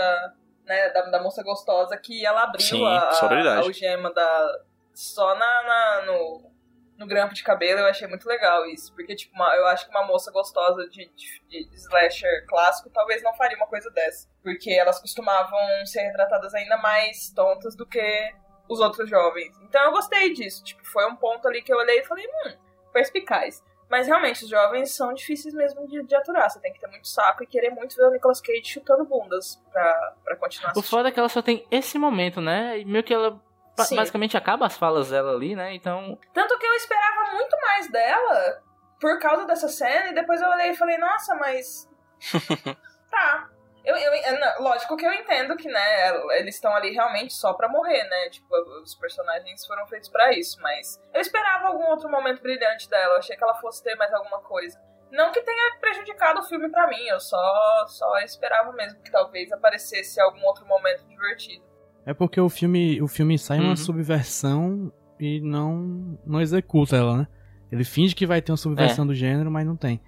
né, 0.66 0.88
da, 0.90 1.02
da 1.10 1.22
moça 1.22 1.44
gostosa 1.44 1.96
que 1.96 2.26
ela 2.26 2.42
abriu 2.42 2.60
Sim, 2.66 2.84
a, 2.84 2.88
a, 2.98 3.52
a 3.52 3.58
algema 3.58 4.12
da, 4.12 4.58
só 4.94 5.34
na, 5.34 5.62
na- 5.62 6.02
no, 6.06 6.50
no 6.98 7.06
grampo 7.06 7.34
de 7.34 7.42
cabelo. 7.42 7.80
Eu 7.80 7.86
achei 7.86 8.06
muito 8.08 8.26
legal 8.28 8.64
isso. 8.66 8.94
Porque, 8.94 9.14
tipo, 9.14 9.34
uma- 9.34 9.54
eu 9.56 9.66
acho 9.66 9.84
que 9.86 9.90
uma 9.90 10.06
moça 10.06 10.30
gostosa 10.30 10.88
de, 10.88 11.10
de, 11.14 11.40
de 11.48 11.74
slasher 11.76 12.46
clássico 12.48 12.88
talvez 12.90 13.22
não 13.22 13.34
faria 13.34 13.56
uma 13.56 13.66
coisa 13.66 13.90
dessa. 13.90 14.28
Porque 14.42 14.70
elas 14.72 15.00
costumavam 15.00 15.58
ser 15.84 16.02
retratadas 16.02 16.54
ainda 16.54 16.76
mais 16.78 17.30
tontas 17.34 17.74
do 17.76 17.86
que 17.86 18.32
os 18.68 18.80
outros 18.80 19.08
jovens. 19.10 19.54
Então 19.62 19.82
eu 19.84 19.90
gostei 19.92 20.32
disso. 20.32 20.62
Tipo, 20.64 20.84
foi 20.86 21.04
um 21.06 21.16
ponto 21.16 21.46
ali 21.48 21.62
que 21.62 21.72
eu 21.72 21.76
olhei 21.78 22.00
e 22.00 22.04
falei, 22.04 22.26
hum, 22.26 22.56
perspicaz. 22.92 23.62
Mas 23.90 24.06
realmente, 24.06 24.42
os 24.44 24.50
jovens 24.50 24.94
são 24.96 25.12
difíceis 25.12 25.52
mesmo 25.54 25.86
de, 25.86 26.02
de 26.04 26.14
aturar. 26.16 26.48
Você 26.50 26.58
tem 26.58 26.72
que 26.72 26.80
ter 26.80 26.86
muito 26.88 27.06
saco 27.06 27.44
e 27.44 27.46
querer 27.46 27.70
muito 27.70 27.94
ver 27.94 28.06
o 28.06 28.10
Nicolas 28.10 28.40
Cage 28.40 28.64
chutando 28.64 29.04
bundas 29.04 29.60
pra, 29.70 30.14
pra 30.24 30.36
continuar 30.36 30.68
O 30.70 30.72
assistindo. 30.72 30.90
foda 30.90 31.08
é 31.10 31.12
que 31.12 31.18
ela 31.20 31.28
só 31.28 31.42
tem 31.42 31.66
esse 31.70 31.98
momento, 31.98 32.40
né? 32.40 32.78
E 32.78 32.84
meio 32.86 33.04
que 33.04 33.12
ela 33.12 33.38
Sim. 33.82 33.96
basicamente 33.96 34.36
acaba 34.36 34.66
as 34.66 34.76
falas 34.76 35.10
dela 35.10 35.32
ali, 35.32 35.56
né? 35.56 35.74
Então. 35.74 36.18
Tanto 36.32 36.58
que 36.58 36.66
eu 36.66 36.74
esperava 36.74 37.32
muito 37.32 37.56
mais 37.60 37.90
dela 37.90 38.62
por 39.00 39.18
causa 39.18 39.44
dessa 39.46 39.68
cena, 39.68 40.10
e 40.10 40.14
depois 40.14 40.40
eu 40.40 40.48
olhei 40.48 40.70
e 40.70 40.76
falei, 40.76 40.96
nossa, 40.96 41.34
mas. 41.34 41.88
tá. 43.10 43.50
Eu, 43.84 43.94
eu, 43.94 44.62
lógico 44.62 44.96
que 44.96 45.04
eu 45.04 45.12
entendo 45.12 45.54
que, 45.58 45.68
né, 45.68 46.10
eles 46.38 46.54
estão 46.54 46.74
ali 46.74 46.90
realmente 46.92 47.34
só 47.34 47.52
pra 47.52 47.68
morrer, 47.68 48.02
né? 48.04 48.30
Tipo, 48.30 48.48
os 48.82 48.94
personagens 48.94 49.66
foram 49.66 49.86
feitos 49.86 50.08
pra 50.08 50.32
isso, 50.32 50.58
mas 50.62 50.98
eu 51.12 51.20
esperava 51.20 51.66
algum 51.66 51.84
outro 51.88 52.08
momento 52.08 52.40
brilhante 52.40 52.88
dela. 52.88 53.14
Eu 53.14 53.18
achei 53.18 53.36
que 53.36 53.44
ela 53.44 53.56
fosse 53.56 53.82
ter 53.82 53.94
mais 53.96 54.12
alguma 54.14 54.40
coisa. 54.40 54.80
Não 55.10 55.30
que 55.32 55.42
tenha 55.42 55.76
prejudicado 55.80 56.40
o 56.40 56.44
filme 56.44 56.70
pra 56.70 56.86
mim, 56.86 57.06
eu 57.08 57.20
só, 57.20 57.86
só 57.88 58.18
esperava 58.20 58.72
mesmo 58.72 59.02
que 59.02 59.10
talvez 59.10 59.52
aparecesse 59.52 60.18
algum 60.18 60.42
outro 60.46 60.64
momento 60.66 61.04
divertido. 61.06 61.73
É 62.06 62.12
porque 62.14 62.40
o 62.40 62.48
filme, 62.48 63.00
o 63.00 63.08
filme 63.08 63.38
sai 63.38 63.58
Uhum. 63.60 63.66
uma 63.66 63.76
subversão 63.76 64.92
e 65.18 65.40
não 65.40 66.18
não 66.26 66.40
executa 66.40 66.96
ela, 66.96 67.16
né? 67.18 67.28
Ele 67.72 67.84
finge 67.84 68.14
que 68.14 68.26
vai 68.26 68.40
ter 68.42 68.52
uma 68.52 68.58
subversão 68.58 69.06
do 69.06 69.14
gênero, 69.14 69.50
mas 69.50 69.66
não 69.66 69.76
tem. 69.76 70.00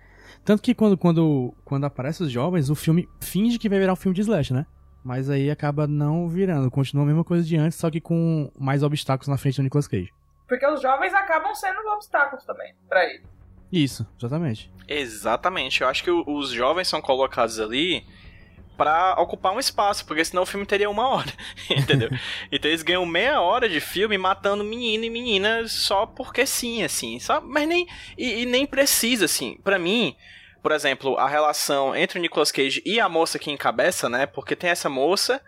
Tanto 0.45 0.63
que 0.63 0.75
quando, 0.75 0.97
quando, 0.97 1.53
quando 1.65 1.85
aparece 1.85 2.23
os 2.23 2.31
jovens, 2.31 2.71
o 2.71 2.75
filme 2.75 3.09
finge 3.21 3.59
que 3.59 3.69
vai 3.69 3.79
virar 3.79 3.93
um 3.93 3.97
filme 3.97 4.15
de 4.15 4.21
slash, 4.21 4.53
né? 4.53 4.67
Mas 5.03 5.31
aí 5.31 5.51
acaba 5.51 5.87
não 5.87 6.29
virando. 6.29 6.71
Continua 6.71 7.05
a 7.05 7.07
mesma 7.07 7.25
coisa 7.25 7.45
de 7.45 7.57
antes, 7.57 7.79
só 7.79 7.91
que 7.91 8.01
com 8.01 8.51
mais 8.59 8.83
obstáculos 8.83 9.29
na 9.29 9.37
frente 9.37 9.57
do 9.57 9.63
Nicolas 9.63 9.89
Cage. 9.89 10.13
Porque 10.49 10.67
os 10.67 10.81
jovens 10.83 11.13
acabam 11.15 11.55
sendo 11.55 11.79
obstáculos 11.95 12.45
também 12.45 12.75
pra 12.89 13.05
ele. 13.05 13.25
Isso, 13.73 14.07
exatamente. 14.19 14.71
Exatamente. 14.87 15.81
Eu 15.83 15.89
acho 15.89 16.05
que 16.05 16.11
os 16.11 16.51
jovens 16.51 16.87
são 16.89 17.01
colocados 17.01 17.59
ali 17.59 18.05
pra 18.77 19.15
ocupar 19.19 19.53
um 19.53 19.59
espaço, 19.59 20.05
porque 20.07 20.25
senão 20.25 20.43
o 20.43 20.47
filme 20.47 20.67
teria 20.67 20.91
uma 20.91 21.09
hora, 21.09 21.33
entendeu? 21.71 22.11
então 22.53 22.71
eles 22.71 22.83
ganham 22.83 23.07
meia 23.07 23.41
hora 23.41 23.69
de 23.69 23.81
filme 23.81 24.19
matando 24.19 24.63
menino 24.63 25.05
e 25.05 25.11
menina 25.11 25.67
só 25.67 26.07
porque 26.07 26.47
sim, 26.47 26.83
assim, 26.83 27.19
só, 27.19 27.41
mas 27.41 27.67
nem 27.67 27.87
e, 28.17 28.43
e 28.43 28.47
nem 28.47 28.67
precisa, 28.67 29.25
assim. 29.25 29.59
Pra 29.65 29.79
mim, 29.79 30.15
por 30.63 30.73
exemplo, 30.73 31.17
a 31.17 31.29
relação 31.29 31.95
entre 31.95 32.19
o 32.19 32.23
Nicolas 32.23 32.51
Cage 32.51 32.83
e 32.85 33.01
a 33.01 33.09
moça 33.09 33.39
que 33.39 33.51
encabeça, 33.51 34.09
né? 34.09 34.27
Porque 34.27 34.57
tem 34.57 34.71
essa 34.71 34.89
moça 34.89 35.41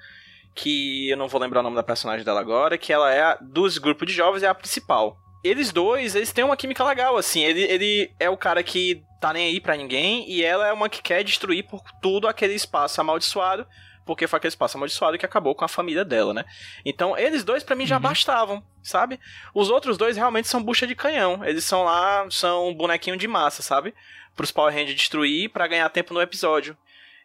que 0.55 1.09
eu 1.11 1.17
não 1.17 1.29
vou 1.29 1.41
lembrar 1.41 1.61
o 1.61 1.63
nome 1.63 1.77
da 1.77 1.83
personagem 1.83 2.25
dela 2.25 2.41
agora, 2.41 2.79
que 2.79 2.93
ela 2.93 3.13
é 3.13 3.23
a, 3.23 3.39
dos 3.41 3.79
grupos 3.79 4.09
de 4.09 4.15
jovens 4.15 4.43
é 4.43 4.49
a 4.49 4.55
principal. 4.55 5.17
Eles 5.43 5.73
dois, 5.73 6.15
eles 6.15 6.33
têm 6.33 6.45
uma 6.45 6.57
química 6.57 6.85
legal, 6.85 7.17
assim. 7.17 7.43
Ele, 7.43 7.63
ele 7.63 8.11
é 8.19 8.29
o 8.29 8.37
cara 8.37 8.63
que 8.63 9.03
tá 9.21 9.33
nem 9.33 9.47
aí 9.49 9.61
pra 9.61 9.77
ninguém 9.77 10.29
e 10.31 10.45
ela 10.45 10.67
é 10.67 10.73
uma 10.73 10.89
que 10.89 11.03
quer 11.03 11.23
destruir 11.25 11.65
por 11.65 11.83
tudo 12.01 12.29
aquele 12.29 12.55
espaço 12.55 13.01
amaldiçoado, 13.01 13.67
porque 14.05 14.27
foi 14.27 14.37
aquele 14.37 14.51
espaço 14.51 14.77
amaldiçoado 14.77 15.19
que 15.19 15.27
acabou 15.27 15.55
com 15.55 15.65
a 15.65 15.69
família 15.69 16.05
dela, 16.05 16.33
né? 16.33 16.45
Então, 16.85 17.17
eles 17.17 17.45
dois 17.45 17.63
pra 17.63 17.77
mim 17.77 17.87
já 17.87 17.99
bastavam, 17.99 18.63
sabe? 18.83 19.21
Os 19.55 19.71
outros 19.71 19.97
dois 19.97 20.17
realmente 20.17 20.49
são 20.49 20.63
bucha 20.63 20.87
de 20.87 20.95
canhão. 20.95 21.45
Eles 21.45 21.65
são 21.65 21.85
lá, 21.85 22.27
são 22.31 22.69
um 22.69 22.75
bonequinho 22.75 23.17
de 23.17 23.29
massa, 23.29 23.63
sabe? 23.63 23.95
Pros 24.35 24.53
Power 24.53 24.73
Rangers 24.73 24.95
destruir 24.95 25.51
pra 25.51 25.67
ganhar 25.67 25.89
tempo 25.91 26.15
no 26.15 26.23
episódio. 26.23 26.77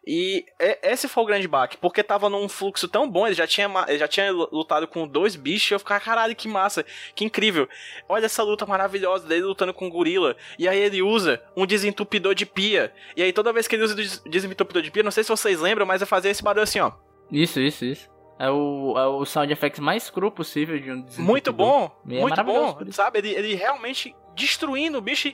E 0.05 0.45
esse 0.81 1.07
foi 1.07 1.23
o 1.23 1.25
grande 1.25 1.47
baque, 1.47 1.77
porque 1.77 2.03
tava 2.03 2.27
num 2.29 2.49
fluxo 2.49 2.87
tão 2.89 3.09
bom, 3.09 3.25
ele 3.25 3.35
já 3.35 3.47
tinha, 3.47 3.71
ele 3.87 3.97
já 3.97 4.07
tinha 4.07 4.31
lutado 4.31 4.85
com 4.87 5.07
dois 5.07 5.35
bichos, 5.37 5.71
e 5.71 5.73
eu 5.75 5.79
ficava, 5.79 5.99
caralho, 6.01 6.35
que 6.35 6.47
massa, 6.47 6.85
que 7.15 7.23
incrível. 7.23 7.69
Olha 8.09 8.25
essa 8.25 8.43
luta 8.43 8.65
maravilhosa 8.65 9.25
dele 9.27 9.43
lutando 9.43 9.73
com 9.73 9.85
um 9.85 9.89
gorila. 9.89 10.35
E 10.59 10.67
aí 10.67 10.77
ele 10.77 11.01
usa 11.01 11.41
um 11.55 11.65
desentupidor 11.65 12.35
de 12.35 12.45
pia. 12.45 12.93
E 13.15 13.23
aí 13.23 13.31
toda 13.31 13.53
vez 13.53 13.65
que 13.67 13.75
ele 13.75 13.83
usa 13.83 13.93
o 13.93 13.97
des- 13.97 14.21
desentupidor 14.25 14.81
de 14.81 14.91
pia, 14.91 15.03
não 15.03 15.11
sei 15.11 15.23
se 15.23 15.29
vocês 15.29 15.61
lembram, 15.61 15.85
mas 15.85 16.01
eu 16.01 16.07
fazia 16.07 16.29
esse 16.31 16.43
barulho 16.43 16.63
assim, 16.63 16.79
ó. 16.81 16.91
Isso, 17.31 17.61
isso, 17.61 17.85
isso. 17.85 18.09
É 18.37 18.49
o, 18.49 18.95
é 18.97 19.07
o 19.07 19.23
sound 19.25 19.53
effects 19.53 19.79
mais 19.79 20.09
cru 20.09 20.29
possível 20.29 20.77
de 20.79 20.91
um 20.91 21.05
Muito 21.19 21.53
bom, 21.53 21.89
é 22.09 22.19
muito 22.19 22.43
bom, 22.43 22.77
sabe? 22.91 23.19
Ele, 23.19 23.29
ele 23.29 23.55
realmente 23.55 24.13
destruindo 24.35 24.97
o 24.97 25.01
bicho. 25.01 25.31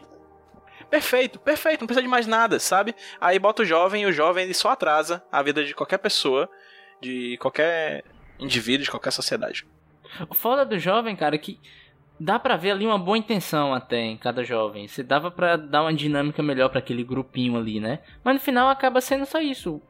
Perfeito, 0.90 1.40
perfeito, 1.40 1.82
não 1.82 1.88
precisa 1.88 2.02
de 2.02 2.08
mais 2.08 2.26
nada, 2.26 2.60
sabe? 2.60 2.96
Aí 3.22 3.38
bota 3.38 3.62
o 3.62 3.66
jovem 3.66 4.04
e 4.04 4.06
o 4.06 4.12
jovem 4.12 4.44
ele 4.44 4.54
só 4.54 4.70
atrasa 4.70 5.24
a 5.32 5.42
vida 5.44 5.64
de 5.64 5.76
qualquer 5.76 6.00
pessoa, 6.00 6.50
de 7.00 7.38
qualquer 7.38 8.04
indivíduo, 8.40 8.84
de 8.84 8.92
qualquer 8.92 9.12
sociedade. 9.12 9.68
O 10.30 10.34
foda 10.34 10.66
do 10.66 10.80
jovem, 10.80 11.16
cara, 11.16 11.36
é 11.36 11.38
que 11.38 11.60
dá 12.20 12.38
pra 12.38 12.58
ver 12.58 12.72
ali 12.72 12.86
uma 12.86 12.98
boa 12.98 13.18
intenção 13.18 13.74
até 13.74 14.00
em 14.00 14.18
cada 14.18 14.44
jovem. 14.44 14.88
Se 14.88 15.04
dava 15.04 15.32
pra 15.32 15.56
dar 15.56 15.84
uma 15.84 15.94
dinâmica 15.94 16.44
melhor 16.44 16.70
pra 16.70 16.80
aquele 16.80 17.04
grupinho 17.04 17.58
ali, 17.58 17.80
né? 17.80 18.00
Mas 18.24 18.36
no 18.36 18.42
final 18.42 18.70
acaba 18.70 19.00
sendo 19.00 19.26
só 19.26 19.40
isso. 19.40 19.82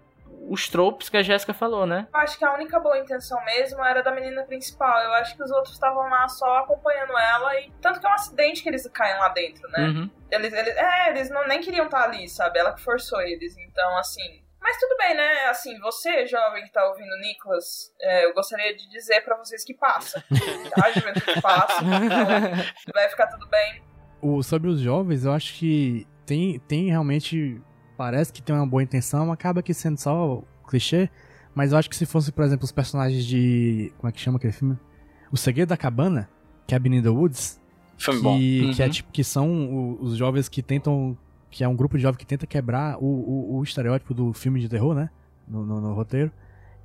Os 0.47 0.67
tropes 0.69 1.09
que 1.09 1.17
a 1.17 1.23
Jéssica 1.23 1.53
falou, 1.53 1.85
né? 1.85 2.07
Eu 2.13 2.19
acho 2.19 2.37
que 2.37 2.45
a 2.45 2.53
única 2.53 2.79
boa 2.79 2.97
intenção 2.97 3.43
mesmo 3.45 3.83
era 3.83 4.01
da 4.01 4.11
menina 4.11 4.43
principal. 4.43 4.99
Eu 5.01 5.13
acho 5.13 5.35
que 5.35 5.43
os 5.43 5.51
outros 5.51 5.73
estavam 5.73 6.09
lá 6.09 6.27
só 6.27 6.57
acompanhando 6.57 7.17
ela 7.17 7.59
e. 7.59 7.71
Tanto 7.81 7.99
que 7.99 8.05
é 8.05 8.09
um 8.09 8.13
acidente 8.13 8.63
que 8.63 8.69
eles 8.69 8.87
caem 8.87 9.19
lá 9.19 9.29
dentro, 9.29 9.67
né? 9.69 9.87
Uhum. 9.87 10.09
Eles, 10.31 10.53
eles, 10.53 10.75
é, 10.75 11.09
eles 11.09 11.29
não, 11.29 11.47
nem 11.47 11.59
queriam 11.59 11.85
estar 11.85 12.03
ali, 12.03 12.27
sabe? 12.29 12.59
Ela 12.59 12.73
que 12.73 12.81
forçou 12.81 13.21
eles. 13.21 13.57
Então, 13.57 13.97
assim. 13.97 14.43
Mas 14.61 14.77
tudo 14.77 14.97
bem, 14.97 15.15
né? 15.15 15.45
Assim, 15.45 15.79
você, 15.79 16.25
jovem 16.27 16.63
que 16.63 16.71
tá 16.71 16.85
ouvindo 16.87 17.13
o 17.13 17.19
Nicolas, 17.19 17.93
é, 18.01 18.25
eu 18.25 18.33
gostaria 18.33 18.75
de 18.75 18.89
dizer 18.89 19.21
pra 19.21 19.37
vocês 19.37 19.63
que 19.63 19.73
passa. 19.73 20.23
A 20.83 20.91
juventude 20.93 21.41
passa. 21.41 21.81
então 21.83 22.93
vai 22.93 23.09
ficar 23.09 23.27
tudo 23.27 23.47
bem. 23.47 23.81
O, 24.21 24.43
sobre 24.43 24.69
os 24.69 24.79
jovens, 24.81 25.25
eu 25.25 25.31
acho 25.31 25.53
que 25.53 26.05
tem, 26.25 26.59
tem 26.59 26.89
realmente. 26.89 27.61
Parece 27.99 28.31
que 28.31 28.41
tem 28.41 28.55
uma 28.55 28.65
boa 28.65 28.81
intenção, 28.81 29.29
acaba 29.29 29.61
que 29.61 29.73
sendo 29.73 29.97
só 29.97 30.41
clichê. 30.65 31.09
Mas 31.53 31.73
eu 31.73 31.77
acho 31.77 31.89
que 31.89 31.95
se 31.97 32.05
fosse, 32.05 32.31
por 32.31 32.45
exemplo, 32.45 32.63
os 32.63 32.71
personagens 32.71 33.25
de. 33.25 33.91
Como 33.97 34.07
é 34.07 34.11
que 34.13 34.21
chama 34.21 34.37
aquele 34.37 34.53
filme? 34.53 34.77
O 35.29 35.35
Segredo 35.35 35.67
da 35.67 35.75
Cabana, 35.75 36.29
Cabin 36.65 36.95
in 36.95 37.01
the 37.01 37.09
Woods. 37.09 37.59
Filme 37.97 38.19
que, 38.21 38.23
bom. 38.23 38.71
que 38.73 38.81
é 38.81 38.85
Uhum. 38.85 38.91
tipo 38.91 39.11
que 39.11 39.21
são 39.21 39.97
os 39.99 40.15
jovens 40.15 40.47
que 40.47 40.61
tentam. 40.63 41.17
Que 41.51 41.61
é 41.61 41.67
um 41.67 41.75
grupo 41.75 41.97
de 41.97 42.03
jovens 42.03 42.17
que 42.19 42.25
tenta 42.25 42.47
quebrar 42.47 42.95
o, 43.03 43.05
o, 43.05 43.57
o 43.57 43.63
estereótipo 43.63 44.13
do 44.13 44.31
filme 44.31 44.61
de 44.61 44.69
terror, 44.69 44.95
né? 44.95 45.09
No, 45.45 45.65
no, 45.65 45.81
no 45.81 45.93
roteiro. 45.93 46.31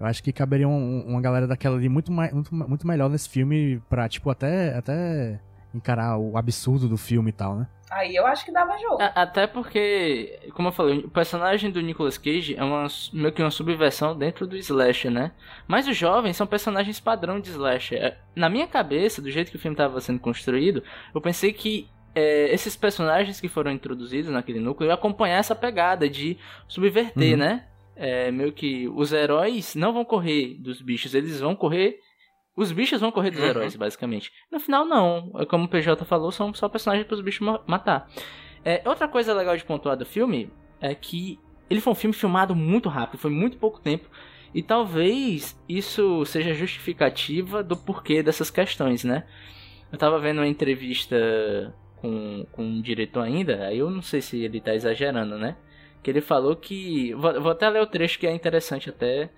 Eu 0.00 0.06
acho 0.06 0.20
que 0.20 0.32
caberia 0.32 0.66
um- 0.66 1.04
uma 1.06 1.20
galera 1.20 1.46
daquela 1.46 1.76
ali 1.76 1.88
muito, 1.88 2.10
mais, 2.10 2.32
muito, 2.32 2.52
muito 2.52 2.84
melhor 2.88 3.08
nesse 3.08 3.28
filme 3.28 3.80
pra, 3.88 4.08
tipo, 4.08 4.28
até, 4.30 4.76
até 4.76 5.38
encarar 5.72 6.18
o 6.18 6.36
absurdo 6.36 6.88
do 6.88 6.96
filme 6.96 7.28
e 7.28 7.32
tal, 7.32 7.54
né? 7.56 7.68
Aí 7.94 8.14
eu 8.16 8.26
acho 8.26 8.44
que 8.44 8.52
dava 8.52 8.76
jogo. 8.78 9.00
A- 9.00 9.22
Até 9.22 9.46
porque, 9.46 10.38
como 10.54 10.68
eu 10.68 10.72
falei, 10.72 10.98
o 10.98 11.08
personagem 11.08 11.70
do 11.70 11.80
Nicolas 11.80 12.18
Cage 12.18 12.56
é 12.56 12.62
uma, 12.64 12.86
meio 13.12 13.32
que 13.32 13.40
uma 13.42 13.50
subversão 13.50 14.16
dentro 14.16 14.46
do 14.46 14.56
slasher, 14.56 15.10
né? 15.10 15.32
Mas 15.68 15.86
os 15.86 15.96
jovens 15.96 16.36
são 16.36 16.46
personagens 16.46 16.98
padrão 17.00 17.38
de 17.40 17.50
slasher. 17.50 17.98
É, 18.02 18.18
Na 18.34 18.48
minha 18.48 18.66
cabeça, 18.66 19.22
do 19.22 19.30
jeito 19.30 19.50
que 19.50 19.56
o 19.56 19.60
filme 19.60 19.74
estava 19.74 20.00
sendo 20.00 20.18
construído, 20.18 20.82
eu 21.14 21.20
pensei 21.20 21.52
que 21.52 21.88
é, 22.16 22.52
esses 22.54 22.76
personagens 22.76 23.40
que 23.40 23.48
foram 23.48 23.70
introduzidos 23.72 24.30
naquele 24.30 24.60
núcleo 24.60 24.88
iam 24.88 24.94
acompanhar 24.94 25.38
essa 25.38 25.54
pegada 25.54 26.08
de 26.08 26.36
subverter, 26.68 27.32
Uhum. 27.32 27.36
né? 27.38 27.64
É, 27.96 28.30
meio 28.32 28.52
que 28.52 28.88
os 28.88 29.12
heróis 29.12 29.74
não 29.76 29.92
vão 29.92 30.04
correr 30.04 30.56
dos 30.58 30.82
bichos, 30.82 31.14
eles 31.14 31.40
vão 31.40 31.54
correr. 31.54 32.00
Os 32.56 32.70
bichos 32.70 33.00
vão 33.00 33.10
correr 33.10 33.30
dos 33.30 33.40
Uhum. 33.40 33.46
heróis, 33.46 33.74
basicamente. 33.76 34.32
No 34.50 34.60
final, 34.60 34.84
não. 34.84 35.30
É 35.38 35.44
Como 35.46 35.64
o 35.64 35.68
PJ 35.68 36.04
falou, 36.04 36.30
são 36.30 36.54
só 36.54 36.68
personagens 36.68 37.06
para 37.06 37.14
os 37.14 37.20
bichos 37.20 37.40
ma- 37.46 37.60
matar. 37.66 38.08
É, 38.64 38.80
outra 38.86 39.08
coisa 39.08 39.34
legal 39.34 39.56
de 39.56 39.64
pontuar 39.64 39.96
do 39.96 40.06
filme 40.06 40.50
é 40.80 40.94
que 40.94 41.38
ele 41.68 41.80
foi 41.80 41.92
um 41.92 41.96
filme 41.96 42.14
filmado 42.14 42.54
muito 42.54 42.88
rápido, 42.88 43.18
foi 43.20 43.30
muito 43.30 43.56
pouco 43.58 43.80
tempo. 43.80 44.08
E 44.54 44.62
talvez 44.62 45.60
isso 45.68 46.24
seja 46.26 46.54
justificativa 46.54 47.62
do 47.62 47.76
porquê 47.76 48.22
dessas 48.22 48.50
questões, 48.50 49.02
né? 49.02 49.24
Eu 49.90 49.98
tava 49.98 50.18
vendo 50.20 50.38
uma 50.38 50.46
entrevista 50.46 51.74
com, 51.96 52.46
com 52.52 52.62
um 52.64 52.80
diretor 52.80 53.22
ainda, 53.22 53.66
aí 53.66 53.78
eu 53.78 53.90
não 53.90 54.02
sei 54.02 54.20
se 54.20 54.42
ele 54.44 54.60
tá 54.60 54.74
exagerando, 54.74 55.36
né? 55.38 55.56
Que 56.02 56.10
ele 56.10 56.20
falou 56.20 56.54
que. 56.54 57.12
Vou, 57.14 57.40
vou 57.40 57.52
até 57.52 57.68
ler 57.68 57.82
o 57.82 57.86
trecho 57.86 58.18
que 58.18 58.26
é 58.26 58.32
interessante 58.34 58.88
até 58.90 59.30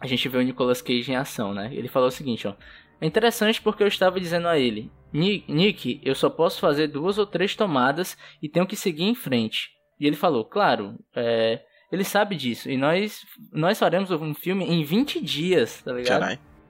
a 0.00 0.06
gente 0.06 0.28
ver 0.28 0.38
o 0.38 0.42
Nicolas 0.42 0.82
Cage 0.82 1.10
em 1.10 1.16
ação, 1.16 1.52
né? 1.54 1.70
Ele 1.72 1.88
falou 1.88 2.08
o 2.08 2.12
seguinte, 2.12 2.46
ó. 2.46 2.54
É 3.00 3.06
interessante 3.06 3.60
porque 3.60 3.82
eu 3.82 3.88
estava 3.88 4.18
dizendo 4.18 4.48
a 4.48 4.58
ele, 4.58 4.90
"Ni- 5.12 5.44
Nick, 5.48 6.00
eu 6.02 6.14
só 6.14 6.30
posso 6.30 6.58
fazer 6.60 6.86
duas 6.88 7.18
ou 7.18 7.26
três 7.26 7.54
tomadas 7.54 8.16
e 8.42 8.48
tenho 8.48 8.66
que 8.66 8.74
seguir 8.76 9.04
em 9.04 9.14
frente. 9.14 9.70
E 10.00 10.06
ele 10.06 10.16
falou, 10.16 10.44
claro, 10.44 10.94
é, 11.14 11.62
ele 11.92 12.04
sabe 12.04 12.34
disso. 12.36 12.70
E 12.70 12.76
nós, 12.76 13.24
nós 13.52 13.78
faremos 13.78 14.10
um 14.10 14.34
filme 14.34 14.64
em 14.64 14.82
20 14.82 15.20
dias, 15.22 15.82
tá 15.82 15.92
ligado? 15.92 16.20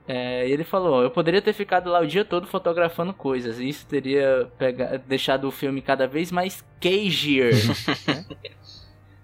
É, 0.07 0.47
e 0.47 0.51
ele 0.53 0.63
falou, 0.63 1.01
eu 1.03 1.11
poderia 1.11 1.41
ter 1.41 1.51
ficado 1.51 1.89
lá 1.89 1.99
o 1.99 2.07
dia 2.07 2.23
todo 2.23 2.47
fotografando 2.47 3.13
coisas. 3.13 3.59
E 3.59 3.67
isso 3.67 3.85
teria 3.87 4.49
pega- 4.57 4.97
deixado 5.05 5.45
o 5.47 5.51
filme 5.51 5.81
cada 5.81 6.07
vez 6.07 6.31
mais 6.31 6.61
cagier. 6.81 7.53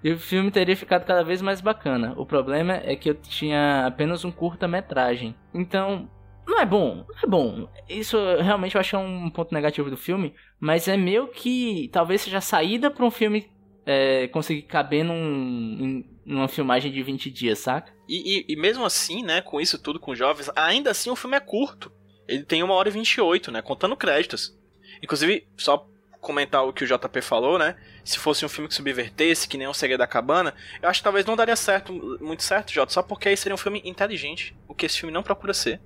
E 0.03 0.11
o 0.11 0.19
filme 0.19 0.51
teria 0.51 0.75
ficado 0.75 1.05
cada 1.05 1.23
vez 1.23 1.41
mais 1.41 1.61
bacana. 1.61 2.13
O 2.17 2.25
problema 2.25 2.73
é 2.83 2.95
que 2.95 3.09
eu 3.09 3.15
tinha 3.15 3.85
apenas 3.85 4.25
um 4.25 4.31
curta-metragem. 4.31 5.33
Então, 5.53 6.09
não 6.45 6.59
é 6.59 6.65
bom, 6.65 7.05
não 7.07 7.19
é 7.23 7.27
bom. 7.27 7.69
Isso 7.87 8.17
realmente 8.41 8.75
eu 8.75 8.81
acho 8.81 8.95
é 8.95 8.99
um 8.99 9.29
ponto 9.29 9.53
negativo 9.53 9.89
do 9.89 9.95
filme. 9.97 10.33
Mas 10.59 10.87
é 10.87 10.97
meio 10.97 11.27
que 11.27 11.89
talvez 11.93 12.21
seja 12.21 12.39
a 12.39 12.41
saída 12.41 12.91
pra 12.91 13.05
um 13.05 13.11
filme 13.11 13.49
é, 13.85 14.27
conseguir 14.27 14.63
caber 14.63 15.03
num, 15.05 16.03
numa 16.25 16.47
filmagem 16.47 16.91
de 16.91 17.01
20 17.01 17.29
dias, 17.31 17.59
saca? 17.59 17.93
E, 18.07 18.39
e- 18.39 18.53
e 18.53 18.55
mesmo 18.55 18.85
assim, 18.85 19.23
né, 19.23 19.41
com 19.41 19.59
isso 19.59 19.81
tudo, 19.81 19.99
com 19.99 20.13
jovens, 20.15 20.49
ainda 20.55 20.91
assim 20.91 21.09
o 21.09 21.15
filme 21.15 21.37
é 21.37 21.39
curto. 21.39 21.91
Ele 22.27 22.43
tem 22.43 22.63
uma 22.63 22.73
hora 22.73 22.89
e 22.89 22.91
28, 22.91 23.51
né, 23.51 23.61
contando 23.61 23.95
créditos. 23.97 24.57
Inclusive, 25.01 25.47
só 25.57 25.85
comentar 26.23 26.65
o 26.65 26.73
que 26.73 26.83
o 26.83 26.87
JP 26.87 27.21
falou, 27.21 27.59
né, 27.59 27.75
se 28.03 28.17
fosse 28.17 28.43
um 28.45 28.49
filme 28.49 28.67
que 28.67 28.73
subvertesse, 28.73 29.47
que 29.47 29.57
nem 29.57 29.67
o 29.67 29.73
Segredo 29.73 29.99
da 29.99 30.07
Cabana, 30.07 30.53
eu 30.81 30.89
acho 30.89 30.99
que 30.99 31.03
talvez 31.03 31.25
não 31.25 31.35
daria 31.35 31.55
certo, 31.55 31.93
muito 32.19 32.41
certo, 32.41 32.71
Jota, 32.73 32.91
só 32.91 33.03
porque 33.03 33.29
aí 33.29 33.37
seria 33.37 33.53
um 33.53 33.57
filme 33.57 33.81
inteligente, 33.85 34.55
o 34.67 34.73
que 34.73 34.85
esse 34.87 34.97
filme 34.99 35.13
não 35.13 35.21
procura 35.21 35.53
ser. 35.53 35.79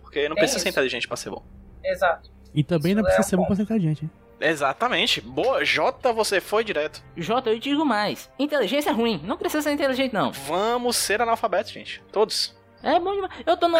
Porque 0.00 0.28
não 0.28 0.34
Tem 0.36 0.42
precisa 0.42 0.58
ser 0.60 0.68
isso. 0.70 0.78
inteligente 0.78 1.06
pra 1.06 1.16
ser 1.16 1.30
bom. 1.30 1.44
Exato. 1.84 2.30
E 2.54 2.64
também 2.64 2.94
não 2.94 3.02
Isso 3.02 3.10
é 3.10 3.14
precisa 3.14 3.26
um 3.26 3.30
ser 3.30 3.36
bom 3.36 3.46
pra 3.46 3.56
sentar 3.56 3.78
gente. 3.78 4.04
hein? 4.04 4.10
Exatamente. 4.40 5.20
Boa, 5.20 5.64
Jota, 5.64 6.12
você 6.12 6.40
foi 6.40 6.64
direto. 6.64 7.02
Jota, 7.16 7.50
eu 7.50 7.58
digo 7.58 7.84
mais. 7.84 8.30
Inteligência 8.38 8.90
é 8.90 8.92
ruim. 8.92 9.20
Não 9.22 9.36
precisa 9.36 9.62
ser 9.62 9.72
inteligente, 9.72 10.12
não. 10.14 10.32
Vamos 10.32 10.96
ser 10.96 11.20
analfabetos, 11.20 11.70
gente. 11.70 12.02
Todos. 12.10 12.56
É 12.82 12.98
bom 12.98 13.14
demais. 13.14 13.30
Eu 13.46 13.56
tô 13.56 13.68
no, 13.68 13.76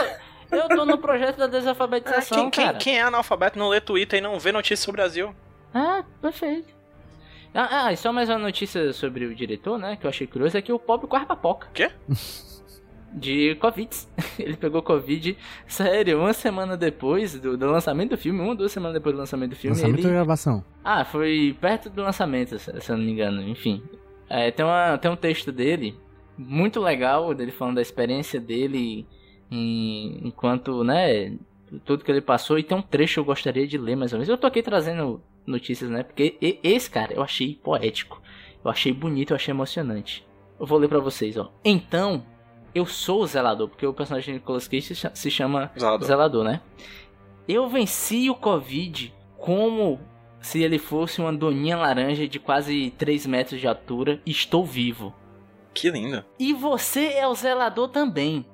eu 0.53 0.68
tô 0.68 0.85
no 0.85 0.99
projeto 0.99 1.37
da 1.38 1.46
Ah, 1.46 1.49
desalfabetização, 1.49 2.38
quem, 2.42 2.51
quem- 2.51 2.64
cara. 2.66 2.79
quem 2.79 2.99
é 2.99 3.03
analfabeto 3.03 3.59
não 3.59 3.68
lê 3.68 3.81
Twitter 3.81 4.18
e 4.18 4.23
não 4.23 4.38
vê 4.38 4.53
notícias 4.53 4.81
sobre 4.81 5.01
o 5.01 5.03
Brasil? 5.03 5.35
Ah, 5.74 6.04
perfeito. 6.20 6.74
Ah, 7.54 7.87
ah, 7.87 7.92
e 7.92 7.96
só 7.96 8.12
mais 8.12 8.28
uma 8.28 8.38
notícia 8.38 8.92
sobre 8.92 9.24
o 9.24 9.35
diretor, 9.35 9.76
né? 9.78 9.96
Que 9.96 10.06
eu 10.06 10.11
achei 10.11 10.26
curioso, 10.26 10.56
é 10.56 10.62
que 10.62 10.72
o 10.72 10.78
pobre 10.78 11.06
corre 11.06 11.26
papoca. 11.26 11.68
Quê? 11.74 11.90
De 13.12 13.56
Covid. 13.56 13.90
Ele 14.38 14.56
pegou 14.56 14.83
Covid, 14.83 15.37
sério, 15.66 16.20
uma 16.20 16.33
semana 16.33 16.76
depois 16.76 17.35
do, 17.40 17.56
do 17.56 17.66
lançamento 17.66 18.11
do 18.11 18.16
filme, 18.16 18.38
uma 18.38 18.50
ou 18.50 18.54
duas 18.54 18.70
semanas 18.70 18.94
depois 18.94 19.14
do 19.16 19.18
lançamento 19.18 19.50
do 19.50 19.56
filme. 19.56 19.76
Lançamento 19.76 19.98
ele... 19.98 20.06
ou 20.06 20.12
gravação? 20.14 20.64
Ah, 20.85 21.04
foi 21.04 21.56
perto 21.61 21.90
do 21.90 22.02
lançamento, 22.02 22.56
se 22.56 22.80
se 22.80 22.92
eu 22.92 22.96
não 22.96 23.04
me 23.04 23.11
engano, 23.11 23.42
enfim. 23.42 23.83
É, 24.28 24.52
tem, 24.52 24.64
uma, 24.64 24.96
tem 24.96 25.11
um 25.11 25.16
texto 25.16 25.50
dele, 25.50 25.96
muito 26.38 26.78
legal, 26.80 27.35
dele 27.35 27.50
falando 27.50 27.74
da 27.74 27.83
experiência 27.83 28.40
dele 28.40 29.04
em- 29.50 30.20
enquanto, 30.28 30.85
né, 30.85 31.37
tudo 31.85 32.04
que 32.04 32.12
ele 32.12 32.20
passou. 32.20 32.61
E 32.61 32.62
tem 32.62 32.78
um 32.78 32.83
trecho 32.83 33.14
que 33.14 33.20
eu 33.20 33.24
gostaria 33.24 33.66
de 33.66 33.76
ler 33.76 33.96
mais 33.96 34.12
ou 34.12 34.18
menos. 34.18 34.28
Eu 34.28 34.38
tô 34.38 34.46
aqui 34.46 34.62
trazendo 34.62 35.20
notícias, 35.50 35.90
né, 35.90 36.02
porque 36.02 36.36
esse 36.62 36.90
cara 36.90 37.12
eu 37.12 37.22
achei 37.22 37.54
poético, 37.62 38.20
eu 38.64 38.70
achei 38.70 38.92
bonito, 38.92 39.30
eu 39.30 39.36
achei 39.36 39.52
emocionante. 39.52 40.26
Eu 40.58 40.66
vou 40.66 40.78
ler 40.78 40.88
pra 40.88 40.98
vocês, 40.98 41.36
ó. 41.36 41.50
Então, 41.64 42.24
eu 42.74 42.84
sou 42.86 43.22
o 43.22 43.26
zelador, 43.26 43.68
porque 43.68 43.86
o 43.86 43.94
personagem 43.94 44.34
de 44.34 44.40
Nicolas 44.40 44.68
Cage 44.68 44.94
se 44.94 45.30
chama 45.30 45.70
Zelador. 45.78 46.06
zelador, 46.06 46.44
né? 46.44 46.60
Eu 47.48 47.68
venci 47.68 48.28
o 48.30 48.34
Covid 48.34 49.12
como 49.38 49.98
se 50.40 50.62
ele 50.62 50.78
fosse 50.78 51.20
uma 51.20 51.32
doninha 51.32 51.76
laranja 51.76 52.28
de 52.28 52.38
quase 52.38 52.92
3 52.96 53.26
metros 53.26 53.60
de 53.60 53.66
altura 53.66 54.20
e 54.24 54.30
estou 54.30 54.64
vivo. 54.64 55.14
Que 55.74 55.90
lindo. 55.90 56.24
E 56.38 56.52
você 56.52 57.14
é 57.14 57.26
o 57.26 57.34
zelador 57.34 57.88
também. 57.88 58.44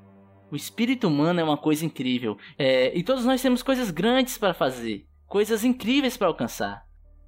O 0.50 0.54
espírito 0.56 1.08
humano 1.08 1.40
é 1.40 1.44
uma 1.44 1.56
coisa 1.56 1.84
incrível. 1.84 2.38
É, 2.56 2.96
e 2.96 3.02
todos 3.02 3.24
nós 3.24 3.42
temos 3.42 3.62
coisas 3.62 3.90
grandes 3.90 4.38
para 4.38 4.54
fazer, 4.54 5.04
coisas 5.26 5.64
incríveis 5.64 6.16
para 6.16 6.28
alcançar. 6.28 6.85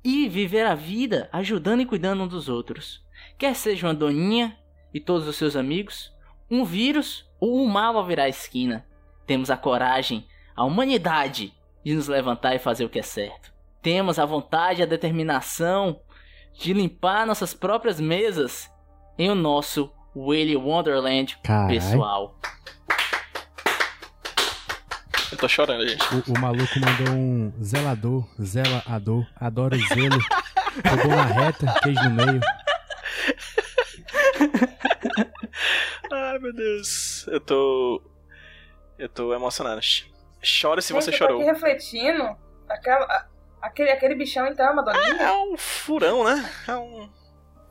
E 0.09 0.27
viver 0.27 0.65
a 0.65 0.75
vida 0.75 1.29
ajudando 1.31 1.83
e 1.83 1.85
cuidando 1.85 2.23
um 2.23 2.27
dos 2.27 2.49
outros. 2.49 3.05
Quer 3.37 3.55
seja 3.55 3.87
uma 3.87 3.93
doninha 3.93 4.57
e 4.95 4.99
todos 4.99 5.29
os 5.29 5.37
seus 5.37 5.55
amigos, 5.55 6.11
um 6.51 6.65
vírus 6.65 7.29
ou 7.39 7.63
um 7.63 7.67
mal 7.67 7.95
ao 7.95 8.07
virar 8.07 8.23
a 8.23 8.29
esquina. 8.31 8.87
Temos 9.27 9.51
a 9.51 9.57
coragem, 9.59 10.27
a 10.57 10.65
humanidade 10.65 11.53
de 11.85 11.95
nos 11.95 12.09
levantar 12.09 12.55
e 12.55 12.59
fazer 12.59 12.87
o 12.87 12.89
que 12.89 12.99
é 12.99 13.03
certo. 13.03 13.53
Temos 13.83 14.19
a 14.19 14.25
vontade 14.25 14.81
e 14.81 14.83
a 14.83 14.87
determinação 14.87 16.01
de 16.55 16.73
limpar 16.73 17.27
nossas 17.27 17.53
próprias 17.53 18.01
mesas 18.01 18.71
em 19.19 19.29
o 19.29 19.35
nosso 19.35 19.93
Willy 20.17 20.57
Wonderland 20.57 21.37
Caralho. 21.43 21.69
pessoal. 21.69 22.39
Eu 25.31 25.37
tô 25.39 25.47
chorando, 25.49 25.87
gente. 25.87 26.03
O, 26.15 26.33
o 26.35 26.39
maluco 26.39 26.73
mandou 26.81 27.15
um 27.15 27.53
zelador, 27.63 28.27
zelador, 28.43 29.27
adoro 29.37 29.77
o 29.77 29.95
zelo. 29.95 30.19
Pegou 30.83 31.13
uma 31.13 31.25
reta, 31.25 31.67
queijo 31.83 32.03
no 32.05 32.11
meio. 32.11 32.41
Ai, 36.13 36.39
meu 36.39 36.53
Deus. 36.55 37.27
Eu 37.29 37.41
tô. 37.41 38.03
Eu 38.99 39.09
tô 39.09 39.35
emocionado. 39.35 39.81
Chora 40.61 40.81
se 40.81 40.93
Gente, 40.93 41.05
você 41.05 41.11
eu 41.11 41.13
tô 41.13 41.19
chorou. 41.19 41.41
aqui 41.41 41.51
refletindo. 41.51 42.37
Aquela, 42.69 43.27
aquele, 43.61 43.91
aquele 43.91 44.15
bichão 44.15 44.47
então 44.47 44.67
é 44.67 44.71
uma 44.71 44.83
doninha? 44.85 45.23
É 45.23 45.33
um 45.33 45.57
furão, 45.57 46.25
né? 46.25 46.51
É 46.67 46.77
um. 46.77 47.09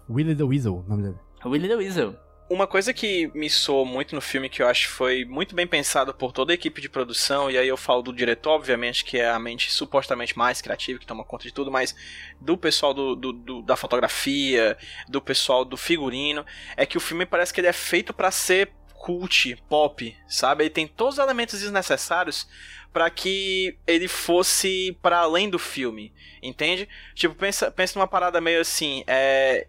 Willy 0.09 0.35
the 0.35 0.43
Weasel, 0.43 0.75
o 0.77 0.83
nome 0.89 1.03
dele. 1.03 1.17
Willy 1.45 1.67
the 1.67 1.75
Weasel. 1.75 2.15
Uma 2.49 2.65
coisa 2.65 2.93
que 2.93 3.27
me 3.35 3.49
soou 3.49 3.85
muito 3.85 4.15
no 4.15 4.21
filme, 4.21 4.47
que 4.47 4.61
eu 4.61 4.67
acho 4.69 4.87
foi 4.89 5.25
muito 5.25 5.53
bem 5.53 5.67
pensado 5.67 6.13
por 6.13 6.31
toda 6.31 6.53
a 6.53 6.55
equipe 6.55 6.79
de 6.79 6.87
produção, 6.87 7.51
e 7.51 7.57
aí 7.57 7.67
eu 7.67 7.75
falo 7.75 8.01
do 8.01 8.13
diretor, 8.13 8.51
obviamente, 8.51 9.03
que 9.03 9.17
é 9.17 9.27
a 9.29 9.37
mente 9.37 9.69
supostamente 9.69 10.37
mais 10.37 10.61
criativa, 10.61 10.97
que 10.97 11.05
toma 11.05 11.25
conta 11.25 11.43
de 11.43 11.53
tudo, 11.53 11.69
mas 11.69 11.93
do 12.39 12.57
pessoal 12.57 12.93
do, 12.93 13.17
do- 13.17 13.33
do- 13.33 13.61
da 13.63 13.75
fotografia, 13.75 14.77
do 15.09 15.21
pessoal 15.21 15.65
do 15.65 15.75
figurino, 15.75 16.45
é 16.77 16.85
que 16.85 16.95
o 16.95 17.01
filme 17.01 17.25
parece 17.25 17.53
que 17.53 17.59
ele 17.59 17.67
é 17.67 17.73
feito 17.73 18.13
pra 18.13 18.31
ser 18.31 18.71
cult, 18.93 19.55
pop, 19.67 20.15
sabe? 20.25 20.63
Ele 20.63 20.69
tem 20.69 20.87
todos 20.87 21.15
os 21.15 21.23
elementos 21.23 21.59
desnecessários 21.59 22.47
pra 22.93 23.09
que 23.09 23.77
ele 23.85 24.07
fosse 24.07 24.97
para 25.01 25.17
além 25.19 25.49
do 25.49 25.59
filme, 25.59 26.13
entende? 26.41 26.87
Tipo, 27.13 27.35
pensa, 27.35 27.69
pensa 27.69 27.99
numa 27.99 28.07
parada 28.07 28.39
meio 28.39 28.61
assim, 28.61 29.03
é, 29.05 29.67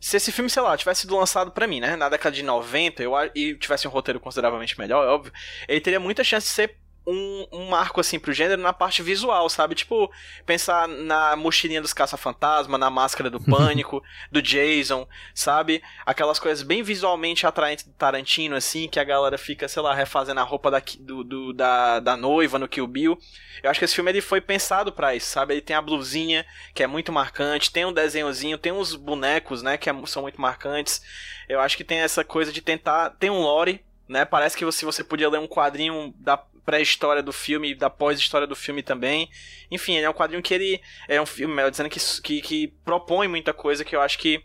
se 0.00 0.16
esse 0.16 0.32
filme, 0.32 0.48
sei 0.48 0.62
lá, 0.62 0.76
tivesse 0.76 1.02
sido 1.02 1.16
lançado 1.16 1.50
pra 1.50 1.66
mim, 1.66 1.80
né, 1.80 1.94
na 1.94 2.08
década 2.08 2.34
de 2.34 2.42
90, 2.42 3.02
eu, 3.02 3.12
e 3.34 3.54
tivesse 3.54 3.86
um 3.86 3.90
roteiro 3.90 4.18
consideravelmente 4.18 4.78
melhor, 4.78 5.04
é 5.06 5.08
óbvio, 5.08 5.32
ele 5.68 5.80
teria 5.80 6.00
muita 6.00 6.24
chance 6.24 6.46
de 6.46 6.52
ser 6.52 6.79
um, 7.06 7.46
um 7.52 7.68
marco, 7.68 8.00
assim, 8.00 8.18
pro 8.18 8.32
gênero 8.32 8.60
na 8.60 8.72
parte 8.72 9.02
visual, 9.02 9.48
sabe? 9.48 9.74
Tipo, 9.74 10.10
pensar 10.46 10.86
na 10.86 11.34
mochilinha 11.34 11.80
dos 11.80 11.92
caça-fantasma, 11.92 12.76
na 12.78 12.90
máscara 12.90 13.30
do 13.30 13.40
pânico, 13.44 14.02
do 14.30 14.40
Jason, 14.42 15.08
sabe? 15.34 15.82
Aquelas 16.06 16.38
coisas 16.38 16.62
bem 16.62 16.82
visualmente 16.82 17.46
atraentes 17.46 17.84
do 17.86 17.92
Tarantino, 17.92 18.54
assim, 18.54 18.88
que 18.88 19.00
a 19.00 19.04
galera 19.04 19.36
fica, 19.38 19.66
sei 19.68 19.82
lá, 19.82 19.94
refazendo 19.94 20.40
a 20.40 20.44
roupa 20.44 20.70
da, 20.70 20.82
do, 21.00 21.24
do- 21.24 21.52
da, 21.52 22.00
da 22.00 22.16
noiva 22.16 22.58
no 22.58 22.68
Kill 22.68 22.86
Bill. 22.86 23.18
Eu 23.62 23.70
acho 23.70 23.78
que 23.78 23.84
esse 23.84 23.94
filme 23.94 24.10
ele 24.10 24.20
foi 24.20 24.40
pensado 24.40 24.92
pra 24.92 25.14
isso, 25.14 25.26
sabe? 25.30 25.54
Ele 25.54 25.60
tem 25.60 25.74
a 25.76 25.82
blusinha, 25.82 26.46
que 26.74 26.82
é 26.82 26.86
muito 26.86 27.10
marcante, 27.12 27.72
tem 27.72 27.84
um 27.84 27.92
desenhozinho, 27.92 28.56
tem 28.58 28.72
uns 28.72 28.94
bonecos, 28.94 29.62
né, 29.62 29.76
que 29.76 29.88
é- 29.90 30.06
são 30.06 30.22
muito 30.22 30.40
marcantes. 30.40 31.02
Eu 31.48 31.60
acho 31.60 31.76
que 31.76 31.84
tem 31.84 31.98
essa 31.98 32.22
coisa 32.24 32.52
de 32.52 32.60
tentar. 32.60 33.10
Tem 33.18 33.28
um 33.30 33.40
lore, 33.40 33.84
né? 34.08 34.24
Parece 34.24 34.56
que 34.56 34.70
se 34.72 34.84
você 34.84 35.02
podia 35.02 35.28
ler 35.28 35.38
um 35.38 35.46
quadrinho 35.48 36.14
da 36.18 36.40
pré-história 36.64 37.22
do 37.22 37.32
filme 37.32 37.70
e 37.70 37.74
da 37.74 37.90
pós-história 37.90 38.46
do 38.46 38.56
filme 38.56 38.82
também. 38.82 39.28
Enfim, 39.70 39.96
ele 39.96 40.06
é 40.06 40.10
um 40.10 40.14
quadrinho 40.14 40.42
que 40.42 40.54
ele. 40.54 40.80
É 41.08 41.20
um 41.20 41.26
filme, 41.26 41.54
melhor 41.54 41.70
dizendo, 41.70 41.88
que, 41.88 42.00
que, 42.22 42.40
que 42.40 42.68
propõe 42.84 43.28
muita 43.28 43.52
coisa 43.52 43.84
que 43.84 43.94
eu 43.94 44.00
acho 44.00 44.18
que. 44.18 44.42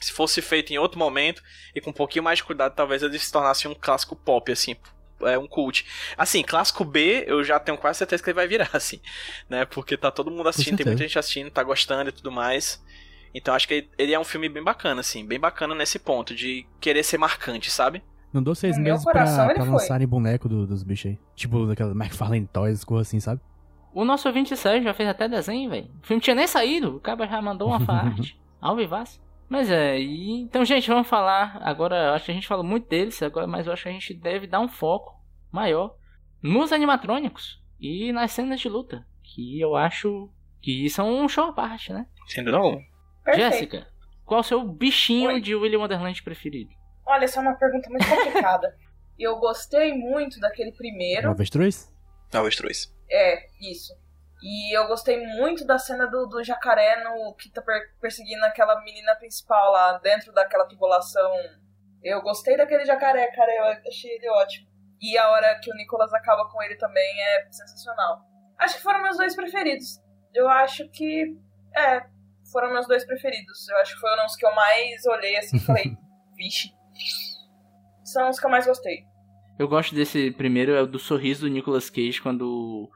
Se 0.00 0.12
fosse 0.12 0.40
feito 0.40 0.72
em 0.72 0.78
outro 0.78 0.96
momento 0.96 1.42
e 1.74 1.80
com 1.80 1.90
um 1.90 1.92
pouquinho 1.92 2.22
mais 2.22 2.38
de 2.38 2.44
cuidado, 2.44 2.72
talvez 2.72 3.02
ele 3.02 3.18
se 3.18 3.32
tornasse 3.32 3.66
um 3.66 3.74
clássico 3.74 4.14
pop, 4.14 4.52
assim, 4.52 4.76
é 5.22 5.36
um 5.36 5.48
cult. 5.48 5.84
Assim, 6.16 6.42
clássico 6.42 6.84
B, 6.84 7.24
eu 7.26 7.42
já 7.42 7.58
tenho 7.58 7.76
quase 7.76 7.98
certeza 7.98 8.22
que 8.22 8.30
ele 8.30 8.36
vai 8.36 8.46
virar, 8.46 8.70
assim, 8.74 9.00
né? 9.48 9.64
Porque 9.64 9.96
tá 9.96 10.10
todo 10.10 10.30
mundo 10.30 10.48
assistindo, 10.48 10.76
tem 10.76 10.86
muita 10.86 11.02
gente 11.02 11.18
assistindo, 11.18 11.50
tá 11.50 11.64
gostando 11.64 12.10
e 12.10 12.12
tudo 12.12 12.30
mais. 12.30 12.80
Então 13.34 13.54
acho 13.54 13.68
que 13.68 13.88
ele 13.98 14.14
é 14.14 14.18
um 14.18 14.24
filme 14.24 14.48
bem 14.48 14.62
bacana, 14.62 15.00
assim, 15.00 15.26
bem 15.26 15.38
bacana 15.38 15.74
nesse 15.74 15.98
ponto, 15.98 16.34
de 16.34 16.66
querer 16.80 17.02
ser 17.02 17.18
marcante, 17.18 17.70
sabe? 17.70 18.02
Não 18.32 18.42
dou 18.42 18.54
seis 18.54 18.76
No 18.76 18.84
meses 18.84 19.04
coração 19.04 19.46
pra, 19.46 19.54
pra 19.54 19.64
lançarem 19.64 20.06
boneco 20.06 20.48
do- 20.48 20.66
dos 20.66 20.82
bichos 20.82 21.12
aí. 21.12 21.18
Tipo 21.34 21.66
daquela 21.66 21.92
McFarlane 21.92 22.46
Toys, 22.46 22.84
coisa 22.84 23.02
assim, 23.02 23.20
sabe? 23.20 23.40
O 23.94 24.04
nosso 24.04 24.28
ouvinte 24.28 24.54
Sérgio 24.56 24.84
já 24.84 24.94
fez 24.94 25.08
até 25.08 25.26
desenho, 25.28 25.70
velho. 25.70 25.90
O 26.02 26.06
filme 26.06 26.20
tinha 26.20 26.36
nem 26.36 26.46
saído, 26.46 26.96
o 26.96 27.00
cara 27.00 27.26
já 27.26 27.40
mandou 27.40 27.68
uma 27.68 27.78
arte. 27.90 28.38
Ao 28.60 28.76
vivaço. 28.76 29.20
Mas 29.48 29.70
é, 29.70 29.98
e... 29.98 30.42
então, 30.42 30.62
gente, 30.64 30.86
vamos 30.88 31.08
falar. 31.08 31.58
Agora, 31.62 31.96
eu 32.08 32.12
acho 32.12 32.26
que 32.26 32.30
a 32.30 32.34
gente 32.34 32.46
falou 32.46 32.62
muito 32.64 32.86
deles, 32.88 33.22
agora, 33.22 33.46
mas 33.46 33.66
eu 33.66 33.72
acho 33.72 33.84
que 33.84 33.88
a 33.88 33.92
gente 33.92 34.12
deve 34.12 34.46
dar 34.46 34.60
um 34.60 34.68
foco 34.68 35.14
maior 35.50 35.94
nos 36.42 36.70
animatrônicos 36.70 37.62
e 37.80 38.12
nas 38.12 38.30
cenas 38.32 38.60
de 38.60 38.68
luta. 38.68 39.06
Que 39.22 39.58
eu 39.58 39.74
acho 39.74 40.28
que 40.60 40.88
são 40.90 41.08
um 41.24 41.28
show 41.28 41.44
à 41.46 41.52
parte, 41.52 41.92
né? 41.92 42.06
Sem 42.26 42.44
dúvida 42.44 42.58
alguma. 42.62 42.82
Perfeito. 43.24 43.50
Jéssica, 43.52 43.88
qual 44.24 44.40
o 44.40 44.44
seu 44.44 44.62
bichinho 44.68 45.30
Oi. 45.30 45.40
de 45.40 45.54
William 45.54 45.78
Wonderland 45.80 46.22
preferido? 46.22 46.70
Olha, 47.08 47.24
essa 47.24 47.40
é 47.40 47.42
uma 47.42 47.56
pergunta 47.56 47.88
muito 47.90 48.06
complicada. 48.08 48.76
Eu 49.18 49.36
gostei 49.40 49.92
muito 49.94 50.38
daquele 50.38 50.70
primeiro. 50.70 51.30
Avestruz? 51.30 51.92
Avestruz. 52.32 52.94
É, 53.10 53.48
isso. 53.60 53.92
E 54.40 54.76
eu 54.78 54.86
gostei 54.86 55.18
muito 55.26 55.66
da 55.66 55.76
cena 55.76 56.06
do, 56.06 56.24
do 56.26 56.44
jacaré 56.44 57.02
no, 57.02 57.34
que 57.34 57.50
tá 57.50 57.60
per- 57.60 57.96
perseguindo 58.00 58.44
aquela 58.44 58.80
menina 58.84 59.16
principal 59.16 59.72
lá 59.72 59.98
dentro 59.98 60.32
daquela 60.32 60.66
tubulação. 60.66 61.32
Eu 62.00 62.22
gostei 62.22 62.56
daquele 62.56 62.84
jacaré, 62.84 63.26
cara, 63.32 63.52
eu 63.52 63.64
achei 63.88 64.08
ele 64.12 64.28
ótimo. 64.30 64.68
E 65.00 65.18
a 65.18 65.28
hora 65.30 65.58
que 65.60 65.72
o 65.72 65.74
Nicolas 65.74 66.12
acaba 66.14 66.48
com 66.48 66.62
ele 66.62 66.76
também 66.76 67.20
é 67.20 67.46
sensacional. 67.50 68.20
Acho 68.56 68.76
que 68.76 68.82
foram 68.84 69.02
meus 69.02 69.16
dois 69.16 69.34
preferidos. 69.34 70.00
Eu 70.32 70.48
acho 70.48 70.88
que. 70.90 71.36
É, 71.76 72.06
foram 72.52 72.70
meus 72.72 72.86
dois 72.86 73.04
preferidos. 73.04 73.66
Eu 73.68 73.76
acho 73.78 73.94
que 73.94 74.00
foram 74.00 74.24
os 74.24 74.36
que 74.36 74.46
eu 74.46 74.54
mais 74.54 75.04
olhei 75.06 75.36
assim 75.38 75.56
e 75.56 75.60
falei, 75.60 75.96
vixe. 76.36 76.72
São 78.04 78.28
os 78.30 78.38
que 78.38 78.46
eu 78.46 78.50
mais 78.50 78.66
gostei. 78.66 78.98
Eu 79.58 79.68
gosto 79.68 79.94
desse 79.94 80.30
primeiro, 80.30 80.72
é 80.72 80.82
o 80.82 80.86
do 80.86 80.98
sorriso 80.98 81.42
do 81.42 81.52
Nicolas 81.52 81.90
Cage, 81.90 82.20
quando 82.22 82.42
o, 82.42 82.88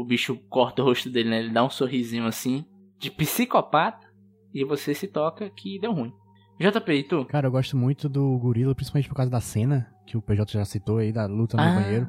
o 0.00 0.04
bicho 0.04 0.36
corta 0.48 0.82
o 0.82 0.84
rosto 0.84 1.10
dele, 1.10 1.28
né? 1.30 1.40
Ele 1.40 1.52
dá 1.52 1.64
um 1.64 1.70
sorrisinho 1.70 2.26
assim, 2.26 2.64
de 2.98 3.10
psicopata, 3.10 4.06
e 4.54 4.64
você 4.64 4.94
se 4.94 5.06
toca 5.08 5.50
que 5.50 5.78
deu 5.80 5.92
ruim. 5.92 6.12
JP, 6.58 6.92
e 6.92 7.02
tu? 7.02 7.24
Cara, 7.26 7.48
eu 7.48 7.50
gosto 7.50 7.76
muito 7.76 8.08
do 8.08 8.38
gorila, 8.38 8.74
principalmente 8.74 9.08
por 9.08 9.14
causa 9.16 9.30
da 9.30 9.40
cena 9.40 9.92
que 10.06 10.16
o 10.16 10.22
PJ 10.22 10.50
já 10.54 10.64
citou 10.64 10.98
aí, 10.98 11.12
da 11.12 11.26
luta 11.26 11.56
no 11.56 11.62
Ah. 11.62 11.74
banheiro. 11.74 12.06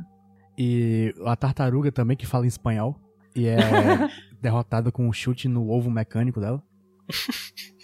E 0.58 1.14
a 1.26 1.36
tartaruga 1.36 1.92
também, 1.92 2.16
que 2.16 2.26
fala 2.26 2.46
em 2.46 2.48
espanhol. 2.48 2.96
E 3.36 3.46
é 3.48 3.58
derrotada 4.42 4.92
com 4.92 5.08
um 5.08 5.12
chute 5.14 5.48
no 5.50 5.70
ovo 5.70 5.90
mecânico 5.92 6.40
dela. 6.40 6.64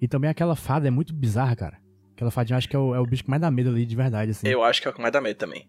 E 0.00 0.08
também 0.08 0.28
aquela 0.28 0.56
fada 0.56 0.88
é 0.88 0.90
muito 0.90 1.14
bizarra, 1.14 1.54
cara. 1.54 1.78
Aquela 2.22 2.30
fadinha, 2.30 2.56
acho 2.56 2.68
que 2.68 2.76
é 2.76 2.78
o, 2.78 2.94
é 2.94 3.00
o 3.00 3.04
bicho 3.04 3.24
que 3.24 3.30
mais 3.30 3.42
dá 3.42 3.50
medo 3.50 3.70
ali, 3.70 3.84
de 3.84 3.96
verdade, 3.96 4.30
assim. 4.30 4.46
Eu 4.46 4.62
acho 4.62 4.80
que 4.80 4.86
é 4.86 4.90
o 4.92 4.94
que 4.94 5.00
mais 5.00 5.12
dá 5.12 5.20
medo 5.20 5.36
também. 5.36 5.68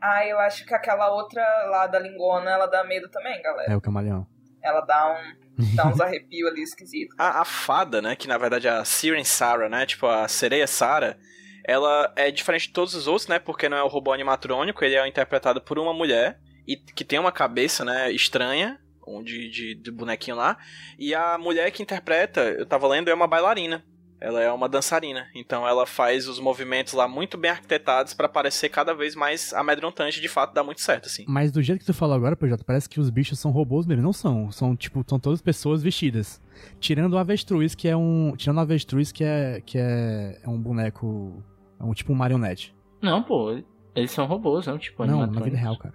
Ah, 0.00 0.26
eu 0.26 0.36
acho 0.40 0.66
que 0.66 0.74
aquela 0.74 1.14
outra 1.14 1.40
lá 1.70 1.86
da 1.86 2.00
lingona, 2.00 2.50
ela 2.50 2.66
dá 2.66 2.82
medo 2.82 3.08
também, 3.08 3.40
galera. 3.40 3.72
É 3.72 3.76
o 3.76 3.80
camaleão. 3.80 4.26
Ela 4.60 4.80
dá 4.80 5.12
um. 5.12 5.42
dá 5.76 5.86
uns 5.86 6.00
arrepios 6.00 6.50
ali 6.50 6.62
esquisitos. 6.62 7.14
A, 7.16 7.42
a 7.42 7.44
fada, 7.44 8.02
né, 8.02 8.16
que 8.16 8.26
na 8.26 8.36
verdade 8.36 8.66
é 8.66 8.70
a 8.70 8.84
Siren 8.84 9.22
Sarah, 9.22 9.68
né, 9.68 9.86
tipo 9.86 10.06
a 10.06 10.26
sereia 10.26 10.66
Sarah, 10.66 11.16
ela 11.64 12.12
é 12.16 12.32
diferente 12.32 12.66
de 12.66 12.72
todos 12.72 12.96
os 12.96 13.06
outros, 13.06 13.28
né, 13.28 13.38
porque 13.38 13.68
não 13.68 13.76
é 13.76 13.82
o 13.82 13.88
robô 13.88 14.12
animatrônico, 14.12 14.84
ele 14.84 14.96
é 14.96 15.06
interpretado 15.06 15.60
por 15.60 15.78
uma 15.78 15.94
mulher 15.94 16.40
e 16.66 16.76
que 16.76 17.04
tem 17.04 17.18
uma 17.18 17.30
cabeça, 17.30 17.84
né, 17.84 18.10
estranha, 18.10 18.80
um 19.06 19.22
de, 19.22 19.48
de, 19.48 19.74
de 19.76 19.90
bonequinho 19.92 20.36
lá, 20.36 20.58
e 20.98 21.14
a 21.14 21.38
mulher 21.38 21.70
que 21.70 21.82
interpreta, 21.82 22.40
eu 22.40 22.66
tava 22.66 22.88
lendo, 22.88 23.08
é 23.08 23.14
uma 23.14 23.28
bailarina. 23.28 23.84
Ela 24.24 24.40
é 24.40 24.52
uma 24.52 24.68
dançarina, 24.68 25.26
então 25.34 25.66
ela 25.66 25.84
faz 25.84 26.28
os 26.28 26.38
movimentos 26.38 26.92
lá 26.92 27.08
muito 27.08 27.36
bem 27.36 27.50
arquitetados 27.50 28.14
pra 28.14 28.28
parecer 28.28 28.68
cada 28.68 28.94
vez 28.94 29.16
mais 29.16 29.52
amedrontante, 29.52 30.20
de 30.20 30.28
fato 30.28 30.54
dá 30.54 30.62
muito 30.62 30.80
certo, 30.80 31.06
assim. 31.06 31.24
Mas 31.26 31.50
do 31.50 31.60
jeito 31.60 31.80
que 31.80 31.86
tu 31.86 31.92
falou 31.92 32.14
agora, 32.14 32.36
PJ, 32.36 32.62
parece 32.64 32.88
que 32.88 33.00
os 33.00 33.10
bichos 33.10 33.40
são 33.40 33.50
robôs 33.50 33.84
mesmo. 33.84 34.02
Não 34.02 34.12
são. 34.12 34.50
São, 34.52 34.76
tipo, 34.76 35.04
são 35.08 35.18
todas 35.18 35.42
pessoas 35.42 35.82
vestidas. 35.82 36.40
Tirando 36.78 37.14
o 37.14 37.18
avestruz, 37.18 37.74
que 37.74 37.88
é 37.88 37.96
um. 37.96 38.34
Tirando 38.36 38.58
o 38.58 38.60
avestruz, 38.60 39.10
que 39.10 39.24
é. 39.24 39.60
que 39.66 39.76
é. 39.76 40.38
É 40.44 40.48
um 40.48 40.56
boneco. 40.60 41.42
É 41.80 41.84
um 41.84 41.92
tipo 41.92 42.12
um 42.12 42.16
marionete. 42.16 42.72
Não, 43.00 43.24
pô, 43.24 43.60
eles 43.96 44.12
são 44.12 44.26
robôs, 44.26 44.66
não, 44.68 44.78
tipo, 44.78 45.04
Não, 45.04 45.26
na 45.26 45.40
vida 45.40 45.56
real, 45.56 45.76
cara. 45.76 45.94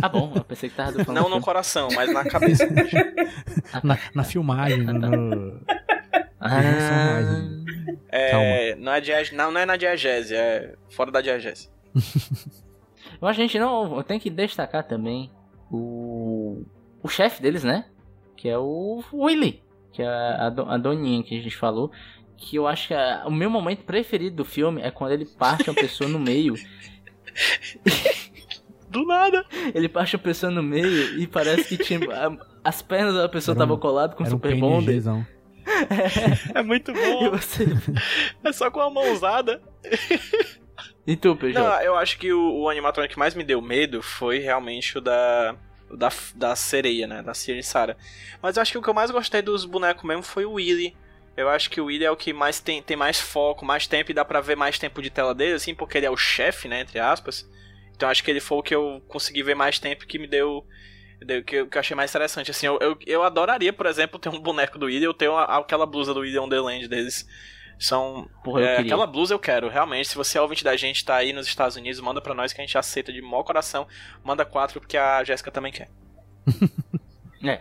Ah, 0.00 0.08
bom, 0.08 0.32
eu 0.34 0.42
pensei 0.42 0.70
que 0.70 0.76
tava 0.76 0.92
falando 1.04 1.08
Não 1.16 1.24
no 1.24 1.28
filme. 1.28 1.44
coração, 1.44 1.88
mas 1.94 2.10
na 2.10 2.24
cabeça. 2.24 2.66
Na, 3.84 3.98
na 4.14 4.24
filmagem, 4.24 4.82
no. 4.84 4.94
no- 4.94 5.60
Ah, 6.40 7.20
É, 8.16 8.74
não, 8.76 8.92
é 8.92 9.00
não, 9.34 9.50
não 9.52 9.60
é 9.60 9.66
na 9.66 9.76
diegese, 9.76 10.34
é 10.34 10.74
fora 10.90 11.10
da 11.10 11.20
acho 13.28 13.36
que 13.36 13.42
a 13.42 13.46
gente 13.46 13.58
não. 13.58 13.96
Eu 13.96 14.02
tenho 14.02 14.20
que 14.20 14.30
destacar 14.30 14.84
também 14.84 15.30
o. 15.70 16.62
O 17.02 17.08
chefe 17.08 17.40
deles, 17.40 17.62
né? 17.64 17.84
Que 18.36 18.48
é 18.48 18.58
o 18.58 19.02
Willy. 19.12 19.62
Que 19.92 20.02
é 20.02 20.06
a, 20.06 20.50
do- 20.50 20.68
a 20.68 20.76
doninha 20.76 21.22
que 21.22 21.38
a 21.38 21.42
gente 21.42 21.56
falou. 21.56 21.90
Que 22.36 22.56
eu 22.56 22.66
acho 22.66 22.88
que 22.88 22.94
a- 22.94 23.24
o 23.26 23.30
meu 23.30 23.48
momento 23.48 23.84
preferido 23.84 24.36
do 24.36 24.44
filme 24.44 24.82
é 24.82 24.90
quando 24.90 25.12
ele 25.12 25.24
parte 25.24 25.70
uma 25.70 25.74
pessoa 25.76 26.08
no 26.10 26.18
meio. 26.18 26.54
Do 28.90 29.04
nada. 29.04 29.44
Ele 29.74 29.88
parte 29.88 30.16
uma 30.16 30.22
pessoa 30.22 30.50
no 30.50 30.62
meio 30.62 31.18
e 31.18 31.26
parece 31.26 31.76
que 31.76 31.82
tinha. 31.84 32.00
a- 32.12 32.36
as 32.64 32.82
pernas 32.82 33.14
da 33.14 33.28
pessoa 33.28 33.52
Era 33.54 33.60
um- 33.60 33.62
estavam 33.64 33.78
coladas 33.78 34.16
com 34.16 34.22
um 34.24 34.26
super 34.26 34.54
bonder. 34.60 35.02
É 36.54 36.62
muito 36.62 36.92
E 36.92 36.94
bom. 36.94 37.30
você. 37.30 37.66
É 38.44 38.52
só 38.52 38.70
com 38.70 38.80
a 38.80 38.90
mãozada. 38.90 39.60
E 41.06 41.16
tu, 41.16 41.36
PJ? 41.36 41.58
Não, 41.58 41.80
eu 41.82 41.96
acho 41.96 42.18
que 42.18 42.32
o, 42.32 42.62
o 42.62 42.68
animatrônico 42.68 43.14
que 43.14 43.18
mais 43.18 43.34
me 43.34 43.44
deu 43.44 43.60
medo 43.62 44.02
foi 44.02 44.38
realmente 44.38 44.98
o 44.98 45.00
da. 45.00 45.54
o 45.90 45.96
Da, 45.96 46.10
da 46.34 46.56
sereia, 46.56 47.06
né? 47.06 47.22
Da 47.22 47.32
Sarah. 47.34 47.96
Mas 48.42 48.56
eu 48.56 48.62
acho 48.62 48.72
que 48.72 48.78
o 48.78 48.82
que 48.82 48.88
eu 48.88 48.94
mais 48.94 49.10
gostei 49.10 49.42
dos 49.42 49.64
bonecos 49.64 50.04
mesmo 50.04 50.22
foi 50.22 50.44
o 50.44 50.52
Willy. 50.54 50.96
Eu 51.36 51.48
acho 51.50 51.68
que 51.68 51.80
o 51.80 51.86
Willy 51.86 52.04
é 52.04 52.10
o 52.10 52.16
que 52.16 52.32
mais 52.32 52.60
tem, 52.60 52.82
tem 52.82 52.96
mais 52.96 53.20
foco, 53.20 53.64
mais 53.64 53.86
tempo 53.86 54.10
e 54.10 54.14
dá 54.14 54.24
pra 54.24 54.40
ver 54.40 54.56
mais 54.56 54.78
tempo 54.78 55.02
de 55.02 55.10
tela 55.10 55.34
dele, 55.34 55.52
assim, 55.54 55.74
porque 55.74 55.98
ele 55.98 56.06
é 56.06 56.10
o 56.10 56.16
chefe, 56.16 56.66
né? 56.66 56.80
Entre 56.80 56.98
aspas. 56.98 57.48
Então 57.94 58.08
acho 58.08 58.24
que 58.24 58.30
ele 58.30 58.40
foi 58.40 58.58
o 58.58 58.62
que 58.62 58.74
eu 58.74 59.02
consegui 59.06 59.42
ver 59.42 59.54
mais 59.54 59.78
tempo 59.78 60.06
que 60.06 60.18
me 60.18 60.26
deu. 60.26 60.66
Deu- 61.20 61.44
que, 61.44 61.56
eu, 61.56 61.66
que 61.68 61.76
eu 61.76 61.80
achei 61.80 61.96
mais 61.96 62.10
interessante. 62.10 62.50
Assim, 62.50 62.66
eu, 62.66 62.78
eu, 62.80 62.98
eu 63.06 63.22
adoraria, 63.22 63.72
por 63.72 63.86
exemplo, 63.86 64.18
ter 64.18 64.28
um 64.28 64.40
boneco 64.40 64.78
do 64.78 64.86
Willy, 64.86 65.04
eu 65.04 65.14
tenho 65.14 65.36
a- 65.36 65.58
aquela 65.58 65.86
blusa 65.86 66.12
do 66.14 66.20
Willy 66.20 66.38
on 66.38 66.48
the 66.48 66.60
Land 66.60 66.88
deles. 66.88 67.26
São. 67.78 68.26
Porra, 68.42 68.62
é, 68.62 68.78
aquela 68.78 69.06
blusa 69.06 69.34
eu 69.34 69.38
quero, 69.38 69.68
realmente. 69.68 70.08
Se 70.08 70.16
você 70.16 70.38
é 70.38 70.40
ouvinte 70.40 70.64
da 70.64 70.74
gente, 70.76 71.04
tá 71.04 71.16
aí 71.16 71.32
nos 71.34 71.46
Estados 71.46 71.76
Unidos, 71.76 72.00
manda 72.00 72.22
pra 72.22 72.32
nós 72.32 72.52
que 72.52 72.60
a 72.60 72.64
gente 72.64 72.78
aceita 72.78 73.12
de 73.12 73.20
maior 73.20 73.42
coração. 73.42 73.86
Manda 74.24 74.46
quatro, 74.46 74.80
porque 74.80 74.96
a 74.96 75.22
Jéssica 75.24 75.50
também 75.50 75.72
quer. 75.72 75.88
É. 77.44 77.60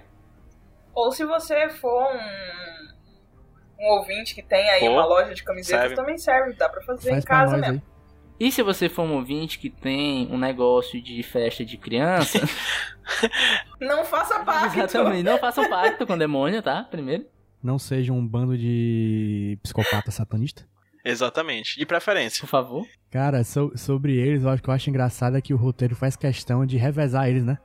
Ou 0.93 1.11
se 1.11 1.25
você 1.25 1.67
for 1.69 2.07
um, 2.15 3.83
um 3.83 3.85
ouvinte 3.97 4.33
que 4.33 4.41
tem 4.41 4.67
aí 4.69 4.79
Pô, 4.79 4.91
uma 4.93 5.05
loja 5.05 5.33
de 5.33 5.43
camisetas, 5.43 5.81
serve. 5.81 5.95
também 5.95 6.17
serve. 6.17 6.53
Dá 6.53 6.69
pra 6.69 6.81
fazer 6.83 7.09
Faz 7.09 7.23
em 7.23 7.27
pra 7.27 7.35
casa 7.37 7.51
nós 7.57 7.61
mesmo. 7.61 7.83
aí. 7.85 7.94
E 8.39 8.51
se 8.51 8.61
você 8.61 8.89
for 8.89 9.03
um 9.03 9.13
ouvinte 9.15 9.57
que 9.57 9.69
tem 9.69 10.27
um 10.31 10.37
negócio 10.37 11.01
de 11.01 11.23
festa 11.23 11.63
de 11.63 11.77
criança, 11.77 12.39
Não 13.79 14.03
faça 14.05 14.39
pacto. 14.43 14.77
exatamente, 14.79 15.23
não 15.23 15.37
faça 15.37 15.61
um 15.61 15.69
pacto 15.69 16.05
com 16.05 16.13
o 16.13 16.17
demônio, 16.17 16.61
tá? 16.61 16.83
Primeiro. 16.83 17.25
Não 17.63 17.79
seja 17.79 18.11
um 18.13 18.25
bando 18.25 18.57
de 18.57 19.57
psicopata 19.63 20.11
satanista. 20.11 20.65
Exatamente. 21.03 21.77
De 21.77 21.85
preferência. 21.85 22.41
Por 22.41 22.47
favor. 22.47 22.85
Cara, 23.11 23.43
so- 23.43 23.71
sobre 23.75 24.15
eles, 24.17 24.43
eu 24.43 24.49
acho 24.49 24.61
que 24.63 24.69
eu 24.69 24.73
acho 24.73 24.89
engraçado 24.89 25.37
é 25.37 25.41
que 25.41 25.53
o 25.53 25.57
roteiro 25.57 25.95
faz 25.95 26.15
questão 26.15 26.65
de 26.65 26.77
revezar 26.77 27.27
eles, 27.29 27.43
né? 27.45 27.57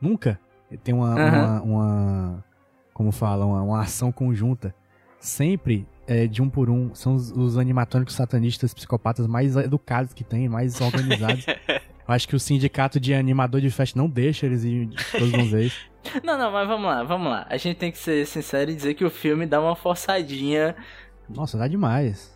Nunca 0.00 0.38
tem 0.82 0.94
uma, 0.94 1.14
Aham. 1.18 1.62
uma, 1.62 1.62
uma- 1.62 2.44
como 2.92 3.10
fala, 3.10 3.44
uma, 3.46 3.62
uma 3.62 3.80
ação 3.82 4.12
conjunta. 4.12 4.74
Sempre 5.18 5.86
é 6.06 6.26
de 6.26 6.42
um 6.42 6.48
por 6.50 6.68
um. 6.70 6.94
São 6.94 7.14
os, 7.14 7.30
os 7.30 7.58
animatrônicos 7.58 8.14
satanistas 8.14 8.72
psicopatas 8.74 9.26
mais 9.26 9.56
educados 9.56 10.12
que 10.12 10.24
tem, 10.24 10.48
mais 10.48 10.78
organizados. 10.82 11.46
eu 11.46 11.54
acho 12.06 12.28
que 12.28 12.36
o 12.36 12.40
sindicato 12.40 12.98
de 13.00 13.14
animador 13.14 13.60
de 13.60 13.70
festa 13.70 13.98
não 13.98 14.08
deixa 14.08 14.46
eles 14.46 14.64
ir 14.64 14.88
todos 15.12 15.32
uma 15.32 15.44
vez. 15.44 15.74
Não, 16.22 16.36
não, 16.36 16.52
mas 16.52 16.68
vamos 16.68 16.84
lá, 16.84 17.02
vamos 17.02 17.28
lá. 17.32 17.46
A 17.48 17.56
gente 17.56 17.78
tem 17.78 17.90
que 17.90 17.96
ser 17.96 18.26
sincero 18.26 18.70
e 18.70 18.74
dizer 18.74 18.92
que 18.92 19.06
o 19.06 19.10
filme 19.10 19.46
dá 19.46 19.58
uma 19.58 19.74
forçadinha, 19.74 20.76
Nossa, 21.30 21.56
dá 21.56 21.66
demais. 21.66 22.30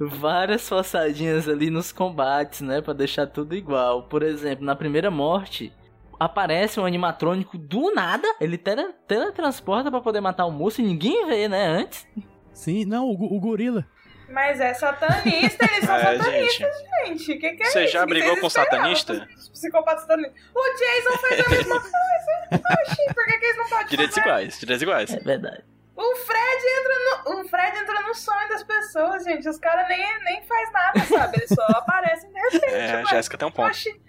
várias 0.00 0.66
forçadinhas 0.66 1.46
ali 1.46 1.68
nos 1.68 1.92
combates, 1.92 2.62
né? 2.62 2.80
Pra 2.80 2.94
deixar 2.94 3.26
tudo 3.26 3.54
igual. 3.54 4.04
Por 4.04 4.22
exemplo, 4.22 4.64
na 4.64 4.74
primeira 4.74 5.10
morte, 5.10 5.70
aparece 6.18 6.80
um 6.80 6.86
animatrônico 6.86 7.58
do 7.58 7.94
nada, 7.94 8.26
ele 8.40 8.56
tele 8.56 8.90
teletransporta 9.06 9.90
pra 9.90 10.00
poder 10.00 10.22
matar 10.22 10.46
o 10.46 10.50
moço 10.50 10.80
e 10.80 10.84
ninguém 10.84 11.26
vê, 11.26 11.46
né? 11.46 11.66
Antes. 11.66 12.06
Sim, 12.52 12.84
não, 12.84 13.06
o, 13.06 13.36
o 13.36 13.40
gorila. 13.40 13.84
Mas 14.28 14.60
é 14.60 14.72
satanista, 14.74 15.64
eles 15.64 15.84
são 15.84 15.94
É, 15.96 16.16
satanistas, 16.18 16.68
gente. 17.06 17.32
O 17.32 17.38
que, 17.40 17.50
que 17.54 17.62
é 17.62 17.66
Você 17.66 17.84
isso? 17.84 17.92
já 17.94 18.06
brigou 18.06 18.36
com 18.38 18.46
esperavam? 18.46 18.78
satanista? 18.78 19.28
Os 19.36 19.48
Psicopatas 19.48 20.02
satanistas. 20.02 20.40
O 20.54 20.62
Jason 20.78 21.18
faz 21.18 21.40
a 21.46 21.48
mesma 21.50 21.80
coisa. 21.80 22.64
Oxi, 22.82 23.14
por 23.14 23.24
que, 23.26 23.38
que 23.38 23.44
eles 23.44 23.56
não 23.56 23.68
podem 23.68 23.86
Direitos 23.86 24.14
fazer? 24.14 24.28
iguais, 24.28 24.60
direitos 24.60 24.82
iguais. 24.82 25.14
É 25.14 25.18
verdade. 25.20 25.64
O 25.96 26.16
Fred 26.16 26.62
entra 26.78 26.94
no, 27.34 27.40
o 27.40 27.48
Fred 27.48 27.76
entra 27.78 28.00
no 28.02 28.14
sonho 28.14 28.48
das 28.48 28.62
pessoas, 28.62 29.24
gente. 29.24 29.48
Os 29.48 29.58
caras 29.58 29.86
nem, 29.88 30.24
nem 30.24 30.42
faz 30.44 30.72
nada, 30.72 31.00
sabe? 31.00 31.36
Eles 31.38 31.50
só 31.50 31.62
aparecem 31.78 32.30
de 32.32 32.40
repente. 32.40 32.72
É. 32.74 33.04
Jéssica 33.06 33.36
tem 33.36 33.48
um 33.48 33.50
ponto. 33.50 33.68
Oxi. 33.68 34.00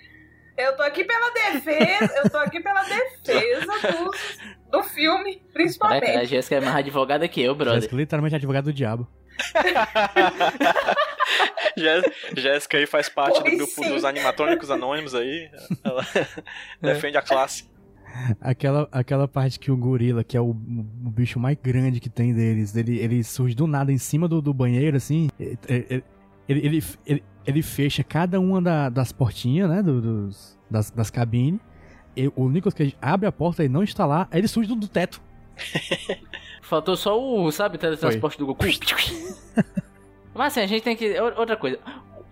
Eu 0.58 0.76
tô 0.78 0.84
aqui 0.84 1.04
pela 1.04 1.30
defesa, 1.32 2.14
eu 2.24 2.30
tô 2.30 2.38
aqui 2.38 2.62
pela 2.62 2.84
defesa 2.84 3.80
dos, 3.92 4.38
do 4.72 4.84
filme, 4.84 5.36
Caraca, 5.36 5.50
a 5.50 5.54
principalmente. 5.54 6.26
Jéssica 6.26 6.56
é 6.56 6.62
mais 6.62 6.76
advogada 6.78 7.28
que 7.28 7.42
eu, 7.42 7.54
brother. 7.56 7.76
Jéssica, 7.76 7.96
literalmente 7.96 8.36
advogado 8.36 8.66
do 8.66 8.74
diabo. 8.74 9.08
Jé- 11.78 12.02
Jéssica 12.36 12.78
aí 12.78 12.86
faz 12.86 13.10
parte 13.10 13.38
do 13.38 13.42
Pois 13.44 13.56
grupo 13.58 13.84
sim. 13.84 13.90
dos 13.90 14.04
animatrônicos 14.06 14.70
anônimos 14.70 15.16
aí. 15.16 15.50
Ela 15.84 16.06
defende 16.82 17.18
a 17.18 17.22
classe. 17.22 17.70
Aquela, 18.42 18.90
aquela 18.92 19.28
parte 19.28 19.58
que 19.58 19.72
o 19.72 19.78
gorila, 19.78 20.24
que 20.24 20.36
é 20.36 20.42
o, 20.42 20.50
o 20.50 20.54
bicho 21.10 21.40
mais 21.40 21.58
grande 21.62 22.00
que 22.00 22.10
tem 22.10 22.34
deles, 22.34 22.76
ele, 22.76 22.98
ele 23.00 23.24
surge 23.24 23.56
do 23.56 23.66
nada 23.66 23.92
em 23.92 23.98
cima 23.98 24.28
do, 24.28 24.42
do 24.42 24.54
banheiro, 24.54 24.98
assim. 24.98 25.30
Ele, 25.40 25.58
ele, 25.70 26.04
ele, 26.68 26.84
ele, 27.06 27.24
ele 27.46 27.62
fecha 27.62 28.04
cada 28.04 28.38
uma 28.40 28.62
da- 28.62 28.90
das 28.90 29.12
portinhas, 29.14 29.70
né? 29.70 29.82
do- 29.82 30.02
dos, 30.02 30.60
das, 30.70 30.92
das 30.92 31.10
cabines. 31.10 31.60
E 32.16 32.32
o 32.36 32.50
Nicolas 32.50 32.74
Cage 32.74 32.96
abre 33.02 33.28
a 33.28 33.32
porta 33.32 33.64
e 33.64 33.70
não 33.70 33.84
está 33.84 34.06
lá, 34.06 34.28
aí 34.32 34.40
ele 34.40 34.48
surge 34.48 34.68
do, 34.70 34.76
do 34.76 34.88
teto. 34.88 35.22
Faltou 36.62 36.96
só 36.96 37.20
o, 37.20 37.52
sabe, 37.52 37.78
teletransporte 37.78 38.38
do 38.38 38.46
Goku. 38.46 38.64
Mas 40.34 40.54
assim, 40.54 40.62
a 40.62 40.68
gente 40.68 40.84
tem 40.84 40.96
que. 40.96 41.20
Outra 41.20 41.58
coisa. 41.58 41.80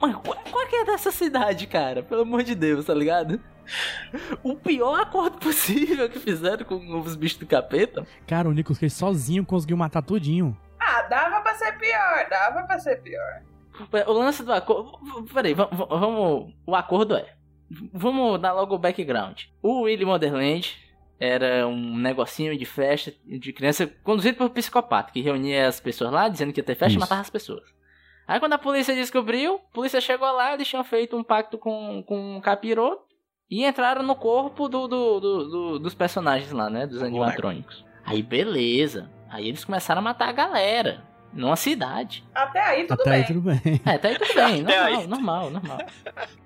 Mano, 0.01 0.19
qual 0.21 0.38
qual 0.49 0.67
que 0.67 0.75
é 0.77 0.86
dessa 0.86 1.11
cidade, 1.11 1.67
cara? 1.67 2.01
Pelo 2.01 2.21
amor 2.21 2.43
de 2.43 2.55
Deus, 2.55 2.86
tá 2.86 2.93
ligado? 2.93 3.39
O 4.41 4.55
pior 4.55 4.99
acordo 4.99 5.38
possível 5.43 6.09
que 6.09 6.19
fizeram 6.19 6.65
com 6.65 6.99
os 7.01 7.15
bichos 7.15 7.38
do 7.39 7.45
capeta. 7.45 8.05
Cara, 8.25 8.47
o 8.47 8.53
Nicolas 8.53 8.80
Cage 8.80 8.93
sozinho 8.95 9.45
conseguiu 9.45 9.75
matar 9.77 10.01
tudinho. 10.01 10.57
Ah, 10.80 11.01
dava 11.03 11.41
pra 11.41 11.53
ser 11.55 11.73
pior, 11.77 12.27
dava 12.30 12.63
pra 12.63 12.80
ser 12.80 13.01
pior. 13.01 13.41
O 14.07 14.13
lance 14.13 14.43
do 14.43 14.51
acordo. 14.53 14.97
Peraí, 15.34 15.53
va- 15.53 15.65
va- 15.71 15.86
vamos. 15.86 16.53
O 16.65 16.75
acordo 16.75 17.15
é. 17.15 17.36
Vamos 17.93 18.39
dar 18.41 18.53
logo 18.53 18.76
o 18.76 18.80
background. 18.80 19.43
O 19.61 19.82
Willy 19.82 20.05
Wonderland 20.05 20.76
era 21.20 21.67
um 21.67 21.97
negocinho 21.97 22.57
de 22.57 22.65
festa 22.65 23.13
de 23.26 23.53
criança 23.53 23.86
conduzido 24.03 24.38
por 24.38 24.45
um 24.47 24.49
psicopata 24.49 25.11
que 25.11 25.22
reunia 25.22 25.67
as 25.67 25.80
pessoas 25.80 26.11
lá 26.11 26.28
dizendo 26.30 26.53
que 26.53 26.59
ia 26.59 26.63
ter 26.63 26.76
festa 26.76 26.97
e 26.97 26.99
matava 26.99 27.22
as 27.22 27.30
pessoas. 27.30 27.63
Aí 28.28 28.39
quando 28.39 28.53
a 28.53 28.57
polícia 28.57 28.93
descobriu, 28.95 29.55
a 29.55 29.74
polícia 29.74 29.99
chegou 29.99 30.32
lá, 30.32 30.53
eles 30.53 30.67
tinham 30.67 30.84
feito 30.84 31.17
um 31.17 31.24
pacto 31.24 31.57
com, 31.57 32.03
com 32.07 32.38
um 32.38 32.41
capiroto 32.41 33.03
e 33.49 33.65
entraram 33.65 34.03
no 34.03 34.15
corpo 34.15 34.70
do, 34.70 34.88
do- 34.88 35.20
do- 35.20 35.49
do- 35.49 35.80
dos 35.80 35.93
personagens 35.95 36.51
lá, 36.51 36.70
né? 36.70 36.86
Dos 36.88 37.01
animatrônicos. 37.03 37.84
Aí 38.05 38.22
beleza. 38.24 39.11
Aí 39.30 39.47
eles 39.47 39.65
começaram 39.65 39.99
a 39.99 40.03
matar 40.03 40.30
a 40.30 40.32
galera. 40.34 41.03
Numa 41.32 41.55
cidade. 41.55 42.23
Até 42.34 42.59
aí 42.59 42.84
tudo 42.86 43.01
Até 43.01 43.09
bem. 43.11 43.19
aí 43.21 43.27
tudo 43.27 43.41
bem. 43.41 43.82
É, 43.86 43.97
tá 43.97 44.07
aí 44.07 44.17
tudo 44.17 44.34
bem, 44.34 44.61
Até 44.61 44.75
normal, 44.77 44.86
aí. 45.01 45.07
normal, 45.07 45.49
normal. 45.51 45.77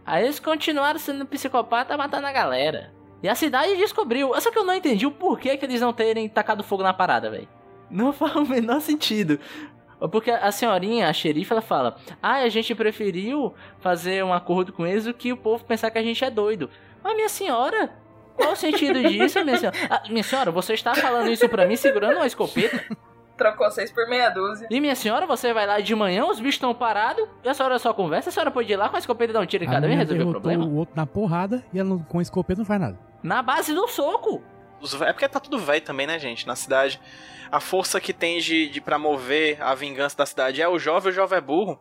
Aí 0.05 0.23
eles 0.25 0.39
continuaram 0.39 0.99
sendo 0.99 1.25
psicopata 1.25 1.95
matando 1.97 2.27
a 2.27 2.31
galera. 2.31 2.91
E 3.21 3.29
a 3.29 3.36
cidade 3.36 3.77
descobriu. 3.77 4.34
Só 4.41 4.51
que 4.51 4.57
eu 4.59 4.65
não 4.65 4.73
entendi 4.73 5.05
o 5.05 5.11
porquê 5.11 5.55
que 5.55 5.65
eles 5.65 5.79
não 5.79 5.93
terem 5.93 6.27
tacado 6.27 6.63
fogo 6.63 6.84
na 6.84 6.93
parada, 6.93 7.29
velho. 7.31 7.47
Não 7.89 8.11
faz 8.13 8.36
o 8.36 8.45
menor 8.45 8.81
sentido. 8.81 9.39
Porque 10.11 10.29
a 10.29 10.51
senhorinha, 10.51 11.07
a 11.07 11.13
xerife, 11.13 11.53
ela 11.53 11.61
fala: 11.61 11.95
Ah, 12.21 12.39
a 12.39 12.49
gente 12.49 12.75
preferiu 12.75 13.53
fazer 13.79 14.21
um 14.25 14.34
acordo 14.34 14.73
com 14.73 14.86
eles 14.86 15.05
do 15.05 15.13
que 15.13 15.31
o 15.31 15.38
povo 15.38 15.63
pensar 15.63 15.89
que 15.91 15.97
a 15.97 16.03
gente 16.03 16.25
é 16.25 16.29
doido. 16.29 16.69
Mas 17.01 17.15
minha 17.15 17.29
senhora, 17.29 17.89
qual 18.36 18.51
o 18.51 18.55
sentido 18.57 19.01
disso, 19.01 19.41
minha 19.45 19.57
senhora? 19.57 19.77
Ah, 19.89 20.03
minha 20.09 20.23
senhora, 20.23 20.51
você 20.51 20.73
está 20.73 20.93
falando 20.93 21.29
isso 21.29 21.47
pra 21.47 21.65
mim 21.65 21.77
segurando 21.77 22.17
uma 22.17 22.27
escopeta? 22.27 22.84
Trocou 23.38 23.69
seis 23.71 23.91
por 23.91 24.07
meia 24.07 24.29
dúzia. 24.29 24.67
E 24.69 24.79
minha 24.79 24.95
senhora, 24.95 25.25
você 25.25 25.51
vai 25.53 25.65
lá 25.65 25.79
de 25.79 25.95
manhã, 25.95 26.25
os 26.25 26.38
bichos 26.39 26.55
estão 26.55 26.73
parados, 26.73 27.27
e 27.43 27.49
a 27.49 27.53
senhora 27.53 27.79
só 27.79 27.93
conversa, 27.93 28.29
a 28.29 28.31
senhora 28.31 28.51
pode 28.51 28.71
ir 28.71 28.75
lá 28.75 28.89
com 28.89 28.95
a 28.95 28.99
escopeta 28.99 29.31
e 29.31 29.34
dar 29.34 29.39
um 29.41 29.45
tiro 29.45 29.63
em 29.63 29.67
A 29.67 29.71
cada 29.71 29.88
um 29.88 29.89
e 29.91 29.95
resolver 29.95 30.23
o 30.23 30.29
problema. 30.31 30.65
o 30.65 30.75
outro 30.75 30.95
na 30.95 31.05
porrada 31.05 31.63
e 31.73 31.79
ela 31.79 31.89
não- 31.89 31.99
com 31.99 32.21
escopeta 32.21 32.59
não 32.59 32.65
faz 32.65 32.79
nada. 32.79 32.99
Na 33.23 33.41
base 33.41 33.73
do 33.73 33.88
soco. 33.88 34.41
Os 34.79 34.93
É 35.01 35.11
porque 35.13 35.27
tá 35.27 35.39
tudo 35.39 35.57
velho 35.57 35.81
também, 35.81 36.05
né, 36.05 36.19
gente? 36.19 36.45
Na 36.45 36.55
cidade. 36.55 36.99
A 37.51 37.59
força 37.59 37.99
que 38.01 38.11
tem 38.13 38.39
de, 38.39 38.67
de 38.67 38.81
pra 38.81 38.99
mover 38.99 39.61
a 39.61 39.73
vingança 39.73 40.17
da 40.17 40.25
cidade 40.25 40.61
é 40.61 40.67
o 40.67 40.77
jovem, 40.77 41.11
o 41.11 41.15
jovem 41.15 41.38
é 41.38 41.41
burro. 41.41 41.79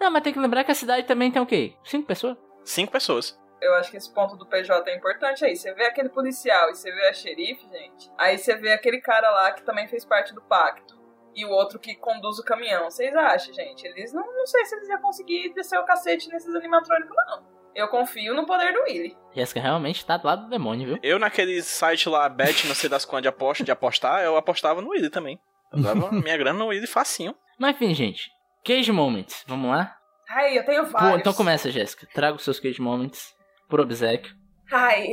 Não, 0.00 0.10
mas 0.10 0.22
tem 0.22 0.32
que 0.32 0.38
lembrar 0.40 0.64
que 0.64 0.70
a 0.72 0.74
cidade 0.74 1.06
também 1.06 1.30
tem 1.30 1.40
o 1.42 1.46
quê? 1.46 1.74
Cinco 1.84 2.06
pessoas? 2.06 2.36
Cinco 2.64 2.90
pessoas. 2.90 3.38
Eu 3.60 3.74
acho 3.74 3.90
que 3.90 3.96
esse 3.96 4.12
ponto 4.12 4.36
do 4.36 4.46
PJ 4.46 4.88
é 4.90 4.96
importante 4.96 5.44
aí. 5.44 5.56
Você 5.56 5.72
vê 5.74 5.86
aquele 5.86 6.08
policial 6.08 6.70
e 6.70 6.74
você 6.74 6.92
vê 6.92 7.06
a 7.08 7.12
xerife, 7.12 7.66
gente. 7.68 8.10
Aí 8.16 8.38
você 8.38 8.54
vê 8.56 8.72
aquele 8.72 9.00
cara 9.00 9.28
lá 9.30 9.52
que 9.52 9.62
também 9.62 9.88
fez 9.88 10.04
parte 10.04 10.32
do 10.32 10.42
pacto. 10.42 10.96
E 11.34 11.44
o 11.44 11.50
outro 11.50 11.78
que 11.78 11.94
conduz 11.96 12.38
o 12.38 12.44
caminhão. 12.44 12.90
Vocês 12.90 13.14
acham, 13.14 13.52
gente? 13.54 13.86
Eles 13.86 14.12
não, 14.12 14.24
não 14.26 14.46
sei 14.46 14.64
se 14.64 14.74
eles 14.74 14.88
iam 14.88 15.00
conseguir 15.00 15.52
descer 15.54 15.78
o 15.78 15.84
cacete 15.84 16.28
nesses 16.28 16.54
animatrônicos, 16.54 17.14
não. 17.26 17.46
Eu 17.74 17.86
confio 17.88 18.34
no 18.34 18.44
poder 18.46 18.72
do 18.72 18.82
Willy. 18.82 19.16
Jéssica 19.32 19.60
realmente 19.60 20.04
tá 20.04 20.16
do 20.16 20.26
lado 20.26 20.44
do 20.44 20.48
demônio, 20.50 20.86
viu? 20.86 20.98
Eu 21.02 21.18
naquele 21.18 21.62
site 21.62 22.08
lá, 22.08 22.28
Bet, 22.28 22.66
não 22.66 22.74
sei 22.74 22.88
das 22.88 23.04
quantas 23.04 23.22
de 23.22 23.28
aposta, 23.28 23.62
de 23.62 23.70
apostar, 23.70 24.22
eu 24.24 24.36
apostava 24.36 24.80
no 24.80 24.90
Willy 24.90 25.10
também. 25.10 25.38
Eu 25.72 25.80
dava 25.82 26.10
minha 26.12 26.36
grana 26.36 26.58
no 26.58 26.68
Willy 26.68 26.86
facinho. 26.86 27.36
Mas 27.58 27.76
enfim, 27.76 27.94
gente. 27.94 28.30
Cage 28.64 28.90
Moments, 28.90 29.44
vamos 29.46 29.70
lá? 29.70 29.96
Ai, 30.28 30.58
eu 30.58 30.64
tenho 30.64 30.84
Pô, 30.86 30.90
vários. 30.90 31.20
então 31.20 31.32
começa, 31.32 31.70
Jéssica. 31.70 32.06
Traga 32.12 32.36
os 32.36 32.42
seus 32.42 32.58
Cage 32.58 32.80
Moments 32.80 33.37
por 33.68 33.80
obsequio. 33.80 34.34
Ai, 34.72 35.06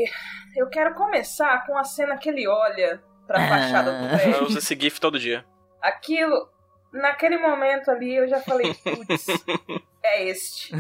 eu 0.55 0.67
quero 0.69 0.93
começar 0.95 1.65
com 1.65 1.77
a 1.77 1.83
cena 1.83 2.17
que 2.17 2.29
ele 2.29 2.47
olha 2.47 3.01
pra 3.27 3.37
Ah. 3.43 3.47
fachada 3.47 3.91
do 3.91 4.05
Eu 4.05 4.17
prédio. 4.17 4.43
uso 4.45 4.57
esse 4.59 4.75
GIF 4.79 4.99
todo 4.99 5.19
dia. 5.19 5.45
Aquilo, 5.81 6.49
naquele 6.91 7.37
momento 7.37 7.89
ali, 7.91 8.15
eu 8.15 8.27
já 8.27 8.39
falei, 8.39 8.73
putz, 8.73 9.25
é 10.03 10.23
este. 10.25 10.73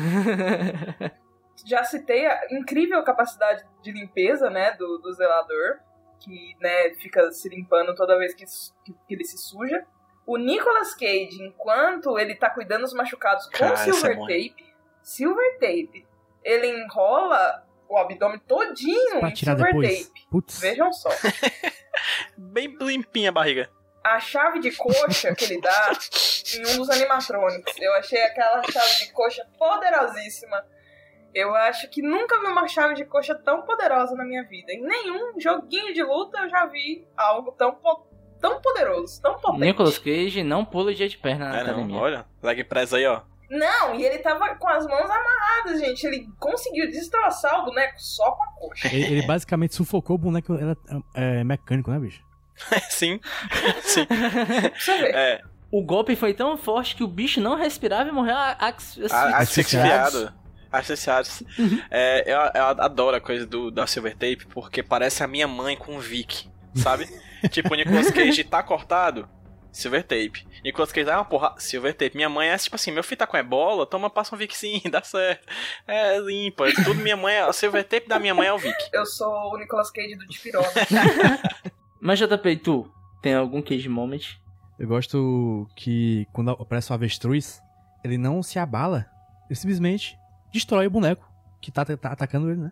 Já 1.65 1.83
citei 1.83 2.25
a 2.27 2.39
incrível 2.51 3.01
capacidade 3.03 3.63
de 3.81 3.91
limpeza, 3.91 4.49
né, 4.49 4.71
do, 4.73 4.97
do 4.99 5.13
zelador, 5.13 5.79
que, 6.19 6.55
né, 6.61 6.93
fica 6.95 7.31
se 7.31 7.47
limpando 7.49 7.95
toda 7.95 8.17
vez 8.17 8.33
que, 8.33 8.45
que, 8.83 8.93
que 9.07 9.13
ele 9.13 9.23
se 9.23 9.37
suja. 9.37 9.85
O 10.27 10.37
Nicolas 10.37 10.93
Cage, 10.95 11.37
enquanto 11.41 12.17
ele 12.19 12.35
tá 12.35 12.49
cuidando 12.49 12.81
dos 12.81 12.93
machucados 12.93 13.45
com 13.45 13.57
Cara, 13.57 13.73
é 13.73 13.77
silver 13.77 14.15
bom. 14.17 14.25
tape, 14.27 14.73
silver 15.01 15.53
tape, 15.59 16.05
ele 16.43 16.67
enrola 16.67 17.63
o 17.89 17.97
abdômen 17.97 18.39
todinho 18.39 19.19
Pra 19.19 19.29
em 19.29 19.33
tirar 19.33 19.55
silver 19.55 19.73
depois. 19.73 20.07
tape. 20.07 20.27
Putz. 20.29 20.59
Vejam 20.59 20.91
só. 20.93 21.09
Bem 22.37 22.75
limpinha 22.79 23.29
a 23.29 23.33
barriga. 23.33 23.69
a 24.03 24.19
chave 24.19 24.59
de 24.59 24.71
coxa 24.71 25.33
que 25.33 25.45
ele 25.45 25.61
dá 25.61 25.91
em 26.55 26.73
um 26.73 26.77
dos 26.77 26.89
animatrônicos. 26.89 27.73
Eu 27.79 27.93
achei 27.95 28.21
aquela 28.21 28.61
chave 28.63 29.05
de 29.05 29.11
coxa 29.13 29.45
poderosíssima. 29.57 30.63
Eu 31.33 31.53
acho 31.55 31.89
que 31.89 32.01
nunca 32.01 32.39
vi 32.39 32.45
uma 32.47 32.67
chave 32.67 32.93
de 32.93 33.03
coxa 33.05 33.35
tão 33.35 33.63
poderosa 33.63 34.15
na 34.15 34.23
minha 34.23 34.43
vida. 34.43 34.71
Em 34.71 34.81
nenhum 34.81 35.39
joguinho 35.39 35.93
de 35.93 36.01
luta 36.03 36.39
eu 36.39 36.49
já 36.49 36.65
vi 36.65 37.05
algo 37.17 37.51
tão, 37.53 37.73
po- 37.75 38.07
tão 38.39 38.61
poderoso, 38.61 39.21
tão 39.21 39.37
potente. 39.39 39.61
Nicolas 39.61 39.97
Cage 39.97 40.43
não 40.43 40.63
pula 40.63 40.93
dia 40.93 41.09
de 41.09 41.17
perna 41.17 41.49
na 41.49 41.59
É, 41.59 41.63
não. 41.63 41.71
academia. 41.71 41.99
Olha, 41.99 42.25
leg 42.41 42.63
press 42.63 42.93
aí, 42.93 43.05
ó. 43.05 43.21
Não, 43.49 43.95
e 43.95 44.03
ele 44.03 44.19
tava 44.19 44.55
com 44.55 44.67
as 44.67 44.85
mãos 44.85 45.09
amarradas, 45.09 45.79
gente. 45.79 46.05
Ele 46.05 46.27
conseguiu 46.39 46.89
destroçar 46.89 47.61
o 47.61 47.65
boneco 47.65 47.93
só 47.97 48.31
com 48.31 48.43
a 48.43 48.47
coxa. 48.59 48.87
Ele, 48.87 49.05
ele 49.05 49.21
basicamente 49.27 49.75
sufocou 49.75 50.15
o 50.15 50.19
boneco 50.19 50.53
era, 50.55 50.75
é, 51.13 51.43
mecânico, 51.43 51.91
né, 51.91 51.99
bicho? 51.99 52.23
Sim. 52.89 53.19
Sim. 53.81 54.05
Pra 54.05 54.71
você 54.79 54.97
ver. 54.97 55.15
É, 55.15 55.41
O 55.71 55.83
golpe 55.83 56.15
foi 56.15 56.33
tão 56.33 56.57
forte 56.57 56.95
que 56.95 57.03
o 57.03 57.07
bicho 57.07 57.41
não 57.41 57.55
respirava 57.55 58.09
e 58.09 58.11
morreu 58.11 58.35
asfixiado. 58.35 60.33
Asfixiados. 60.71 61.43
É, 61.89 62.23
eu, 62.25 62.37
eu 62.53 62.65
adoro 62.81 63.15
a 63.15 63.21
coisa 63.21 63.45
do, 63.45 63.71
da 63.71 63.87
Silver 63.87 64.13
Tape, 64.13 64.45
porque 64.53 64.83
parece 64.83 65.23
a 65.23 65.27
minha 65.27 65.47
mãe 65.47 65.75
com 65.77 65.95
o 65.95 65.99
Vic, 65.99 66.49
sabe? 66.75 67.07
tipo, 67.49 67.73
o 67.73 67.75
Nicolas 67.77 68.11
Cage 68.11 68.43
tá 68.43 68.61
cortado, 68.63 69.27
Silver 69.75 70.03
Tape. 70.03 70.47
Nicolas 70.63 70.93
Cage 70.93 71.05
dá 71.05 71.17
uma 71.17 71.25
porra, 71.25 71.53
Silver 71.57 71.93
Tape. 71.93 72.15
Minha 72.15 72.29
mãe 72.29 72.47
é 72.47 72.57
tipo 72.57 72.77
assim, 72.77 72.91
meu 72.91 73.03
filho 73.03 73.17
tá 73.17 73.27
com 73.27 73.35
ebola, 73.35 73.85
toma, 73.85 74.09
passa 74.09 74.33
um 74.33 74.37
Vic 74.37 74.55
sim, 74.57 74.81
dá 74.89 75.03
certo. 75.03 75.45
É, 75.85 76.17
limpa. 76.17 76.71
Tudo 76.85 76.95
minha 76.95 77.17
mãe, 77.17 77.35
é, 77.35 77.45
o 77.45 77.51
Silver 77.51 77.83
Tape 77.83 78.07
da 78.07 78.17
minha 78.17 78.33
mãe 78.33 78.47
é 78.47 78.53
o 78.53 78.57
Vic. 78.57 78.73
Eu 78.93 79.05
sou 79.05 79.53
o 79.53 79.57
Nicolas 79.57 79.91
Cage 79.91 80.15
do 80.15 80.25
Dipirona. 80.27 80.65
Mas 81.99 82.19
JP, 82.19 82.55
tu 82.57 82.89
tem 83.21 83.33
algum 83.33 83.61
Cage 83.61 83.89
Moment? 83.89 84.21
Eu 84.79 84.87
gosto 84.87 85.67
que 85.75 86.25
quando 86.31 86.51
aparece 86.51 86.91
o 86.91 86.93
avestruz, 86.93 87.61
ele 88.01 88.17
não 88.17 88.41
se 88.41 88.57
abala. 88.57 89.05
Ele 89.49 89.55
simplesmente 89.55 90.17
destrói 90.53 90.87
o 90.87 90.91
boneco 90.91 91.29
que 91.61 91.69
tá, 91.69 91.83
tá 91.83 92.11
atacando 92.13 92.49
ele, 92.49 92.61
né? 92.61 92.71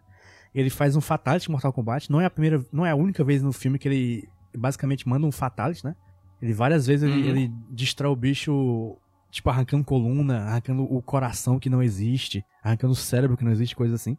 Ele 0.55 0.69
faz 0.69 0.95
um 0.95 1.01
fatality 1.01 1.49
em 1.49 1.51
Mortal 1.51 1.73
Kombat. 1.73 2.09
Não 2.09 2.21
é 2.21 2.25
a 2.25 2.29
primeira, 2.29 2.63
não 2.71 2.85
é 2.85 2.91
a 2.91 2.95
única 2.95 3.25
vez 3.25 3.41
no 3.41 3.51
filme 3.51 3.77
que 3.77 3.89
ele 3.89 4.29
basicamente 4.55 5.07
manda 5.07 5.27
um 5.27 5.31
fatality, 5.31 5.83
né? 5.83 5.95
Ele 6.43 6.53
várias 6.53 6.85
vezes 6.85 7.09
ele, 7.09 7.21
Uhum. 7.23 7.29
ele 7.29 7.51
destrói 7.69 8.11
o 8.11 8.15
bicho, 8.17 8.97
tipo 9.31 9.49
arrancando 9.49 9.85
coluna, 9.85 10.41
arrancando 10.41 10.83
o 10.83 11.01
coração 11.01 11.57
que 11.57 11.69
não 11.69 11.81
existe, 11.81 12.43
arrancando 12.61 12.91
o 12.91 12.95
cérebro 12.97 13.37
que 13.37 13.45
não 13.45 13.51
existe, 13.53 13.73
coisa 13.77 13.95
assim. 13.95 14.17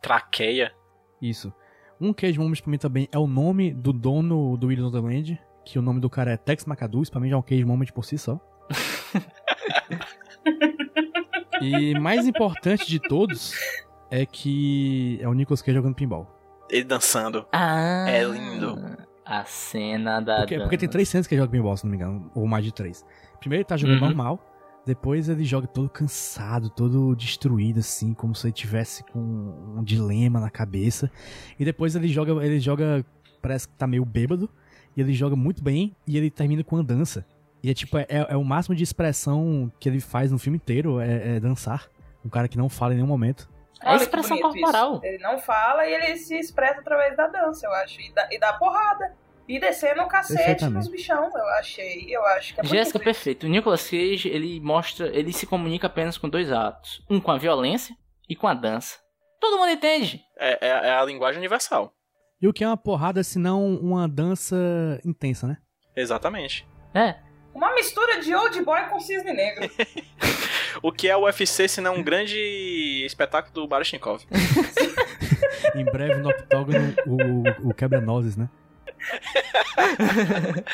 Traqueia. 0.00 0.72
Isso. 1.20 1.52
Um 2.00 2.12
Cage 2.12 2.38
Moment 2.38 2.62
pra 2.62 2.70
mim 2.70 2.78
também 2.78 3.08
é 3.10 3.18
o 3.18 3.26
nome 3.26 3.74
do 3.74 3.92
dono 3.92 4.56
do 4.56 4.68
Williams 4.68 4.94
Wonderland, 4.94 5.36
que 5.64 5.80
o 5.80 5.82
nome 5.82 5.98
do 5.98 6.08
cara 6.08 6.30
é 6.30 6.36
Tex 6.36 6.64
McAdoo, 6.64 7.02
isso 7.02 7.10
pra 7.10 7.20
mim 7.20 7.28
já 7.28 7.34
é 7.34 7.38
um 7.38 7.42
Cage 7.42 7.64
Moment 7.64 7.88
por 7.92 8.04
si 8.04 8.16
só. 8.16 8.38
e 11.60 11.98
mais 11.98 12.24
importante 12.26 12.86
de 12.86 13.00
todos 13.00 13.52
é 14.10 14.24
que 14.24 15.18
é 15.20 15.28
o 15.28 15.34
Nicolas 15.34 15.60
Cage 15.60 15.74
jogando 15.76 15.94
pinball. 15.96 16.32
Ele 16.70 16.84
dançando. 16.84 17.46
Ah, 17.52 18.08
É 18.08 18.22
lindo. 18.22 18.76
A 19.28 19.44
cena 19.44 20.20
da. 20.20 20.38
Porque, 20.38 20.58
porque 20.58 20.78
tem 20.78 20.88
três 20.88 21.08
cenas 21.08 21.26
que 21.26 21.34
ele 21.34 21.42
joga 21.42 21.52
pinball, 21.52 21.76
se 21.76 21.84
não 21.84 21.90
me 21.90 21.96
engano, 21.96 22.30
ou 22.34 22.46
mais 22.46 22.64
de 22.64 22.72
três. 22.72 23.04
Primeiro 23.38 23.60
ele 23.60 23.66
tá 23.68 23.76
jogando 23.76 24.00
Uhum. 24.00 24.06
normal, 24.06 24.40
depois 24.86 25.28
ele 25.28 25.44
joga 25.44 25.66
todo 25.66 25.90
cansado, 25.90 26.70
todo 26.70 27.14
destruído, 27.14 27.80
assim, 27.80 28.14
como 28.14 28.34
se 28.34 28.46
ele 28.46 28.54
tivesse 28.54 29.04
com 29.04 29.18
um 29.20 29.84
dilema 29.84 30.40
na 30.40 30.48
cabeça. 30.48 31.10
E 31.60 31.64
depois 31.64 31.94
ele 31.94 32.08
joga, 32.08 32.32
ele 32.44 32.58
joga, 32.58 33.04
parece 33.42 33.68
que 33.68 33.74
tá 33.74 33.86
meio 33.86 34.04
bêbado, 34.04 34.48
e 34.96 35.00
ele 35.02 35.12
joga 35.12 35.36
muito 35.36 35.62
bem, 35.62 35.94
e 36.06 36.16
ele 36.16 36.30
termina 36.30 36.64
com 36.64 36.76
uma 36.76 36.82
dança. 36.84 37.26
E 37.62 37.68
é 37.68 37.74
tipo, 37.74 37.98
é, 37.98 38.06
é 38.08 38.36
o 38.36 38.42
máximo 38.44 38.74
de 38.74 38.82
expressão 38.82 39.70
que 39.78 39.88
ele 39.90 40.00
faz 40.00 40.32
no 40.32 40.38
filme 40.38 40.56
inteiro, 40.56 41.00
é, 41.00 41.36
é 41.36 41.40
dançar. 41.40 41.86
Um 42.24 42.30
cara 42.30 42.48
que 42.48 42.56
não 42.56 42.68
fala 42.70 42.94
em 42.94 42.96
nenhum 42.96 43.08
momento. 43.08 43.46
É 43.82 43.90
Olha 43.90 43.96
expressão 44.02 44.38
corporal. 44.40 44.94
isso. 44.96 45.04
Ele 45.04 45.18
não 45.18 45.38
fala 45.38 45.86
e 45.86 45.94
ele 45.94 46.16
se 46.16 46.36
expressa 46.38 46.80
através 46.80 47.16
da 47.16 47.26
dança, 47.28 47.66
eu 47.66 47.72
acho. 47.74 48.00
E 48.00 48.12
dá, 48.12 48.28
e 48.30 48.38
dá 48.38 48.52
porrada. 48.54 49.14
E 49.46 49.58
descendo 49.58 50.02
o 50.02 50.08
cacete 50.08 50.66
nos 50.66 50.88
bichão, 50.88 51.30
eu 51.34 51.46
achei. 51.58 52.06
Eu 52.14 52.22
acho 52.26 52.54
que 52.54 52.60
é 52.60 52.64
Jéssica, 52.64 52.98
perfeito. 52.98 53.46
O 53.46 53.48
Nicolas 53.48 53.82
Cage, 53.88 54.28
ele 54.28 54.60
mostra, 54.60 55.06
ele 55.16 55.32
se 55.32 55.46
comunica 55.46 55.86
apenas 55.86 56.18
com 56.18 56.28
dois 56.28 56.52
atos. 56.52 57.02
Um 57.08 57.18
com 57.18 57.30
a 57.30 57.38
violência 57.38 57.94
e 58.28 58.36
com 58.36 58.46
a 58.46 58.52
dança. 58.52 58.98
Todo 59.40 59.56
mundo 59.56 59.70
entende. 59.70 60.20
É, 60.38 60.58
é- 60.66 60.88
é 60.88 60.90
a 60.98 61.04
linguagem 61.04 61.38
universal. 61.38 61.94
E 62.42 62.46
o 62.46 62.52
que 62.52 62.62
é 62.62 62.66
uma 62.66 62.76
porrada, 62.76 63.24
se 63.24 63.38
não 63.38 63.64
uma 63.76 64.06
dança 64.06 64.56
intensa, 65.04 65.46
né? 65.46 65.56
Exatamente. 65.96 66.68
É. 66.94 67.16
Uma 67.54 67.72
mistura 67.74 68.20
de 68.20 68.34
old 68.34 68.62
boy 68.62 68.84
com 68.88 69.00
cisne 69.00 69.32
negro. 69.32 69.68
O 70.82 70.92
que 70.92 71.08
é 71.08 71.16
o 71.16 71.24
UFC 71.24 71.68
se 71.68 71.80
não 71.80 71.96
um 71.96 72.02
grande 72.02 72.38
espetáculo 73.04 73.54
do 73.54 73.66
Baryshnikov? 73.66 74.24
Em 75.74 75.84
breve 75.84 76.16
no 76.16 76.30
octógono, 76.30 76.94
o, 77.06 77.70
o 77.70 77.74
quebra-nozes, 77.74 78.36
né? 78.36 78.48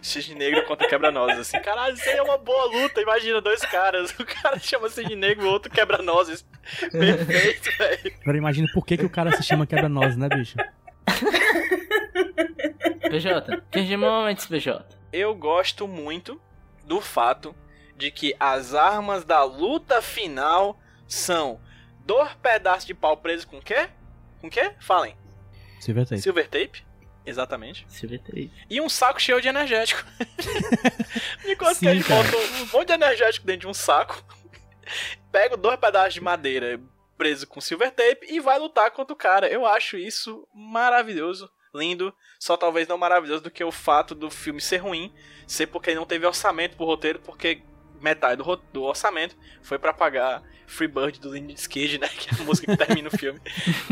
Cisne 0.00 0.34
Negro 0.34 0.64
contra 0.64 0.88
Quebra-Nozes. 0.88 1.38
Assim, 1.38 1.60
caralho, 1.60 1.94
isso 1.94 2.08
aí 2.08 2.16
é 2.16 2.22
uma 2.22 2.38
boa 2.38 2.64
luta. 2.66 3.00
Imagina 3.00 3.40
dois 3.40 3.60
caras. 3.62 4.14
O 4.18 4.24
cara 4.24 4.58
chama 4.58 4.88
Cisne 4.88 5.16
Negro 5.16 5.44
e 5.44 5.48
o 5.48 5.52
outro 5.52 5.70
Quebra-Nozes. 5.70 6.46
Perfeito, 6.90 7.70
velho. 7.78 8.14
Agora 8.22 8.38
imagina 8.38 8.66
por 8.72 8.86
que, 8.86 8.96
que 8.96 9.04
o 9.04 9.10
cara 9.10 9.32
se 9.32 9.42
chama 9.42 9.66
quebra-nozes, 9.66 10.16
né, 10.16 10.28
bicho? 10.28 10.56
PJ. 13.10 13.62
Cage 13.70 13.96
Moments, 13.96 14.46
PJ. 14.46 14.84
Eu 15.12 15.34
gosto 15.34 15.86
muito 15.86 16.40
do 16.84 17.00
fato 17.00 17.54
de 17.96 18.10
que 18.10 18.34
as 18.38 18.74
armas 18.74 19.24
da 19.24 19.42
luta 19.42 20.02
final 20.02 20.78
são 21.06 21.60
dois 22.04 22.32
pedaços 22.34 22.84
de 22.84 22.94
pau 22.94 23.16
preso 23.16 23.46
com 23.46 23.58
o 23.58 23.62
quê? 23.62 23.88
Com 24.40 24.48
o 24.48 24.50
quê? 24.50 24.72
Falem. 24.80 25.16
Silver 25.80 26.06
Tape. 26.06 26.20
Silver 26.20 26.48
tape. 26.48 26.86
Exatamente. 27.24 27.84
Silver 27.88 28.20
Tape. 28.20 28.52
E 28.70 28.80
um 28.80 28.88
saco 28.88 29.20
cheio 29.20 29.40
de 29.40 29.48
energético. 29.48 30.04
Nicolas 31.44 31.76
Sim, 31.78 31.86
Cage 31.86 32.04
cara. 32.04 32.22
bota 32.22 32.36
um 32.36 32.66
monte 32.66 32.88
de 32.88 32.94
energético 32.94 33.46
dentro 33.46 33.62
de 33.62 33.66
um 33.66 33.74
saco. 33.74 34.22
Pega 35.32 35.56
dois 35.56 35.76
pedaços 35.78 36.14
de 36.14 36.20
madeira 36.20 36.80
preso 37.16 37.46
com 37.46 37.60
silver 37.60 37.90
tape 37.90 38.26
e 38.28 38.38
vai 38.40 38.58
lutar 38.58 38.90
contra 38.90 39.12
o 39.12 39.16
cara. 39.16 39.48
Eu 39.48 39.66
acho 39.66 39.96
isso 39.96 40.46
maravilhoso, 40.54 41.50
lindo. 41.74 42.14
Só 42.38 42.56
talvez 42.56 42.86
não 42.86 42.98
maravilhoso 42.98 43.42
do 43.42 43.50
que 43.50 43.64
o 43.64 43.72
fato 43.72 44.14
do 44.14 44.30
filme 44.30 44.60
ser 44.60 44.78
ruim, 44.78 45.12
ser 45.46 45.66
porque 45.66 45.90
ele 45.90 45.98
não 45.98 46.06
teve 46.06 46.26
orçamento 46.26 46.76
pro 46.76 46.86
roteiro, 46.86 47.18
porque 47.20 47.62
metade 48.00 48.42
do, 48.42 48.56
do 48.72 48.82
orçamento 48.82 49.36
foi 49.62 49.78
pra 49.78 49.92
pagar 49.92 50.42
Free 50.66 50.88
Bird 50.88 51.20
do 51.20 51.32
Lindy 51.34 51.54
Cage, 51.68 51.98
né? 51.98 52.08
Que 52.16 52.34
é 52.34 52.38
a 52.40 52.44
música 52.44 52.76
que 52.76 52.84
termina 52.86 53.08
o 53.08 53.16
filme. 53.16 53.40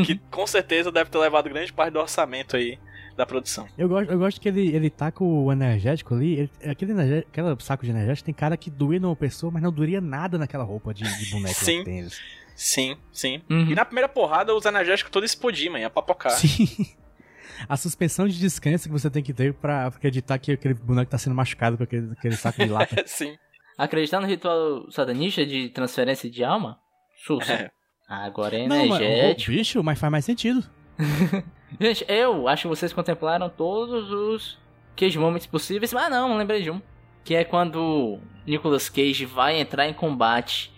Que 0.05 0.19
com 0.31 0.47
certeza 0.47 0.91
deve 0.91 1.11
ter 1.11 1.19
levado 1.19 1.49
grande 1.49 1.73
parte 1.73 1.93
do 1.93 2.01
orçamento 2.01 2.57
aí 2.57 2.79
da 3.17 3.25
produção. 3.25 3.69
Eu 3.79 3.89
gosto, 3.89 4.11
eu 4.11 4.19
gosto 4.19 4.41
que 4.41 4.49
ele, 4.49 4.75
ele 4.75 4.91
tá 4.91 5.13
com 5.13 5.45
o 5.45 5.53
energético 5.53 6.15
ali. 6.15 6.33
ele- 6.41 6.51
aquele, 6.71 6.91
energé- 6.93 7.25
aquele 7.31 7.57
saco 7.61 7.85
de 7.85 7.91
energético 7.91 8.27
tem 8.27 8.35
cara 8.35 8.57
que 8.57 8.71
doía 8.71 8.99
numa 8.99 9.15
pessoa, 9.15 9.53
mas 9.53 9.63
não 9.63 9.71
doeria 9.73 10.01
nada 10.01 10.37
naquela 10.37 10.65
roupa 10.65 10.93
de, 10.93 11.05
de 11.05 11.31
boneco 11.31 11.55
Sim. 11.55 11.73
lá 11.73 11.79
que 11.79 11.85
tem 11.85 11.99
eles. 12.01 12.21
Sim, 12.57 12.97
sim. 13.13 13.41
Uhum. 13.49 13.71
E 13.71 13.75
na 13.75 13.85
primeira 13.85 14.09
porrada, 14.09 14.55
os 14.55 14.65
energéticos 14.65 15.11
todos 15.13 15.31
explodiam, 15.31 15.77
ia 15.79 15.89
papocar. 15.91 16.33
Sim. 16.33 16.67
A 17.69 17.77
suspensão 17.77 18.27
de 18.27 18.37
descanso 18.39 18.85
que 18.89 18.93
você 18.93 19.09
tem 19.09 19.23
que 19.23 19.33
ter 19.33 19.55
pra 19.55 19.87
acreditar 19.87 20.39
que 20.39 20.51
aquele 20.53 20.75
boneco 20.75 21.09
tá 21.11 21.17
sendo 21.17 21.37
machucado 21.37 21.77
com 21.77 21.85
aquele, 21.85 22.11
aquele 22.13 22.35
saco 22.37 22.59
de 22.65 22.69
lata. 22.69 23.03
sim. 23.07 23.37
Acreditar 23.77 24.21
no 24.21 24.27
ritual 24.27 24.91
satanista 24.91 25.45
de 25.45 25.69
transferência 25.69 26.31
de 26.31 26.45
alma? 26.45 26.79
Sussa. 27.27 27.53
É. 27.53 27.71
Agora 28.09 28.57
é 28.57 28.67
Não, 28.69 28.87
mas, 28.87 29.01
energético. 29.01 29.51
bicho, 29.53 29.83
mas 29.83 29.99
faz 29.99 30.11
mais 30.13 30.25
sentido. 30.25 30.63
Gente, 31.81 32.05
eu 32.09 32.47
acho 32.47 32.63
que 32.63 32.69
vocês 32.69 32.93
contemplaram 32.93 33.49
todos 33.49 34.11
os 34.13 34.59
Cage 34.97 35.19
Moments 35.19 35.47
possíveis, 35.47 35.93
mas 35.93 36.09
não, 36.11 36.29
não 36.29 36.37
lembrei 36.37 36.63
de 36.63 36.71
um. 36.71 36.81
Que 37.25 37.35
é 37.35 37.43
quando 37.45 38.21
Nicolas 38.47 38.89
Cage 38.89 39.25
vai 39.25 39.59
entrar 39.59 39.89
em 39.89 39.93
combate 39.95 40.71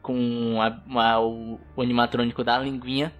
com 0.00 0.58
a- 0.62 0.80
a- 1.02 1.20
o, 1.20 1.60
o 1.76 1.82
animatrônico 1.82 2.42
da 2.44 2.58
linguinha. 2.58 3.12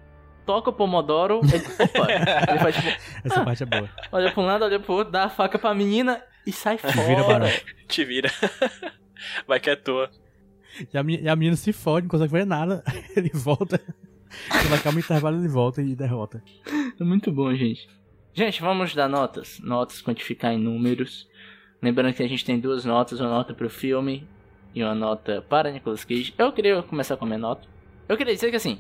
Toca 0.46 0.70
o 0.70 0.72
Pomodoro. 0.72 1.40
Ele, 1.42 1.64
opa! 1.84 2.10
ele 2.50 2.58
faz 2.60 2.76
tipo, 2.76 2.88
Essa 3.24 3.44
parte 3.44 3.62
é 3.64 3.66
boa. 3.66 3.90
olha 4.12 4.32
pra 4.32 4.42
um 4.42 4.46
lado, 4.46 4.64
olha 4.64 4.80
pro 4.80 4.94
outro, 4.94 5.12
dá 5.12 5.24
a 5.24 5.28
faca 5.28 5.58
pra 5.58 5.74
menina 5.74 6.22
e 6.46 6.52
sai 6.52 6.78
fora. 6.78 6.94
Vira 7.06 7.24
barão. 7.24 7.48
Te 7.88 8.04
vira. 8.04 8.30
Vai 9.46 9.60
que 9.60 9.70
é 9.70 9.76
tua. 9.76 10.10
E 10.92 10.96
a, 10.96 11.02
menina, 11.02 11.26
e 11.26 11.28
a 11.28 11.36
menina 11.36 11.56
se 11.56 11.72
fode, 11.72 12.04
não 12.04 12.10
consegue 12.10 12.30
fazer 12.30 12.44
nada. 12.44 12.82
Ele 13.16 13.30
volta. 13.34 13.80
Quando 14.50 14.74
acaba 14.74 14.96
o 14.96 15.00
intervalo, 15.00 15.36
ele 15.38 15.48
volta 15.48 15.80
e 15.80 15.96
derrota. 15.96 16.42
É 17.00 17.02
muito 17.02 17.32
bom, 17.32 17.52
gente. 17.54 17.88
Gente, 18.34 18.60
vamos 18.60 18.94
dar 18.94 19.08
notas. 19.08 19.58
Notas, 19.60 20.02
quantificar 20.02 20.52
em 20.52 20.58
números. 20.58 21.26
Lembrando 21.80 22.14
que 22.14 22.22
a 22.22 22.28
gente 22.28 22.44
tem 22.44 22.60
duas 22.60 22.84
notas, 22.84 23.20
uma 23.20 23.30
nota 23.30 23.54
pro 23.54 23.70
filme 23.70 24.28
e 24.74 24.82
uma 24.82 24.94
nota 24.94 25.42
para 25.48 25.72
Nicolas 25.72 26.04
Cage. 26.04 26.34
Eu 26.36 26.52
queria 26.52 26.82
começar 26.82 27.16
com 27.16 27.24
a 27.24 27.28
minha 27.28 27.38
nota. 27.38 27.66
Eu 28.08 28.16
queria 28.16 28.34
dizer 28.34 28.50
que 28.50 28.56
assim, 28.56 28.78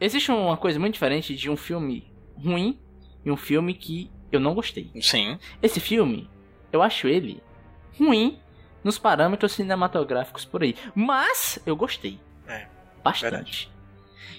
existe 0.00 0.30
uma 0.30 0.56
coisa 0.56 0.78
muito 0.78 0.94
diferente 0.94 1.36
de 1.36 1.50
um 1.50 1.56
filme 1.56 2.04
ruim 2.36 2.78
e 3.24 3.30
um 3.30 3.36
filme 3.36 3.74
que 3.74 4.10
eu 4.30 4.40
não 4.40 4.54
gostei. 4.54 4.90
Sim. 5.00 5.38
Esse 5.62 5.80
filme, 5.80 6.28
eu 6.72 6.82
acho 6.82 7.06
ele 7.08 7.42
ruim 7.98 8.38
nos 8.86 8.98
parâmetros 8.98 9.50
cinematográficos 9.50 10.44
por 10.44 10.62
aí. 10.62 10.76
Mas 10.94 11.58
eu 11.66 11.74
gostei. 11.74 12.20
É, 12.46 12.66
Bastante. 13.02 13.22
verdade. 13.30 13.70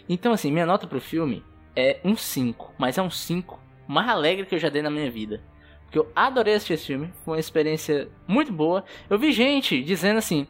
Então, 0.07 0.31
assim, 0.31 0.49
minha 0.53 0.65
nota 0.65 0.87
pro 0.87 1.01
filme 1.01 1.43
é 1.75 1.99
um 2.01 2.15
5. 2.15 2.73
Mas 2.77 2.97
é 2.97 3.01
um 3.01 3.09
5 3.09 3.59
mais 3.85 4.07
alegre 4.07 4.45
que 4.45 4.55
eu 4.55 4.59
já 4.59 4.69
dei 4.69 4.81
na 4.81 4.89
minha 4.89 5.11
vida. 5.11 5.41
Porque 5.83 5.99
eu 5.99 6.09
adorei 6.15 6.53
assistir 6.53 6.73
esse 6.73 6.85
filme. 6.85 7.13
Foi 7.25 7.33
uma 7.33 7.39
experiência 7.41 8.07
muito 8.25 8.53
boa. 8.53 8.85
Eu 9.09 9.19
vi 9.19 9.33
gente 9.33 9.83
dizendo 9.83 10.17
assim: 10.17 10.47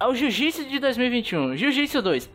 "Ah, 0.00 0.08
o 0.08 0.14
Jiu-Jitsu 0.16 0.64
de 0.64 0.80
2021, 0.80 1.56
Jiu-Jitsu 1.56 2.02
2. 2.02 2.28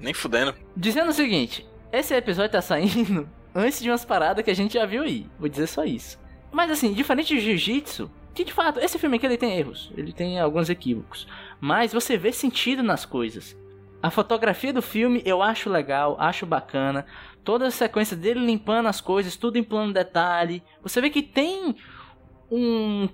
Nem 0.00 0.14
fudendo. 0.14 0.54
Dizendo 0.74 1.10
o 1.10 1.12
seguinte: 1.12 1.66
esse 1.92 2.14
episódio 2.14 2.52
tá 2.52 2.62
saindo 2.62 3.28
antes 3.54 3.82
de 3.82 3.90
umas 3.90 4.06
paradas 4.06 4.42
que 4.42 4.50
a 4.50 4.54
gente 4.54 4.72
já 4.72 4.86
viu 4.86 5.02
aí. 5.02 5.26
Vou 5.38 5.50
dizer 5.50 5.66
só 5.66 5.84
isso. 5.84 6.18
Mas 6.50 6.70
assim, 6.70 6.94
diferente 6.94 7.34
de 7.34 7.40
Jiu-Jitsu, 7.40 8.10
que 8.36 8.44
de 8.44 8.52
fato, 8.52 8.78
esse 8.78 8.98
filme 8.98 9.16
aqui 9.16 9.24
ele 9.24 9.38
tem 9.38 9.58
erros, 9.58 9.90
ele 9.96 10.12
tem 10.12 10.38
alguns 10.38 10.68
equívocos. 10.68 11.26
Mas 11.58 11.92
você 11.92 12.18
vê 12.18 12.30
sentido 12.30 12.82
nas 12.82 13.06
coisas. 13.06 13.56
A 14.02 14.10
fotografia 14.10 14.74
do 14.74 14.82
filme 14.82 15.22
eu 15.24 15.42
acho 15.42 15.70
legal, 15.70 16.16
acho 16.20 16.44
bacana. 16.44 17.06
Toda 17.42 17.66
a 17.66 17.70
sequência 17.70 18.14
dele 18.14 18.44
limpando 18.44 18.86
as 18.88 19.00
coisas, 19.00 19.36
tudo 19.36 19.56
em 19.56 19.64
plano 19.64 19.92
detalhe. 19.92 20.62
Você 20.82 21.00
vê 21.00 21.08
que 21.08 21.22
tem 21.22 21.74
um. 22.50 23.08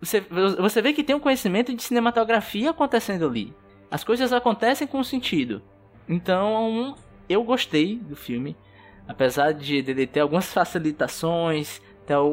Você, 0.00 0.20
você 0.20 0.80
vê 0.80 0.94
que 0.94 1.04
tem 1.04 1.14
um 1.14 1.20
conhecimento 1.20 1.74
de 1.74 1.82
cinematografia 1.82 2.70
acontecendo 2.70 3.26
ali. 3.26 3.54
As 3.90 4.02
coisas 4.02 4.32
acontecem 4.32 4.86
com 4.86 5.04
sentido. 5.04 5.62
Então, 6.08 6.96
eu 7.28 7.44
gostei 7.44 7.96
do 7.96 8.16
filme. 8.16 8.56
Apesar 9.06 9.52
de 9.52 9.82
dele 9.82 10.06
ter 10.06 10.20
algumas 10.20 10.52
facilitações, 10.52 11.80
ter, 12.06 12.16
o, 12.16 12.26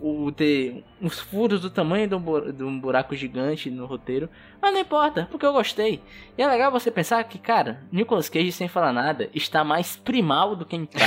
o- 0.00 0.24
o- 0.26 0.32
ter 0.32 0.82
uns 1.00 1.18
furos 1.20 1.60
do 1.60 1.70
tamanho 1.70 2.08
de 2.08 2.14
um, 2.14 2.52
de 2.52 2.62
um 2.64 2.80
buraco 2.80 3.14
gigante 3.14 3.70
no 3.70 3.86
roteiro. 3.86 4.28
Mas 4.60 4.72
não 4.72 4.80
importa, 4.80 5.28
porque 5.30 5.44
eu 5.44 5.52
gostei. 5.52 6.00
E 6.38 6.42
é 6.42 6.46
legal 6.46 6.70
você 6.72 6.90
pensar 6.90 7.22
que, 7.24 7.38
cara, 7.38 7.82
Nicolas 7.92 8.28
Cage, 8.28 8.50
sem 8.52 8.66
falar 8.68 8.92
nada, 8.92 9.28
está 9.34 9.62
mais 9.62 9.96
primal 9.96 10.56
do 10.56 10.64
que 10.64 10.74
em 10.76 10.84
Time. 10.86 11.04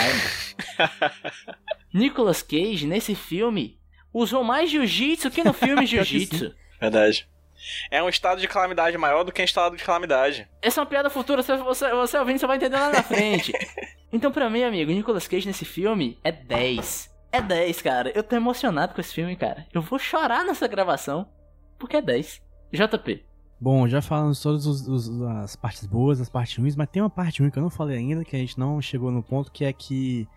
Nicolas 1.94 2.42
Cage, 2.42 2.86
nesse 2.86 3.16
filme, 3.16 3.78
usou 4.14 4.44
mais 4.44 4.70
jiu-jitsu 4.70 5.32
que 5.32 5.44
no 5.44 5.54
filme 5.54 5.86
jiu-jitsu. 5.88 6.54
Verdade. 6.80 7.28
É 7.90 8.04
um 8.04 8.10
estado 8.10 8.40
de 8.40 8.48
calamidade 8.48 8.96
maior 8.98 9.24
do 9.24 9.32
que 9.32 9.42
um 9.42 9.46
estado 9.46 9.76
de 9.76 9.84
calamidade. 9.84 10.48
Essa 10.62 10.80
é 10.80 10.82
uma 10.82 10.86
piada 10.90 11.10
futura, 11.10 11.42
você, 11.42 11.58
você, 11.58 11.90
você 11.90 12.18
ouvindo, 12.20 12.38
você 12.38 12.46
vai 12.48 12.58
entender 12.58 12.76
lá 12.78 12.92
na 12.92 13.02
frente. 13.02 13.52
então, 14.14 14.32
pra 14.32 14.48
mim, 14.50 14.62
amigo, 14.64 14.92
Nicolas 14.92 15.28
Cage 15.28 15.48
nesse 15.48 15.66
filme 15.66 16.20
é 16.24 16.32
10. 16.32 17.10
É 17.32 17.42
10, 17.42 17.82
cara. 17.82 18.12
Eu 18.16 18.24
tô 18.24 18.36
emocionado 18.36 18.94
com 18.94 19.02
esse 19.02 19.14
filme, 19.14 19.36
cara. 19.36 19.66
Eu 19.74 19.82
vou 19.82 20.00
chorar 20.00 20.44
nessa 20.46 20.68
gravação, 20.68 21.28
porque 21.78 21.98
é 21.98 22.02
10. 22.02 22.42
JP. 22.72 23.24
Bom, 23.60 23.88
já 23.88 24.02
falamos 24.02 24.40
todas 24.42 24.66
os- 24.66 24.88
os- 24.88 25.22
as 25.22 25.56
partes 25.56 25.86
boas, 25.86 26.22
as 26.22 26.30
partes 26.30 26.56
ruins, 26.58 26.76
mas 26.76 26.88
tem 26.90 27.02
uma 27.02 27.10
parte 27.10 27.42
ruim 27.42 27.50
que 27.50 27.58
eu 27.58 27.64
não 27.64 27.70
falei 27.70 27.98
ainda, 27.98 28.24
que 28.24 28.36
a 28.36 28.40
gente 28.40 28.58
não 28.60 28.80
chegou 28.82 29.10
no 29.12 29.24
ponto, 29.24 29.52
que 29.52 29.66
é 29.66 29.74
que 29.74 30.28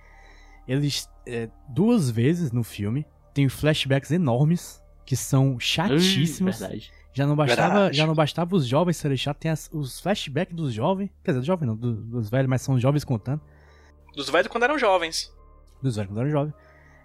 eles, 0.66 1.08
é, 1.26 1.48
duas 1.68 2.10
vezes 2.10 2.50
no 2.50 2.64
filme, 2.64 3.04
tem 3.34 3.48
flashbacks 3.48 4.10
enormes, 4.10 4.82
que 5.04 5.16
são 5.16 5.58
chatíssimos. 5.60 6.58
Verdade. 6.58 6.90
Já 7.12 7.26
não 7.26 7.34
bastava, 7.36 7.74
Verdade. 7.74 7.96
já 7.96 8.06
não 8.06 8.14
bastava 8.14 8.54
os 8.56 8.66
jovens 8.66 8.96
serem 8.96 9.16
chatos, 9.16 9.40
tem 9.40 9.50
as- 9.50 9.68
os 9.72 10.00
flashbacks 10.00 10.54
dos 10.54 10.72
jovens, 10.72 11.10
quer 11.24 11.32
dizer, 11.32 11.40
dos 11.40 11.46
jovens 11.46 11.66
não, 11.66 11.76
do- 11.76 11.94
dos 12.02 12.30
velhos, 12.30 12.48
mas 12.48 12.62
são 12.62 12.74
os 12.76 12.80
jovens 12.82 13.04
contando, 13.04 13.40
Dos 14.14 14.30
velhos 14.30 14.48
quando 14.48 14.62
eram 14.64 14.78
jovens. 14.78 15.30
dos 15.82 15.96
velhos 15.96 16.10
quando 16.10 16.20
eram 16.20 16.30
jovens. 16.30 16.54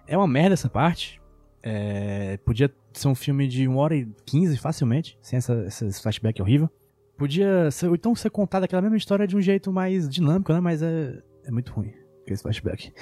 É 0.06 0.16
uma 0.16 0.26
merda 0.26 0.54
essa 0.54 0.68
parte. 0.68 1.20
É, 1.62 2.36
podia 2.38 2.72
ser 2.92 3.08
um 3.08 3.14
filme 3.14 3.48
de 3.48 3.66
1 3.66 3.76
hora 3.76 3.96
e 3.96 4.06
15 4.24 4.56
facilmente, 4.56 5.18
sem 5.20 5.36
essa, 5.36 5.64
esse 5.66 6.00
flashback 6.00 6.40
horrível. 6.40 6.70
Podia 7.16 7.70
ser, 7.70 7.90
então 7.90 8.14
ser 8.14 8.30
contada 8.30 8.66
aquela 8.66 8.82
mesma 8.82 8.96
história 8.96 9.26
de 9.26 9.36
um 9.36 9.40
jeito 9.40 9.72
mais 9.72 10.08
dinâmico, 10.08 10.52
né? 10.52 10.60
Mas 10.60 10.82
é, 10.82 11.18
é 11.44 11.50
muito 11.50 11.72
ruim 11.72 11.92
esse 12.26 12.42
flashback. 12.42 12.92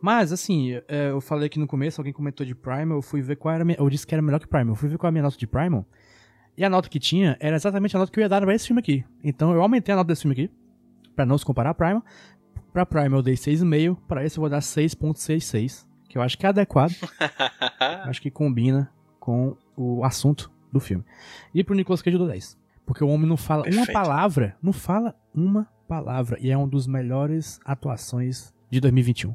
Mas, 0.00 0.32
assim, 0.32 0.74
é, 0.88 1.10
eu 1.10 1.20
falei 1.20 1.46
aqui 1.46 1.58
no 1.58 1.66
começo, 1.66 2.00
alguém 2.00 2.12
comentou 2.12 2.46
de 2.46 2.54
Primal, 2.54 2.98
eu 2.98 3.02
fui 3.02 3.20
ver 3.22 3.36
qual 3.36 3.54
era 3.54 3.64
Eu 3.78 3.88
disse 3.88 4.06
que 4.06 4.14
era 4.14 4.22
melhor 4.22 4.38
que 4.38 4.46
Primal. 4.46 4.72
Eu 4.72 4.76
fui 4.76 4.88
ver 4.88 4.98
qual 4.98 5.08
era 5.08 5.12
a 5.12 5.12
minha 5.12 5.22
nota 5.22 5.36
de 5.36 5.46
Primal. 5.46 5.86
E 6.56 6.64
a 6.64 6.70
nota 6.70 6.88
que 6.88 7.00
tinha 7.00 7.36
era 7.40 7.56
exatamente 7.56 7.96
a 7.96 7.98
nota 7.98 8.12
que 8.12 8.18
eu 8.18 8.22
ia 8.22 8.28
dar 8.28 8.40
pra 8.42 8.54
esse 8.54 8.66
filme 8.66 8.80
aqui. 8.80 9.04
Então 9.22 9.52
eu 9.52 9.60
aumentei 9.60 9.92
a 9.92 9.96
nota 9.96 10.08
desse 10.08 10.22
filme 10.22 10.32
aqui, 10.32 10.50
pra 11.16 11.26
não 11.26 11.36
se 11.36 11.44
comparar 11.44 11.70
a 11.70 11.74
Primal. 11.74 12.04
Pra 12.72 12.86
Primal 12.86 13.18
eu 13.18 13.22
dei 13.22 13.34
6,5, 13.34 13.98
pra 14.06 14.24
esse 14.24 14.38
eu 14.38 14.40
vou 14.40 14.50
dar 14.50 14.60
6.66, 14.60 15.86
que 16.14 16.18
eu 16.18 16.22
acho 16.22 16.38
que 16.38 16.46
é 16.46 16.48
adequado. 16.48 16.94
acho 18.04 18.22
que 18.22 18.30
combina 18.30 18.88
com 19.18 19.56
o 19.76 20.04
assunto 20.04 20.48
do 20.72 20.78
filme. 20.78 21.04
E 21.52 21.64
pro 21.64 21.74
Nicolas 21.74 22.00
Cage 22.00 22.14
eu 22.14 22.20
dou 22.20 22.28
10. 22.28 22.56
Porque 22.86 23.02
o 23.02 23.08
homem 23.08 23.28
não 23.28 23.36
fala 23.36 23.62
uma 23.62 23.70
Perfeito. 23.70 23.92
palavra, 23.92 24.56
não 24.62 24.72
fala 24.72 25.12
uma 25.34 25.68
palavra. 25.88 26.38
E 26.40 26.52
é 26.52 26.56
um 26.56 26.68
dos 26.68 26.86
melhores 26.86 27.58
atuações 27.64 28.54
de 28.70 28.80
2021. 28.80 29.34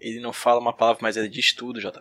Ele 0.00 0.20
não 0.20 0.32
fala 0.32 0.60
uma 0.60 0.72
palavra, 0.72 1.00
mas 1.02 1.16
ele 1.16 1.28
diz 1.28 1.52
tudo, 1.54 1.80
JP. 1.80 2.00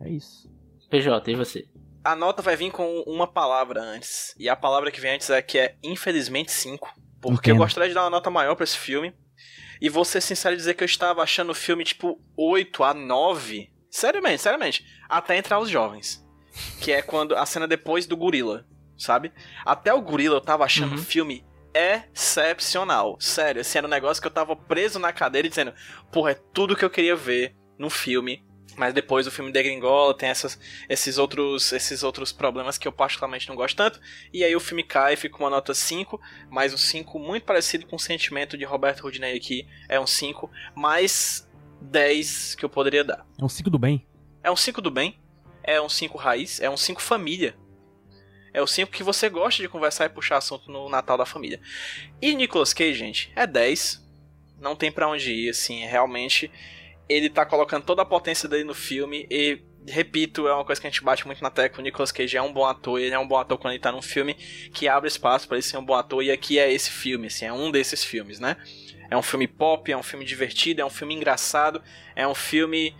É 0.00 0.10
isso. 0.10 0.48
PJ, 0.88 1.32
e 1.32 1.34
você? 1.34 1.66
A 2.04 2.14
nota 2.14 2.42
vai 2.42 2.54
vir 2.54 2.70
com 2.70 3.00
uma 3.04 3.26
palavra 3.26 3.82
antes. 3.82 4.32
E 4.38 4.48
a 4.48 4.54
palavra 4.54 4.92
que 4.92 5.00
vem 5.00 5.16
antes 5.16 5.28
é 5.28 5.42
que 5.42 5.58
é 5.58 5.74
infelizmente 5.82 6.52
5. 6.52 6.88
Porque 7.20 7.50
eu 7.50 7.54
Entendo. 7.54 7.64
gostaria 7.64 7.88
de 7.88 7.94
dar 7.96 8.04
uma 8.04 8.10
nota 8.10 8.30
maior 8.30 8.54
pra 8.54 8.62
esse 8.62 8.78
filme. 8.78 9.12
E 9.80 9.88
vou 9.88 10.04
ser 10.04 10.20
sincero 10.20 10.54
e 10.54 10.56
dizer 10.58 10.74
que 10.74 10.82
eu 10.82 10.86
estava 10.86 11.22
achando 11.22 11.50
o 11.50 11.54
filme 11.54 11.84
tipo 11.84 12.20
8 12.36 12.82
a 12.84 12.94
9. 12.94 13.70
Seriamente, 13.90 14.42
seriamente. 14.42 14.84
Até 15.08 15.36
entrar 15.36 15.58
os 15.58 15.68
jovens. 15.70 16.24
Que 16.80 16.92
é 16.92 17.02
quando 17.02 17.36
a 17.36 17.44
cena 17.44 17.68
depois 17.68 18.06
do 18.06 18.16
gorila, 18.16 18.66
sabe? 18.96 19.32
Até 19.64 19.92
o 19.92 20.00
gorila 20.00 20.36
eu 20.36 20.40
tava 20.40 20.64
achando 20.64 20.92
Uhum. 20.94 20.98
o 20.98 21.04
filme 21.04 21.44
excepcional. 21.74 23.16
Sério, 23.20 23.60
assim, 23.60 23.78
era 23.78 23.86
um 23.86 23.90
negócio 23.90 24.20
que 24.20 24.26
eu 24.26 24.32
tava 24.32 24.56
preso 24.56 24.98
na 24.98 25.12
cadeira 25.12 25.46
e 25.46 25.50
dizendo, 25.50 25.74
porra, 26.10 26.30
é 26.32 26.40
tudo 26.52 26.76
que 26.76 26.84
eu 26.84 26.90
queria 26.90 27.14
ver 27.16 27.54
no 27.78 27.90
filme. 27.90 28.42
Mas 28.76 28.92
depois 28.92 29.26
o 29.26 29.30
filme 29.30 29.50
degringola, 29.50 30.16
tem 30.16 30.28
essas, 30.28 30.58
esses, 30.88 31.16
outros, 31.16 31.72
esses 31.72 32.02
outros 32.02 32.30
problemas 32.30 32.76
que 32.76 32.86
eu 32.86 32.92
particularmente 32.92 33.48
não 33.48 33.56
gosto 33.56 33.76
tanto. 33.76 34.00
E 34.32 34.44
aí 34.44 34.54
o 34.54 34.60
filme 34.60 34.82
cai 34.82 35.14
e 35.14 35.16
fica 35.16 35.36
com 35.36 35.44
uma 35.44 35.50
nota 35.50 35.72
5, 35.72 36.20
mas 36.50 36.74
um 36.74 36.76
5 36.76 37.18
muito 37.18 37.44
parecido 37.44 37.86
com 37.86 37.96
o 37.96 38.00
sentimento 38.00 38.56
de 38.56 38.64
Roberto 38.64 39.00
Rudinei 39.00 39.36
aqui. 39.36 39.66
É 39.88 39.98
um 39.98 40.06
5, 40.06 40.50
mais 40.74 41.48
10 41.80 42.54
que 42.54 42.64
eu 42.64 42.68
poderia 42.68 43.02
dar. 43.02 43.26
É 43.38 43.44
um 43.44 43.48
ciclo 43.48 43.70
do 43.70 43.78
bem. 43.78 44.06
É 44.42 44.50
um 44.50 44.56
5 44.56 44.80
do 44.80 44.90
bem, 44.90 45.18
é 45.62 45.80
um 45.80 45.88
5 45.88 46.16
raiz, 46.18 46.60
é 46.60 46.70
um 46.70 46.76
5 46.76 47.02
família. 47.02 47.56
É 48.52 48.62
o 48.62 48.66
5 48.66 48.90
que 48.90 49.02
você 49.02 49.28
gosta 49.28 49.60
de 49.60 49.68
conversar 49.68 50.06
e 50.06 50.08
puxar 50.08 50.38
assunto 50.38 50.70
no 50.70 50.88
Natal 50.88 51.18
da 51.18 51.26
família. 51.26 51.60
E 52.22 52.34
Nicolas 52.34 52.72
Cage, 52.72 52.94
gente, 52.94 53.32
é 53.36 53.46
10. 53.46 54.02
Não 54.58 54.74
tem 54.74 54.90
pra 54.90 55.08
onde 55.08 55.30
ir, 55.30 55.50
assim, 55.50 55.84
realmente. 55.84 56.50
Ele 57.08 57.30
tá 57.30 57.46
colocando 57.46 57.84
toda 57.84 58.02
a 58.02 58.06
potência 58.06 58.48
dele 58.48 58.64
no 58.64 58.74
filme 58.74 59.26
e, 59.30 59.62
repito, 59.86 60.48
é 60.48 60.54
uma 60.54 60.64
coisa 60.64 60.80
que 60.80 60.86
a 60.86 60.90
gente 60.90 61.02
bate 61.02 61.26
muito 61.26 61.42
na 61.42 61.50
tecla. 61.50 61.80
O 61.80 61.82
Nicolas 61.82 62.10
Cage 62.10 62.36
é 62.36 62.42
um 62.42 62.52
bom 62.52 62.64
ator, 62.64 63.00
ele 63.00 63.14
é 63.14 63.18
um 63.18 63.26
bom 63.26 63.36
ator 63.36 63.58
quando 63.58 63.74
ele 63.74 63.82
tá 63.82 63.92
num 63.92 64.02
filme 64.02 64.34
que 64.34 64.88
abre 64.88 65.08
espaço 65.08 65.46
pra 65.46 65.56
ele 65.56 65.62
ser 65.62 65.76
um 65.76 65.84
bom 65.84 65.94
ator. 65.94 66.22
E 66.22 66.30
aqui 66.30 66.58
é 66.58 66.72
esse 66.72 66.90
filme, 66.90 67.28
assim, 67.28 67.44
é 67.44 67.52
um 67.52 67.70
desses 67.70 68.02
filmes, 68.02 68.40
né? 68.40 68.56
É 69.10 69.16
um 69.16 69.22
filme 69.22 69.46
pop, 69.46 69.90
é 69.90 69.96
um 69.96 70.02
filme 70.02 70.24
divertido, 70.24 70.80
é 70.80 70.84
um 70.84 70.90
filme 70.90 71.14
engraçado, 71.14 71.82
é 72.14 72.26
um 72.26 72.34
filme 72.34 72.94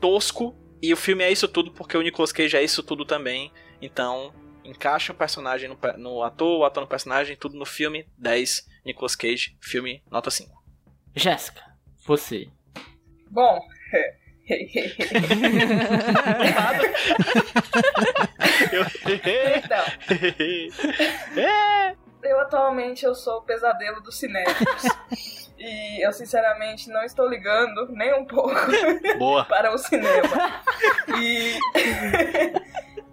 tosco. 0.00 0.56
E 0.80 0.92
o 0.92 0.96
filme 0.96 1.24
é 1.24 1.32
isso 1.32 1.48
tudo 1.48 1.72
porque 1.72 1.96
o 1.96 2.02
Nicolas 2.02 2.30
Cage 2.30 2.56
é 2.56 2.62
isso 2.62 2.82
tudo 2.82 3.04
também. 3.04 3.50
Então, 3.80 4.32
encaixa 4.64 5.12
o 5.12 5.16
personagem 5.16 5.68
no, 5.68 5.78
no 5.98 6.22
ator, 6.22 6.60
o 6.60 6.64
ator 6.64 6.82
no 6.82 6.88
personagem, 6.88 7.36
tudo 7.36 7.56
no 7.56 7.66
filme. 7.66 8.06
10, 8.18 8.66
Nicolas 8.84 9.16
Cage, 9.16 9.56
filme, 9.60 10.02
nota 10.10 10.30
5. 10.30 10.50
Jéssica, 11.14 11.62
você. 12.06 12.48
Bom. 13.34 13.60
então, 19.56 19.84
eu 22.22 22.40
atualmente 22.40 23.04
eu 23.04 23.12
sou 23.12 23.38
o 23.38 23.42
pesadelo 23.42 24.00
dos 24.02 24.16
cinéfilos. 24.16 24.84
e 25.58 26.06
eu 26.06 26.12
sinceramente 26.12 26.88
não 26.90 27.02
estou 27.02 27.28
ligando 27.28 27.88
nem 27.90 28.14
um 28.14 28.24
pouco 28.24 28.54
Boa. 29.18 29.44
para 29.50 29.74
o 29.74 29.78
cinema. 29.78 30.62
E. 31.18 31.58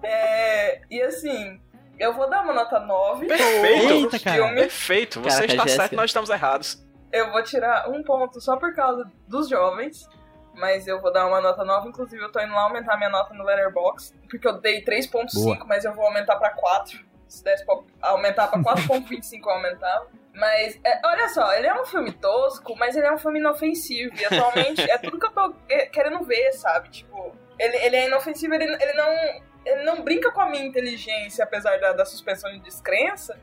é, 0.06 0.82
e 0.92 1.02
assim, 1.02 1.60
eu 1.98 2.14
vou 2.14 2.30
dar 2.30 2.44
uma 2.44 2.54
nota 2.54 2.80
9. 2.80 3.26
Perfeito. 3.26 3.94
Eita, 3.94 4.20
cara. 4.20 4.36
Filme. 4.36 4.56
Perfeito, 4.56 5.20
você 5.20 5.48
Caraca, 5.48 5.54
está 5.54 5.64
Jéssica. 5.64 5.82
certo, 5.82 5.96
nós 5.96 6.10
estamos 6.12 6.30
errados. 6.30 6.91
Eu 7.12 7.32
vou 7.32 7.44
tirar 7.44 7.90
um 7.90 8.04
ponto 8.04 8.40
só 8.40 8.58
por 8.58 8.74
causa 8.74 9.10
dos 9.28 9.50
jovens. 9.50 10.08
Mas 10.54 10.86
eu 10.86 11.00
vou 11.02 11.12
dar 11.12 11.28
uma 11.28 11.40
nota 11.42 11.64
nova. 11.64 11.88
Inclusive, 11.88 12.22
eu 12.22 12.32
tô 12.32 12.40
indo 12.40 12.54
lá 12.54 12.64
aumentar 12.64 12.98
minha 12.98 13.10
nota 13.10 13.34
no 13.34 13.44
Letterboxd. 13.44 14.18
Porque 14.30 14.48
eu 14.48 14.60
dei 14.60 14.84
3.5, 14.84 15.44
Boa. 15.44 15.66
mas 15.66 15.86
eu 15.86 15.94
vou 15.94 16.06
aumentar 16.06 16.36
pra 16.36 16.50
4. 16.50 17.00
Se 17.28 17.44
desse 17.44 17.66
pra 17.66 17.78
aumentar 18.02 18.48
pra 18.48 18.60
4.25, 18.60 19.40
eu 19.46 19.50
aumentava. 19.52 20.08
Mas, 20.34 20.80
é, 20.84 21.02
olha 21.06 21.30
só, 21.30 21.54
ele 21.54 21.68
é 21.68 21.82
um 21.82 21.86
filme 21.86 22.12
tosco, 22.12 22.76
mas 22.78 22.96
ele 22.96 23.06
é 23.06 23.12
um 23.14 23.18
filme 23.18 23.40
inofensivo. 23.40 24.14
E 24.16 24.26
atualmente 24.26 24.82
é 24.90 24.98
tudo 24.98 25.20
que 25.20 25.26
eu 25.26 25.32
tô 25.32 25.54
querendo 25.92 26.24
ver, 26.24 26.52
sabe? 26.54 26.90
Tipo, 26.90 27.36
ele, 27.60 27.78
ele 27.78 27.96
é 27.96 28.08
inofensivo, 28.08 28.54
ele, 28.54 28.66
ele 28.66 28.94
não. 28.94 29.52
Ele 29.64 29.84
não 29.84 30.02
brinca 30.02 30.32
com 30.32 30.42
a 30.42 30.50
minha 30.50 30.66
inteligência, 30.66 31.44
apesar 31.44 31.80
da, 31.80 31.94
da 31.94 32.04
suspensão 32.04 32.52
de 32.52 32.60
descrença. 32.62 33.40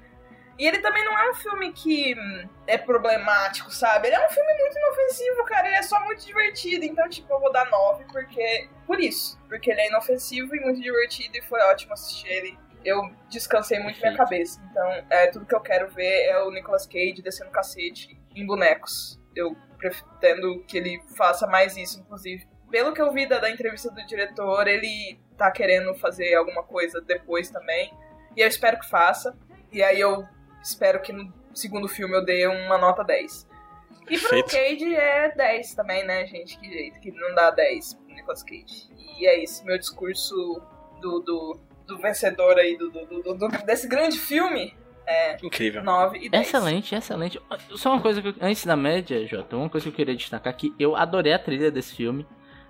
E 0.59 0.67
ele 0.67 0.81
também 0.81 1.05
não 1.05 1.17
é 1.17 1.31
um 1.31 1.35
filme 1.35 1.73
que 1.73 2.15
hum, 2.19 2.49
é 2.67 2.77
problemático, 2.77 3.71
sabe? 3.71 4.09
Ele 4.09 4.17
é 4.17 4.27
um 4.27 4.31
filme 4.31 4.53
muito 4.59 4.77
inofensivo, 4.77 5.45
cara. 5.45 5.69
Ele 5.69 5.77
é 5.77 5.83
só 5.83 6.05
muito 6.05 6.27
divertido. 6.27 6.85
Então, 6.85 7.09
tipo, 7.09 7.33
eu 7.33 7.39
vou 7.39 7.53
dar 7.53 7.71
9 7.71 8.05
porque. 8.11 8.69
Por 8.85 9.01
isso. 9.01 9.39
Porque 9.49 9.71
ele 9.71 9.81
é 9.83 9.89
inofensivo 9.89 10.57
e 10.57 10.61
muito 10.61 10.81
divertido 10.81 11.37
e 11.37 11.43
foi 11.43 11.61
ótimo 11.61 11.93
assistir 11.93 12.29
ele. 12.29 12.59
Eu 12.85 13.09
descansei 13.29 13.79
muito 13.79 14.01
minha 14.01 14.17
Perfeito. 14.17 14.31
cabeça. 14.31 14.61
Então, 14.71 15.05
é, 15.11 15.29
tudo 15.29 15.47
que 15.47 15.55
eu 15.55 15.61
quero 15.61 15.89
ver 15.91 16.25
é 16.27 16.43
o 16.43 16.51
Nicolas 16.51 16.87
Cage 16.87 17.23
descendo 17.23 17.51
cacete 17.51 18.21
em 18.35 18.45
bonecos. 18.45 19.21
Eu 19.37 19.57
pretendo 19.77 20.65
que 20.65 20.77
ele 20.77 21.01
faça 21.17 21.47
mais 21.47 21.77
isso, 21.77 22.01
inclusive. 22.01 22.49
Pelo 22.69 22.93
que 22.93 23.01
eu 23.01 23.13
vi 23.13 23.27
da, 23.27 23.39
da 23.39 23.49
entrevista 23.49 23.91
do 23.93 24.05
diretor, 24.07 24.67
ele 24.67 25.21
tá 25.37 25.51
querendo 25.53 25.95
fazer 25.95 26.35
alguma 26.35 26.65
coisa 26.65 27.01
depois 27.01 27.49
também. 27.49 27.93
E 28.37 28.41
eu 28.41 28.49
espero 28.49 28.79
que 28.79 28.89
faça. 28.89 29.37
E 29.71 29.83
aí 29.83 30.01
eu 30.01 30.27
espero 30.63 31.01
que 31.03 31.13
no 31.13 31.33
segundo 31.55 31.89
filme 31.89 32.15
eu 32.17 32.25
dê 32.25 32.47
uma 32.47 32.79
nota 32.79 33.03
10. 33.05 33.49
E 34.11 34.19
pro 34.19 34.31
Perfeito. 34.31 34.51
Cage 34.51 34.95
é 34.95 35.35
10 35.35 35.75
também, 35.75 36.05
né, 36.07 36.27
gente? 36.27 36.59
Que 36.59 36.71
jeito, 36.71 36.99
que 37.01 37.11
não 37.13 37.35
dá 37.35 37.51
10 37.51 37.95
pro 37.95 38.15
Nicolas 38.15 38.43
Cage. 38.43 38.89
E 39.19 39.27
é 39.27 39.43
isso, 39.43 39.65
meu 39.65 39.79
discurso 39.79 40.35
do, 41.01 41.21
do, 41.21 41.61
do 41.87 41.99
vencedor 41.99 42.57
aí, 42.59 42.77
do, 42.79 42.91
do, 42.91 43.05
do- 43.23 43.35
do- 43.35 43.49
desse 43.67 43.87
grande 43.89 44.19
filme, 44.19 44.75
é 45.07 45.37
Incrível. 45.43 45.83
9 45.83 46.19
e 46.19 46.29
10. 46.31 46.47
Excelente, 46.47 46.95
excelente. 46.95 47.41
Só 47.77 47.93
uma 47.93 48.01
coisa 48.03 48.23
que 48.23 48.29
eu, 48.29 48.35
antes 48.41 48.65
da 48.65 48.77
média, 48.77 49.27
Jota, 49.27 49.57
uma 49.57 49.69
coisa 49.69 49.85
que 49.85 49.91
eu 49.93 49.97
queria 49.97 50.15
destacar 50.17 50.55
que 50.57 50.73
eu 50.79 50.95
adorei 50.97 51.33
a 51.33 51.39
trilha 51.39 51.71
desse 51.71 51.95
filme. 51.95 52.27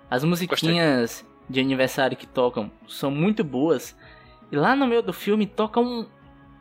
As 0.09 0.23
musiquinhas 0.23 1.25
de 1.49 1.59
aniversário 1.59 2.17
que 2.17 2.25
tocam 2.27 2.71
são 2.87 3.11
muito 3.11 3.43
boas. 3.43 3.95
E 4.51 4.55
lá 4.55 4.75
no 4.75 4.87
meio 4.87 5.01
do 5.01 5.13
filme 5.13 5.45
toca 5.45 5.79
um, 5.79 6.07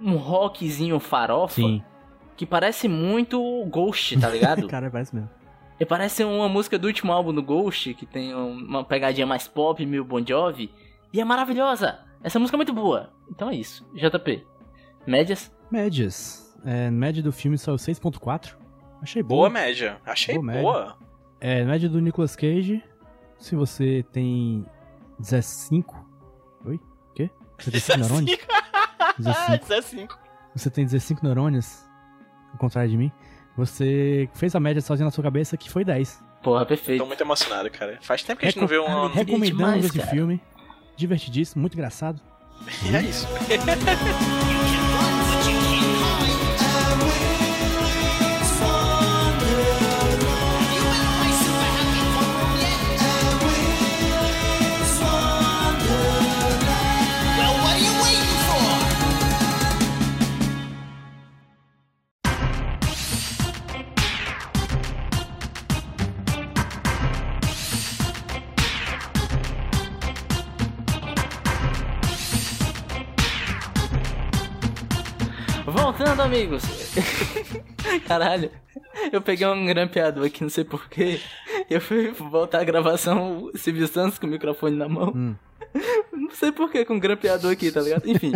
um 0.01 0.17
rockzinho 0.17 0.99
farofa 1.01 1.55
Sim. 1.57 1.83
que 2.37 2.47
parece 2.47 2.89
muito 2.89 3.41
Ghost, 3.67 4.19
tá 4.19 4.29
ligado? 4.29 4.67
Cara, 4.69 4.91
parece 4.91 5.15
mesmo. 5.15 5.31
E 5.81 5.85
parece 5.87 6.25
uma 6.25 6.49
música 6.49 6.79
do 6.79 6.87
último 6.89 7.13
álbum 7.13 7.33
do 7.33 7.43
Ghost, 7.43 7.95
que 7.95 8.05
tem 8.05 8.35
um- 8.35 8.53
uma 8.53 8.85
pegadinha 8.85 9.27
mais 9.27 9.47
pop, 9.47 9.85
meio 9.87 10.05
Bon 10.05 10.25
Jovi. 10.27 10.71
E 11.13 11.21
é 11.21 11.25
maravilhosa! 11.25 12.01
Essa 12.23 12.39
música 12.39 12.57
é 12.57 12.59
muito 12.59 12.73
boa. 12.73 13.11
Então 13.31 13.49
é 13.49 13.55
isso. 13.55 13.87
JP. 13.95 14.45
Médias? 15.07 15.53
Médias. 15.71 16.53
É, 16.65 16.91
média 16.91 17.23
do 17.23 17.31
filme 17.31 17.57
saiu 17.57 17.77
6.4. 17.77 18.57
Achei 19.01 19.23
Boa 19.23 19.49
boa. 19.49 19.51
média. 19.51 20.01
Achei 20.05 20.35
Boa 20.35 20.45
média. 20.47 20.63
boa. 20.63 20.97
É, 21.41 21.65
média 21.65 21.89
do 21.89 22.01
Nicolas 22.01 22.35
Cage. 22.35 22.83
Se 23.39 23.55
você 23.55 24.05
tem 24.13 24.67
15. 25.19 25.85
Oi? 26.67 26.81
Quê? 27.15 27.31
Você 27.57 27.71
tem 27.71 27.81
5 27.81 27.99
neurônios? 28.01 28.39
15. 29.23 29.59
15. 29.59 30.09
você 30.55 30.71
tem 30.71 30.87
15 30.87 31.17
neurônios, 31.23 31.85
ao 32.53 32.59
contrário 32.59 32.91
de 32.91 32.97
mim, 32.97 33.13
você 33.57 34.29
fez 34.35 34.55
a 34.55 34.61
média 34.61 34.81
sozinho 34.81 35.05
na 35.07 35.11
sua 35.11 35.25
cabeça 35.25 35.57
que 35.57 35.71
foi 35.71 35.85
10. 35.85 36.23
Porra, 36.43 36.61
Tô 36.61 36.67
perfeito. 36.67 37.05
muito 37.05 37.21
emocionado, 37.21 37.69
cara. 37.71 37.99
Faz 38.01 38.23
tempo 38.23 38.41
que 38.41 38.47
a 38.47 38.51
gente 38.51 38.61
não 38.61 38.69
vê 38.69 38.79
um. 38.79 39.09
Recomendamos 39.09 39.85
esse 39.87 39.99
cara. 39.99 40.11
filme. 40.11 40.41
Divertidíssimo, 40.97 41.61
muito 41.61 41.75
engraçado. 41.75 42.21
É 42.93 43.03
isso. 43.03 43.27
amigos. 76.39 76.63
Caralho, 78.07 78.51
eu 79.13 79.21
peguei 79.21 79.47
um 79.47 79.67
grampeador 79.67 80.25
aqui, 80.27 80.43
não 80.43 80.49
sei 80.51 80.65
porquê. 80.65 81.21
Eu 81.69 81.81
fui 81.81 82.11
voltar 82.13 82.61
a 82.61 82.65
gravação 82.65 83.51
Silvio 83.55 83.89
Santos 83.89 84.19
com 84.19 84.27
o 84.27 84.31
microfone 84.31 84.77
na 84.77 84.89
mão. 84.89 85.13
Hum. 85.15 85.35
Não 86.13 86.31
sei 86.31 86.51
porquê 86.53 86.85
com 86.85 86.95
um 86.95 86.99
grampeador 87.01 87.53
aqui, 87.53 87.71
tá 87.71 87.81
ligado? 87.81 88.09
Enfim. 88.09 88.33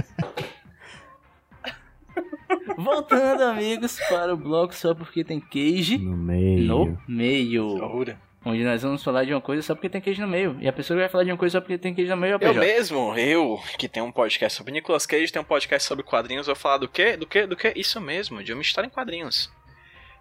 Voltando, 2.77 3.43
amigos, 3.43 3.99
para 4.09 4.33
o 4.35 4.37
bloco 4.37 4.75
só 4.75 4.95
porque 4.95 5.23
tem 5.25 5.41
queijo 5.41 5.99
No 5.99 6.17
meio. 6.17 6.67
no 6.67 6.99
meio. 7.09 7.65
Loucura. 7.65 8.19
Onde 8.45 8.65
nós 8.65 8.83
vamos 8.83 9.05
falar 9.05 9.25
de 9.25 9.33
uma 9.33 9.41
coisa 9.41 9.63
só 9.63 9.75
porque 9.75 9.89
tem 9.89 10.01
queijo 10.01 10.21
no 10.21 10.27
meio. 10.27 10.57
E 10.61 10.67
a 10.67 10.73
pessoa 10.73 10.97
que 10.97 11.03
vai 11.03 11.09
falar 11.09 11.23
de 11.25 11.31
uma 11.31 11.37
coisa 11.37 11.59
só 11.59 11.61
porque 11.61 11.79
tem 11.79 11.95
queijo 11.95 12.11
no 12.11 12.17
meio 12.17 12.35
é 12.35 12.37
o 12.37 12.43
Eu 12.43 12.55
mesmo, 12.55 13.17
eu, 13.17 13.61
que 13.79 13.89
tenho 13.89 14.07
um 14.07 14.11
podcast 14.11 14.57
sobre 14.59 14.73
Nicolas 14.73 15.07
Cage, 15.07 15.33
tenho 15.33 15.45
um 15.45 15.47
podcast 15.47 15.87
sobre 15.87 16.05
quadrinhos, 16.05 16.47
vou 16.47 16.57
falar 16.57 16.79
do 16.79 16.89
quê? 16.89 17.17
Do 17.17 17.27
quê? 17.27 17.47
Do 17.47 17.57
quê? 17.57 17.73
Isso 17.77 18.01
mesmo, 18.01 18.43
de 18.43 18.53
uma 18.53 18.63
história 18.63 18.89
em 18.89 18.91
quadrinhos. 18.91 19.49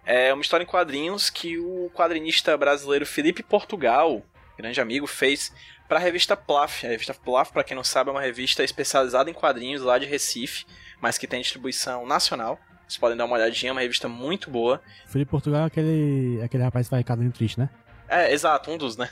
É 0.04 0.32
uma 0.32 0.40
história 0.40 0.62
em 0.62 0.66
quadrinhos 0.66 1.30
que 1.30 1.58
o 1.58 1.90
quadrinista 1.94 2.56
brasileiro 2.56 3.04
Felipe 3.04 3.42
Portugal, 3.42 4.22
grande 4.56 4.80
amigo, 4.80 5.06
fez 5.06 5.52
para 5.88 5.98
a 5.98 6.00
revista 6.00 6.36
Plaf. 6.36 6.86
A 6.86 6.90
revista 6.90 7.14
Plaf, 7.14 7.52
para 7.52 7.64
quem 7.64 7.76
não 7.76 7.84
sabe, 7.84 8.10
é 8.10 8.12
uma 8.12 8.22
revista 8.22 8.62
especializada 8.62 9.30
em 9.30 9.34
quadrinhos 9.34 9.82
lá 9.82 9.98
de 9.98 10.06
Recife, 10.06 10.64
mas 11.00 11.18
que 11.18 11.26
tem 11.26 11.40
distribuição 11.40 12.06
nacional. 12.06 12.58
Vocês 12.86 12.98
podem 12.98 13.16
dar 13.16 13.24
uma 13.24 13.34
olhadinha, 13.34 13.70
é 13.70 13.72
uma 13.72 13.80
revista 13.80 14.08
muito 14.08 14.50
boa. 14.50 14.80
Felipe 15.06 15.30
Portugal 15.30 15.62
é 15.62 15.66
aquele, 15.66 16.40
aquele 16.42 16.62
rapaz 16.62 16.86
que 16.86 16.90
faz 16.90 17.04
quadrinho 17.04 17.32
triste, 17.32 17.58
né? 17.58 17.68
É, 18.12 18.32
exato, 18.32 18.70
um 18.70 18.76
dos, 18.76 18.96
né? 18.96 19.08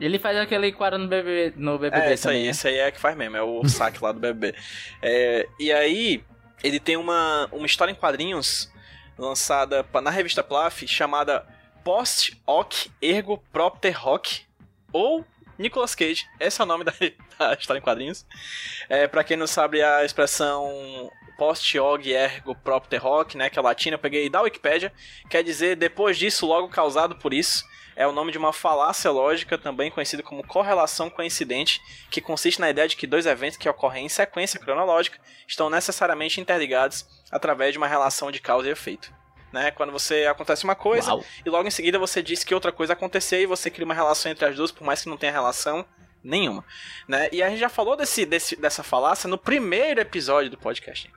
Ele 0.00 0.18
faz 0.18 0.36
aquele 0.36 0.72
quadro 0.72 0.98
no 0.98 1.08
BBB, 1.08 1.54
no 1.56 1.78
BBB 1.78 2.04
É, 2.04 2.14
isso 2.14 2.28
aí, 2.28 2.34
também, 2.34 2.44
né? 2.44 2.50
esse 2.50 2.68
aí 2.68 2.78
é 2.78 2.90
que 2.90 3.00
faz 3.00 3.16
mesmo, 3.16 3.36
é 3.36 3.42
o 3.42 3.66
saque 3.68 4.02
lá 4.02 4.12
do 4.12 4.20
BBB. 4.20 4.54
É, 5.02 5.46
e 5.58 5.72
aí, 5.72 6.24
ele 6.62 6.80
tem 6.80 6.96
uma, 6.96 7.48
uma 7.52 7.66
história 7.66 7.92
em 7.92 7.94
quadrinhos 7.94 8.70
lançada 9.18 9.84
na 10.02 10.10
revista 10.10 10.42
Plaf 10.42 10.86
chamada 10.86 11.46
Post 11.84 12.40
Hoc 12.46 12.86
Ergo 13.00 13.42
Propter 13.52 14.06
Hoc 14.06 14.26
ou 14.92 15.24
Nicolas 15.58 15.94
Cage. 15.94 16.26
Esse 16.38 16.60
é 16.60 16.64
o 16.64 16.66
nome 16.66 16.84
da, 16.84 16.92
da 17.38 17.54
história 17.54 17.78
em 17.78 17.82
quadrinhos. 17.82 18.24
É, 18.88 19.06
para 19.06 19.22
quem 19.22 19.36
não 19.36 19.46
sabe 19.46 19.82
a 19.82 20.04
expressão 20.04 21.10
Post 21.36 21.78
Hoc 21.78 22.06
Ergo 22.06 22.54
Propter 22.54 23.06
Hoc, 23.06 23.34
né, 23.34 23.50
que 23.50 23.58
é 23.58 23.62
latina, 23.62 23.94
eu 23.94 23.98
peguei 23.98 24.28
da 24.28 24.40
Wikipédia, 24.40 24.92
quer 25.28 25.42
dizer 25.42 25.76
depois 25.76 26.18
disso, 26.18 26.46
logo 26.46 26.68
causado 26.68 27.16
por 27.16 27.34
isso. 27.34 27.64
É 28.00 28.06
o 28.06 28.12
nome 28.12 28.32
de 28.32 28.38
uma 28.38 28.50
falácia 28.52 29.10
lógica, 29.10 29.58
também 29.58 29.90
conhecida 29.90 30.22
como 30.22 30.42
correlação 30.46 31.10
coincidente, 31.10 31.82
que 32.10 32.20
consiste 32.20 32.58
na 32.58 32.70
ideia 32.70 32.88
de 32.88 32.96
que 32.96 33.06
dois 33.06 33.26
eventos 33.26 33.58
que 33.58 33.68
ocorrem 33.68 34.06
em 34.06 34.08
sequência 34.08 34.58
cronológica 34.58 35.18
estão 35.46 35.68
necessariamente 35.68 36.40
interligados 36.40 37.06
através 37.30 37.72
de 37.72 37.78
uma 37.78 37.86
relação 37.86 38.30
de 38.30 38.40
causa 38.40 38.68
e 38.68 38.72
efeito. 38.72 39.12
Né? 39.52 39.70
Quando 39.72 39.92
você 39.92 40.24
acontece 40.26 40.64
uma 40.64 40.74
coisa 40.74 41.10
Uau. 41.12 41.24
e 41.44 41.50
logo 41.50 41.68
em 41.68 41.70
seguida 41.70 41.98
você 41.98 42.22
diz 42.22 42.42
que 42.42 42.54
outra 42.54 42.72
coisa 42.72 42.92
aconteceu 42.94 43.40
e 43.40 43.46
você 43.46 43.68
cria 43.70 43.84
uma 43.84 43.92
relação 43.94 44.32
entre 44.32 44.46
as 44.46 44.56
duas, 44.56 44.70
por 44.72 44.84
mais 44.84 45.02
que 45.02 45.08
não 45.10 45.16
tenha 45.18 45.32
relação 45.32 45.84
nenhuma. 46.24 46.64
Né? 47.06 47.28
E 47.32 47.42
a 47.42 47.50
gente 47.50 47.58
já 47.58 47.68
falou 47.68 47.96
desse, 47.96 48.24
desse- 48.24 48.56
dessa 48.56 48.82
falácia 48.82 49.28
no 49.28 49.36
primeiro 49.36 50.00
episódio 50.00 50.50
do 50.50 50.56
podcast. 50.56 51.10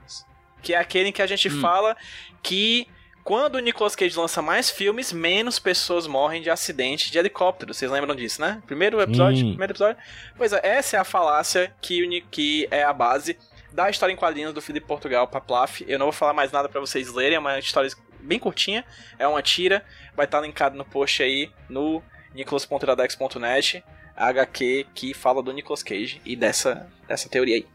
Que 0.61 0.73
é 0.73 0.77
aquele 0.77 1.09
em 1.09 1.11
que 1.13 1.21
a 1.21 1.27
gente 1.27 1.47
Hum. 1.47 1.61
fala 1.61 1.95
que 2.41 2.87
quando 3.23 3.55
o 3.55 3.59
Nicolas 3.59 3.95
Cage 3.95 4.17
lança 4.17 4.41
mais 4.41 4.69
filmes, 4.69 5.13
menos 5.13 5.57
pessoas 5.57 6.05
morrem 6.05 6.41
de 6.41 6.49
acidente 6.49 7.11
de 7.11 7.17
helicóptero. 7.17 7.73
Vocês 7.73 7.89
lembram 7.89 8.15
disso, 8.15 8.41
né? 8.41 8.61
Primeiro 8.67 9.01
episódio, 9.01 9.39
Sim. 9.39 9.49
primeiro 9.49 9.71
episódio. 9.71 9.97
Pois 10.35 10.51
é, 10.51 10.59
essa 10.61 10.97
é 10.97 10.99
a 10.99 11.03
falácia 11.03 11.73
que, 11.81 12.21
que 12.29 12.67
é 12.69 12.83
a 12.83 12.91
base 12.91 13.37
da 13.71 13.89
história 13.89 14.13
em 14.13 14.17
quadrinhos 14.17 14.53
do 14.53 14.61
Felipe 14.61 14.85
Portugal 14.85 15.27
para 15.27 15.39
Plaf. 15.39 15.81
Eu 15.87 15.97
não 15.97 16.07
vou 16.07 16.13
falar 16.13 16.33
mais 16.33 16.51
nada 16.51 16.67
para 16.67 16.81
vocês 16.81 17.11
lerem, 17.13 17.37
é 17.37 17.39
uma 17.39 17.59
história 17.59 17.89
bem 18.19 18.39
curtinha, 18.39 18.85
é 19.17 19.27
uma 19.27 19.41
tira, 19.41 19.83
vai 20.15 20.25
estar 20.25 20.41
linkado 20.41 20.77
no 20.77 20.85
post 20.85 21.23
aí 21.23 21.49
no 21.69 22.03
nicolas.iradex.net, 22.33 23.83
HQ 24.15 24.87
que 24.93 25.13
fala 25.13 25.41
do 25.41 25.51
Nicolas 25.51 25.81
Cage 25.81 26.21
e 26.25 26.35
dessa, 26.35 26.89
dessa 27.07 27.29
teoria 27.29 27.55
aí. 27.55 27.65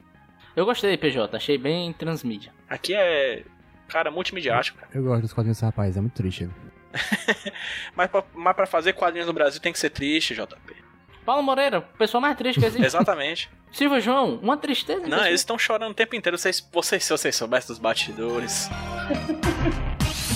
Eu 0.54 0.64
gostei, 0.64 0.96
PJ, 0.96 1.36
achei 1.36 1.56
bem 1.56 1.92
transmídia. 1.92 2.52
Aqui 2.68 2.94
é, 2.94 3.44
cara, 3.88 4.10
multimediático, 4.10 4.78
cara. 4.78 4.90
Eu 4.94 5.02
gosto 5.02 5.22
dos 5.22 5.32
quadrinhos 5.32 5.56
desse 5.56 5.64
rapaz, 5.64 5.96
é 5.96 6.00
muito 6.00 6.14
triste. 6.14 6.48
Mas 7.94 8.10
pra, 8.10 8.24
mas 8.34 8.56
pra 8.56 8.66
fazer 8.66 8.94
quadrinhos 8.94 9.26
no 9.26 9.32
Brasil 9.34 9.60
tem 9.60 9.72
que 9.72 9.78
ser 9.78 9.90
triste, 9.90 10.34
JP. 10.34 10.76
Paulo 11.24 11.42
Moreira, 11.42 11.80
o 11.80 11.98
pessoal 11.98 12.22
mais 12.22 12.34
triste 12.36 12.58
que 12.58 12.64
existe. 12.64 12.86
Exatamente. 12.86 13.50
Silvio 13.70 14.00
João, 14.00 14.36
uma 14.36 14.56
tristeza. 14.56 15.06
Não, 15.06 15.26
eles 15.26 15.42
estão 15.42 15.58
chorando 15.58 15.90
o 15.90 15.94
tempo 15.94 16.16
inteiro. 16.16 16.38
Vocês, 16.38 16.66
vocês, 16.72 17.04
se 17.04 17.10
vocês 17.10 17.36
soubessem 17.36 17.68
dos 17.68 17.78
batidores. 17.78 18.70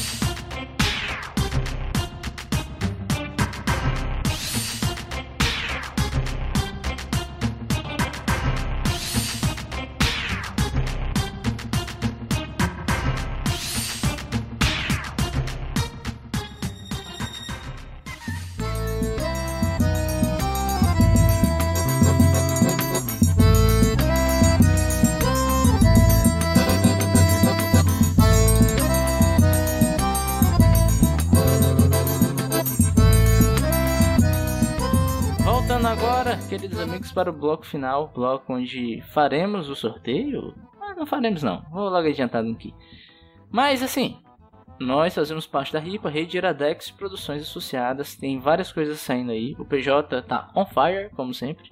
amigos, 36.93 37.12
para 37.12 37.30
o 37.30 37.32
bloco 37.32 37.64
final, 37.66 38.09
bloco 38.09 38.53
onde 38.53 39.01
faremos 39.12 39.68
o 39.68 39.74
sorteio. 39.74 40.55
Ah, 40.80 40.95
não 40.95 41.07
faremos 41.07 41.43
não, 41.43 41.62
vou 41.70 41.88
logo 41.88 42.07
adiantado 42.09 42.51
aqui. 42.51 42.74
Mas 43.51 43.82
assim, 43.82 44.18
nós 44.78 45.14
fazemos 45.14 45.47
parte 45.47 45.72
da 45.72 45.78
RIPA, 45.78 46.11
Rede 46.11 46.36
Iradex 46.36 46.90
Produções 46.90 47.43
Associadas, 47.43 48.14
tem 48.16 48.38
várias 48.38 48.72
coisas 48.72 48.99
saindo 49.01 49.32
aí. 49.32 49.55
O 49.59 49.64
PJ 49.64 50.22
tá 50.22 50.51
on 50.55 50.66
fire, 50.66 51.11
como 51.14 51.32
sempre. 51.32 51.70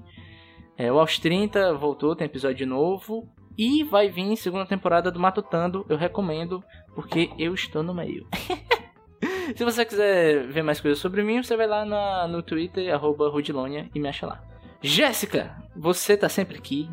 É, 0.76 0.90
o 0.90 0.98
Aos 0.98 1.18
30 1.18 1.74
voltou, 1.74 2.16
tem 2.16 2.24
episódio 2.26 2.66
novo. 2.66 3.28
E 3.58 3.84
vai 3.84 4.08
vir 4.08 4.36
segunda 4.36 4.64
temporada 4.64 5.10
do 5.10 5.20
Matutando, 5.20 5.84
eu 5.88 5.96
recomendo, 5.98 6.64
porque 6.94 7.30
eu 7.38 7.52
estou 7.52 7.82
no 7.82 7.92
meio. 7.92 8.26
Se 9.54 9.64
você 9.64 9.84
quiser 9.84 10.46
ver 10.46 10.62
mais 10.62 10.80
coisas 10.80 10.98
sobre 10.98 11.22
mim, 11.22 11.42
você 11.42 11.56
vai 11.56 11.66
lá 11.66 11.84
na- 11.84 12.26
no 12.26 12.42
Twitter, 12.42 12.94
arroba 12.94 13.28
Rudilonia, 13.28 13.90
e 13.94 14.00
me 14.00 14.08
acha 14.08 14.26
lá. 14.26 14.42
Jéssica, 14.82 15.56
você 15.76 16.16
tá 16.16 16.28
sempre 16.28 16.56
aqui. 16.58 16.90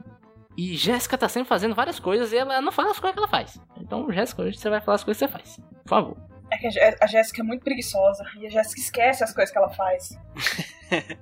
E 0.57 0.75
Jéssica 0.75 1.17
tá 1.17 1.29
sempre 1.29 1.47
fazendo 1.47 1.75
várias 1.75 1.99
coisas 1.99 2.33
e 2.33 2.37
ela 2.37 2.59
não 2.61 2.71
fala 2.71 2.89
as 2.91 2.99
coisas 2.99 3.13
que 3.13 3.19
ela 3.19 3.27
faz. 3.27 3.59
Então, 3.79 4.11
Jéssica, 4.11 4.41
hoje 4.41 4.57
você 4.57 4.69
vai 4.69 4.81
falar 4.81 4.95
as 4.95 5.03
coisas 5.03 5.21
que 5.21 5.27
você 5.27 5.31
faz. 5.31 5.57
Por 5.83 5.89
favor. 5.89 6.17
É 6.51 6.57
que 6.57 6.67
a 6.67 6.69
Jé- 6.71 6.95
a 6.99 7.05
Jéssica 7.05 7.41
é 7.41 7.45
muito 7.45 7.63
preguiçosa 7.63 8.23
e 8.39 8.47
a 8.47 8.49
Jéssica 8.49 8.81
esquece 8.81 9.23
as 9.23 9.33
coisas 9.33 9.51
que 9.51 9.57
ela 9.57 9.69
faz. 9.69 10.17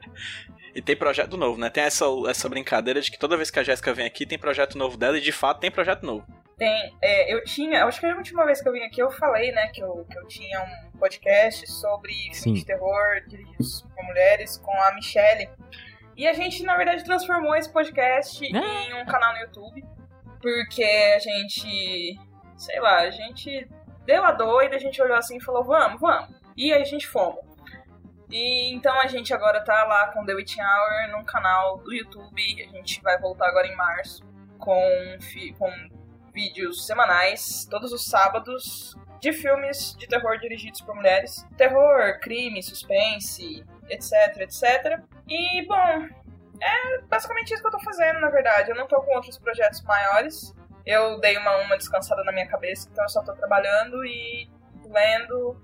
E 0.76 0.82
tem 0.82 0.94
projeto 0.94 1.38
novo, 1.38 1.58
né? 1.58 1.70
Tem 1.70 1.86
essa, 1.86 2.04
essa 2.28 2.50
brincadeira 2.50 3.00
de 3.00 3.10
que 3.10 3.18
toda 3.18 3.38
vez 3.38 3.50
que 3.50 3.58
a 3.58 3.64
Jéssica 3.64 3.94
vem 3.94 4.06
aqui 4.06 4.26
tem 4.26 4.38
projeto 4.38 4.78
novo 4.78 4.98
dela 4.98 5.18
e 5.18 5.22
de 5.22 5.32
fato 5.32 5.62
tem 5.62 5.72
projeto 5.72 6.06
novo. 6.06 6.26
Tem, 6.58 6.94
é, 7.02 7.34
eu 7.34 7.42
tinha, 7.46 7.86
acho 7.86 7.98
que 7.98 8.06
a 8.06 8.14
última 8.14 8.46
vez 8.46 8.62
que 8.62 8.68
eu 8.68 8.74
vim 8.74 8.82
aqui 8.84 9.02
eu 9.02 9.10
falei, 9.10 9.54
né, 9.54 9.68
que 9.70 9.82
eu, 9.82 10.06
que 10.12 10.18
eu 10.20 10.28
tinha 10.28 10.62
um 10.62 10.98
podcast 10.98 11.66
sobre 11.72 12.12
filmes 12.34 12.60
de 12.60 12.66
terror 12.66 13.22
dirigidos 13.26 13.84
por 13.96 14.04
mulheres 14.04 14.58
com 14.58 14.72
a 14.82 14.94
Michelle. 14.96 15.50
E 16.16 16.28
a 16.28 16.34
gente, 16.34 16.64
na 16.64 16.76
verdade, 16.78 17.04
transformou 17.04 17.56
esse 17.56 17.72
podcast 17.72 18.44
Ah. 18.56 18.60
em 18.60 19.02
um 19.02 19.06
canal 19.06 19.34
no 19.34 19.40
YouTube, 19.40 19.84
porque 20.42 20.84
a 20.84 21.20
gente 21.20 22.18
sei 22.58 22.80
lá, 22.80 23.00
a 23.00 23.12
gente 23.12 23.68
deu 24.06 24.24
a 24.24 24.32
doida, 24.32 24.76
a 24.76 24.80
gente 24.80 25.02
olhou 25.02 25.18
assim 25.18 25.38
e 25.38 25.44
falou, 25.44 25.64
vamos, 25.64 26.00
vamos. 26.00 26.30
E 26.56 26.72
aí 26.72 26.82
a 26.82 26.86
gente 26.86 27.06
fomos. 27.06 27.44
E 28.30 28.74
então 28.74 28.98
a 29.02 29.08
gente 29.08 29.34
agora 29.34 29.62
tá 29.64 29.84
lá 29.84 30.08
com 30.14 30.26
The 30.26 30.34
Witching 30.34 30.62
Hour 30.62 31.12
num 31.12 31.24
canal 31.26 31.78
do 31.80 31.94
YouTube. 31.94 32.42
A 32.64 32.78
gente 32.78 33.02
vai 33.02 33.20
voltar 33.20 33.48
agora 33.48 33.68
em 33.68 33.76
março 33.76 34.24
com, 34.58 35.18
com 35.60 35.72
vídeos 36.34 36.86
semanais, 36.88 37.68
todos 37.70 37.92
os 37.92 38.06
sábados, 38.06 38.96
de 39.22 39.32
filmes 39.34 39.96
de 39.98 40.08
terror 40.08 40.40
dirigidos 40.40 40.82
por 40.82 40.96
mulheres. 40.96 41.46
Terror, 41.58 42.20
crime, 42.22 42.64
suspense, 42.64 43.66
etc, 43.90 44.38
etc. 44.40 45.02
E, 45.28 45.66
bom, 45.68 46.08
é 46.62 47.02
basicamente 47.04 47.54
isso 47.54 47.62
que 47.62 47.68
eu 47.68 47.72
tô 47.72 47.80
fazendo, 47.80 48.20
na 48.20 48.30
verdade. 48.30 48.72
Eu 48.72 48.76
não 48.76 48.88
tô 48.88 49.02
com 49.02 49.16
outros 49.16 49.38
projetos 49.38 49.82
maiores. 49.84 50.54
Eu 50.86 51.20
dei 51.20 51.38
uma, 51.38 51.58
uma 51.58 51.78
descansada 51.78 52.24
na 52.24 52.32
minha 52.32 52.48
cabeça, 52.48 52.88
então 52.92 53.04
eu 53.04 53.10
só 53.10 53.24
tô 53.24 53.34
trabalhando 53.34 54.06
e 54.06 54.48
lendo 54.88 55.60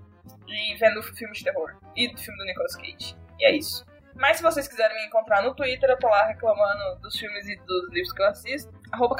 e 0.48 0.74
vendo 0.76 1.02
filmes 1.02 1.38
de 1.38 1.44
terror. 1.44 1.76
E 1.96 2.12
do 2.12 2.18
filme 2.18 2.38
do 2.38 2.44
Nicolas 2.44 2.76
Cage. 2.76 3.16
E 3.38 3.44
é 3.46 3.56
isso. 3.56 3.84
Mas 4.14 4.36
se 4.36 4.42
vocês 4.42 4.68
quiserem 4.68 4.96
me 4.96 5.06
encontrar 5.06 5.42
no 5.42 5.54
Twitter, 5.54 5.88
eu 5.88 5.98
tô 5.98 6.08
lá 6.08 6.26
reclamando 6.26 7.00
dos 7.00 7.16
filmes 7.16 7.48
e 7.48 7.56
dos 7.56 7.90
livros 7.90 8.12
que 8.12 8.22
eu 8.22 8.26
assisto. 8.26 8.72
Arroba 8.92 9.16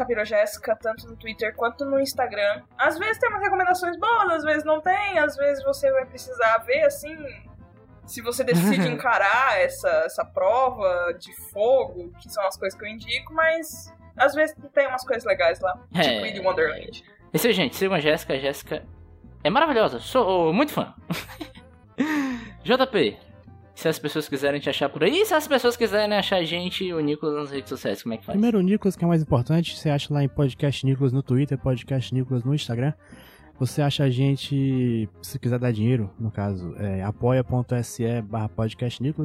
tanto 0.80 1.08
no 1.08 1.16
Twitter 1.16 1.54
quanto 1.56 1.84
no 1.84 1.98
Instagram. 1.98 2.62
Às 2.76 2.98
vezes 2.98 3.18
tem 3.18 3.30
umas 3.30 3.42
recomendações 3.42 3.96
boas, 3.98 4.30
às 4.32 4.44
vezes 4.44 4.64
não 4.64 4.80
tem, 4.80 5.18
às 5.18 5.34
vezes 5.36 5.64
você 5.64 5.90
vai 5.90 6.04
precisar 6.04 6.58
ver 6.58 6.84
assim. 6.84 7.16
Se 8.06 8.20
você 8.20 8.44
decide 8.44 8.88
encarar 8.92 9.60
essa, 9.60 9.88
essa 10.04 10.24
prova 10.24 11.12
de 11.18 11.32
fogo, 11.50 12.12
que 12.20 12.30
são 12.30 12.46
as 12.46 12.56
coisas 12.56 12.78
que 12.78 12.84
eu 12.84 12.88
indico, 12.88 13.32
mas 13.32 13.92
às 14.16 14.34
vezes 14.34 14.56
tem 14.74 14.86
umas 14.86 15.04
coisas 15.04 15.24
legais 15.24 15.60
lá. 15.60 15.80
É. 15.94 16.02
Tipo 16.02 16.22
Willy 16.22 16.40
Wonderland. 16.40 17.04
É 17.32 17.36
isso 17.36 17.46
aí, 17.46 17.52
gente. 17.52 17.76
Sigam 17.76 17.94
a 17.94 18.00
Jéssica. 18.00 18.34
A 18.34 18.38
Jéssica 18.38 18.84
é 19.42 19.50
maravilhosa. 19.50 19.98
Sou 20.00 20.52
muito 20.52 20.72
fã. 20.72 20.94
JP, 22.62 23.18
se 23.74 23.88
as 23.88 23.98
pessoas 23.98 24.28
quiserem 24.28 24.60
te 24.60 24.70
achar 24.70 24.88
por 24.88 25.02
aí, 25.02 25.22
e 25.22 25.26
se 25.26 25.34
as 25.34 25.48
pessoas 25.48 25.76
quiserem 25.76 26.16
achar 26.16 26.36
a 26.36 26.44
gente 26.44 26.92
o 26.92 27.00
Nicolas 27.00 27.34
nas 27.34 27.50
redes 27.50 27.68
sociais, 27.68 28.02
como 28.02 28.14
é 28.14 28.18
que 28.18 28.24
faz? 28.24 28.34
Primeiro 28.34 28.58
o 28.58 28.62
Nicolas, 28.62 28.94
que 28.94 29.02
é 29.02 29.06
o 29.06 29.08
mais 29.08 29.22
importante, 29.22 29.76
você 29.76 29.90
acha 29.90 30.12
lá 30.12 30.22
em 30.22 30.28
Podcast 30.28 30.84
Nicolas 30.86 31.12
no 31.12 31.22
Twitter, 31.22 31.58
Podcast 31.58 32.14
Nicolas 32.14 32.44
no 32.44 32.54
Instagram. 32.54 32.92
Você 33.62 33.80
acha 33.80 34.02
a 34.02 34.10
gente, 34.10 35.08
se 35.22 35.38
quiser 35.38 35.56
dar 35.56 35.70
dinheiro, 35.70 36.10
no 36.18 36.32
caso, 36.32 36.74
é 36.78 37.00
apoia.se 37.04 38.20
barra. 38.22 38.50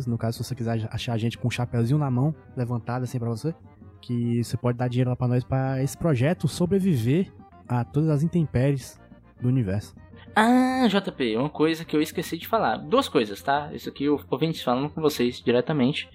No 0.05 0.15
caso, 0.15 0.37
se 0.37 0.43
você 0.43 0.53
quiser 0.53 0.87
achar 0.91 1.13
a 1.13 1.17
gente 1.17 1.39
com 1.39 1.47
um 1.47 1.49
chapeuzinho 1.49 1.97
na 1.97 2.11
mão, 2.11 2.35
levantado 2.55 3.01
assim 3.01 3.17
pra 3.17 3.29
você, 3.29 3.51
que 3.99 4.43
você 4.43 4.55
pode 4.55 4.77
dar 4.77 4.89
dinheiro 4.89 5.09
lá 5.09 5.15
pra 5.15 5.27
nós 5.27 5.43
pra 5.43 5.81
esse 5.81 5.97
projeto 5.97 6.47
sobreviver 6.47 7.33
a 7.67 7.83
todas 7.83 8.11
as 8.11 8.21
intempéries 8.21 9.01
do 9.41 9.47
universo. 9.47 9.95
Ah, 10.35 10.87
JP, 10.87 11.35
uma 11.35 11.49
coisa 11.49 11.83
que 11.83 11.95
eu 11.95 12.01
esqueci 12.01 12.37
de 12.37 12.47
falar. 12.47 12.77
Duas 12.77 13.09
coisas, 13.09 13.41
tá? 13.41 13.73
Isso 13.73 13.89
aqui 13.89 14.03
eu 14.03 14.23
ouvintes 14.29 14.61
falando 14.61 14.87
com 14.91 15.01
vocês 15.01 15.41
diretamente. 15.41 16.07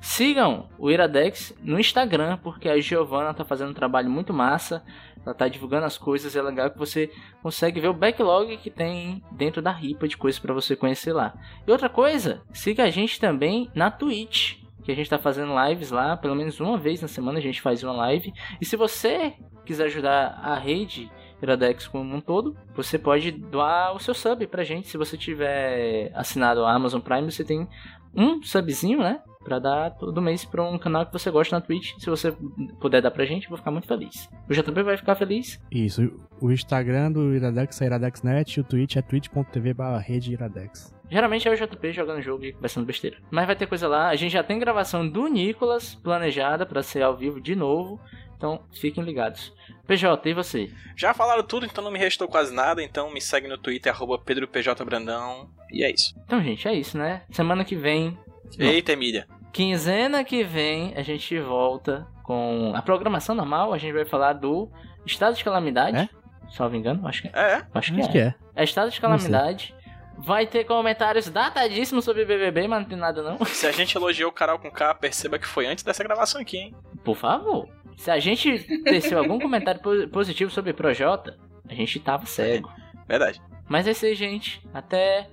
Sigam 0.00 0.68
o 0.78 0.90
Iradex 0.90 1.52
no 1.60 1.78
Instagram, 1.78 2.38
porque 2.38 2.68
a 2.68 2.80
Giovana 2.80 3.34
tá 3.34 3.44
fazendo 3.44 3.70
um 3.70 3.74
trabalho 3.74 4.08
muito 4.08 4.32
massa. 4.32 4.82
Ela 5.24 5.34
tá 5.34 5.48
divulgando 5.48 5.86
as 5.86 5.98
coisas, 5.98 6.36
é 6.36 6.40
legal 6.40 6.70
que 6.70 6.78
você 6.78 7.10
consegue 7.42 7.80
ver 7.80 7.88
o 7.88 7.94
backlog 7.94 8.56
que 8.58 8.70
tem 8.70 9.22
dentro 9.32 9.60
da 9.60 9.72
ripa 9.72 10.06
de 10.06 10.16
coisas 10.16 10.38
para 10.38 10.54
você 10.54 10.76
conhecer 10.76 11.12
lá. 11.12 11.34
E 11.66 11.70
outra 11.70 11.88
coisa, 11.88 12.42
siga 12.52 12.84
a 12.84 12.90
gente 12.90 13.18
também 13.18 13.70
na 13.74 13.90
Twitch, 13.90 14.56
que 14.84 14.92
a 14.92 14.94
gente 14.94 15.10
tá 15.10 15.18
fazendo 15.18 15.52
lives 15.66 15.90
lá, 15.90 16.16
pelo 16.16 16.34
menos 16.34 16.60
uma 16.60 16.78
vez 16.78 17.02
na 17.02 17.08
semana 17.08 17.38
a 17.38 17.42
gente 17.42 17.60
faz 17.60 17.82
uma 17.82 17.92
live. 17.92 18.32
E 18.60 18.64
se 18.64 18.76
você 18.76 19.34
quiser 19.66 19.84
ajudar 19.86 20.40
a 20.42 20.54
rede 20.54 21.10
Iradex 21.42 21.86
como 21.86 22.14
um 22.14 22.20
todo, 22.20 22.56
você 22.74 22.98
pode 22.98 23.30
doar 23.30 23.94
o 23.94 24.00
seu 24.00 24.14
sub 24.14 24.46
pra 24.46 24.64
gente. 24.64 24.88
Se 24.88 24.96
você 24.96 25.16
tiver 25.16 26.10
assinado 26.14 26.64
a 26.64 26.72
Amazon 26.72 27.00
Prime, 27.00 27.30
você 27.30 27.44
tem 27.44 27.68
um 28.14 28.42
subzinho, 28.42 28.98
né? 28.98 29.20
Pra 29.44 29.58
dar 29.58 29.90
todo 29.90 30.20
mês 30.20 30.44
pra 30.44 30.62
um 30.62 30.78
canal 30.78 31.06
que 31.06 31.12
você 31.12 31.30
gosta 31.30 31.56
na 31.56 31.60
Twitch. 31.60 31.94
Se 31.98 32.10
você 32.10 32.32
puder 32.80 33.00
dar 33.00 33.10
pra 33.10 33.24
gente, 33.24 33.44
eu 33.44 33.50
vou 33.50 33.58
ficar 33.58 33.70
muito 33.70 33.86
feliz. 33.86 34.28
O 34.48 34.52
JP 34.52 34.82
vai 34.82 34.96
ficar 34.96 35.14
feliz. 35.14 35.60
Isso, 35.70 36.10
o 36.40 36.50
Instagram 36.50 37.12
do 37.12 37.34
Iradex 37.34 37.80
é 37.80 37.86
IradexNet 37.86 38.56
e 38.56 38.60
o 38.60 38.64
Twitch 38.64 38.96
é 38.96 39.02
twitch.tv 39.02 39.74
rede 40.04 40.32
Iradex. 40.32 40.94
Geralmente 41.10 41.48
é 41.48 41.52
o 41.52 41.56
JP 41.56 41.92
jogando 41.92 42.20
jogo 42.20 42.44
e 42.44 42.52
conversando 42.52 42.84
besteira. 42.84 43.16
Mas 43.30 43.46
vai 43.46 43.56
ter 43.56 43.66
coisa 43.66 43.88
lá. 43.88 44.08
A 44.08 44.16
gente 44.16 44.32
já 44.32 44.42
tem 44.42 44.58
gravação 44.58 45.08
do 45.08 45.26
Nicolas 45.26 45.94
planejada 45.94 46.66
pra 46.66 46.82
ser 46.82 47.02
ao 47.02 47.16
vivo 47.16 47.40
de 47.40 47.56
novo. 47.56 47.98
Então 48.38 48.62
fiquem 48.72 49.02
ligados. 49.02 49.52
PJ, 49.86 50.30
e 50.30 50.32
você? 50.32 50.70
Já 50.96 51.12
falaram 51.12 51.42
tudo, 51.42 51.66
então 51.66 51.82
não 51.82 51.90
me 51.90 51.98
restou 51.98 52.28
quase 52.28 52.54
nada. 52.54 52.80
Então 52.82 53.12
me 53.12 53.20
segue 53.20 53.48
no 53.48 53.58
Twitter, 53.58 53.92
arroba 53.92 54.16
PedroPJBrandão. 54.16 55.50
E 55.72 55.82
é 55.82 55.90
isso. 55.90 56.14
Então, 56.24 56.40
gente, 56.42 56.66
é 56.68 56.72
isso, 56.72 56.96
né? 56.96 57.22
Semana 57.30 57.64
que 57.64 57.74
vem 57.74 58.16
Eita, 58.56 58.92
Emília. 58.92 59.26
Quinzena 59.52 60.22
que 60.24 60.44
vem 60.44 60.94
a 60.96 61.02
gente 61.02 61.38
volta 61.40 62.06
com 62.22 62.72
a 62.74 62.80
programação 62.80 63.34
normal. 63.34 63.74
A 63.74 63.78
gente 63.78 63.92
vai 63.92 64.04
falar 64.04 64.34
do 64.34 64.70
estado 65.04 65.34
de 65.34 65.42
calamidade. 65.42 65.96
É? 65.98 66.08
Salvo 66.50 66.76
engano, 66.76 67.06
acho 67.06 67.22
que 67.22 67.28
é. 67.28 67.32
É, 67.34 67.66
Acho 67.74 67.92
que 67.92 68.00
Acho 68.00 68.08
é. 68.08 68.12
que 68.12 68.18
é. 68.18 68.34
É 68.54 68.64
estado 68.64 68.90
de 68.90 69.00
calamidade. 69.00 69.74
Vai 70.18 70.46
ter 70.46 70.64
comentários 70.64 71.28
datadíssimos 71.28 72.04
sobre 72.04 72.24
BBB, 72.24 72.66
mas 72.68 72.80
não 72.82 72.88
tem 72.88 72.98
nada 72.98 73.22
não. 73.22 73.44
se 73.46 73.66
a 73.66 73.72
gente 73.72 73.96
elogiou 73.96 74.30
o 74.30 74.32
Carol 74.32 74.58
com 74.58 74.70
K, 74.70 74.94
perceba 74.94 75.38
que 75.38 75.46
foi 75.46 75.66
antes 75.66 75.84
dessa 75.84 76.02
gravação 76.02 76.40
aqui, 76.40 76.56
hein? 76.58 76.74
Por 77.04 77.16
favor. 77.16 77.68
Se 77.96 78.10
a 78.10 78.18
gente 78.18 78.58
teceu 78.84 79.18
algum 79.18 79.38
comentário 79.38 79.80
po- 79.80 80.08
positivo 80.08 80.50
sobre 80.50 80.72
Projota, 80.72 81.38
a 81.68 81.74
gente 81.74 81.98
tava 82.00 82.26
cego. 82.26 82.70
Verdade. 83.08 83.40
Mas 83.68 83.86
é 83.86 83.92
isso 83.92 84.06
aí, 84.06 84.14
gente. 84.14 84.60
Até 84.74 85.28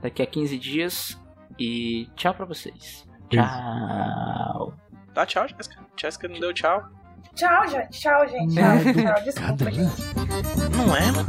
daqui 0.00 0.22
a 0.22 0.26
15 0.26 0.58
dias. 0.58 1.20
E 1.58 2.08
tchau 2.16 2.34
pra 2.34 2.44
vocês. 2.44 3.06
Tchau. 3.30 4.74
Tá, 5.14 5.24
tchau, 5.26 5.46
Jéssica. 5.48 5.76
Jéssica 5.96 6.28
não 6.28 6.40
deu 6.40 6.52
tchau. 6.52 6.82
Tchau, 7.34 7.68
gente. 7.68 8.00
Tchau, 8.00 8.28
gente. 8.28 8.54
Tchau, 8.54 9.04
tchau. 9.04 9.24
Desculpa, 9.24 9.56
Cada 9.58 9.70
gente. 9.70 10.02
Não 10.76 10.96
é, 10.96 11.12
mano? 11.12 11.28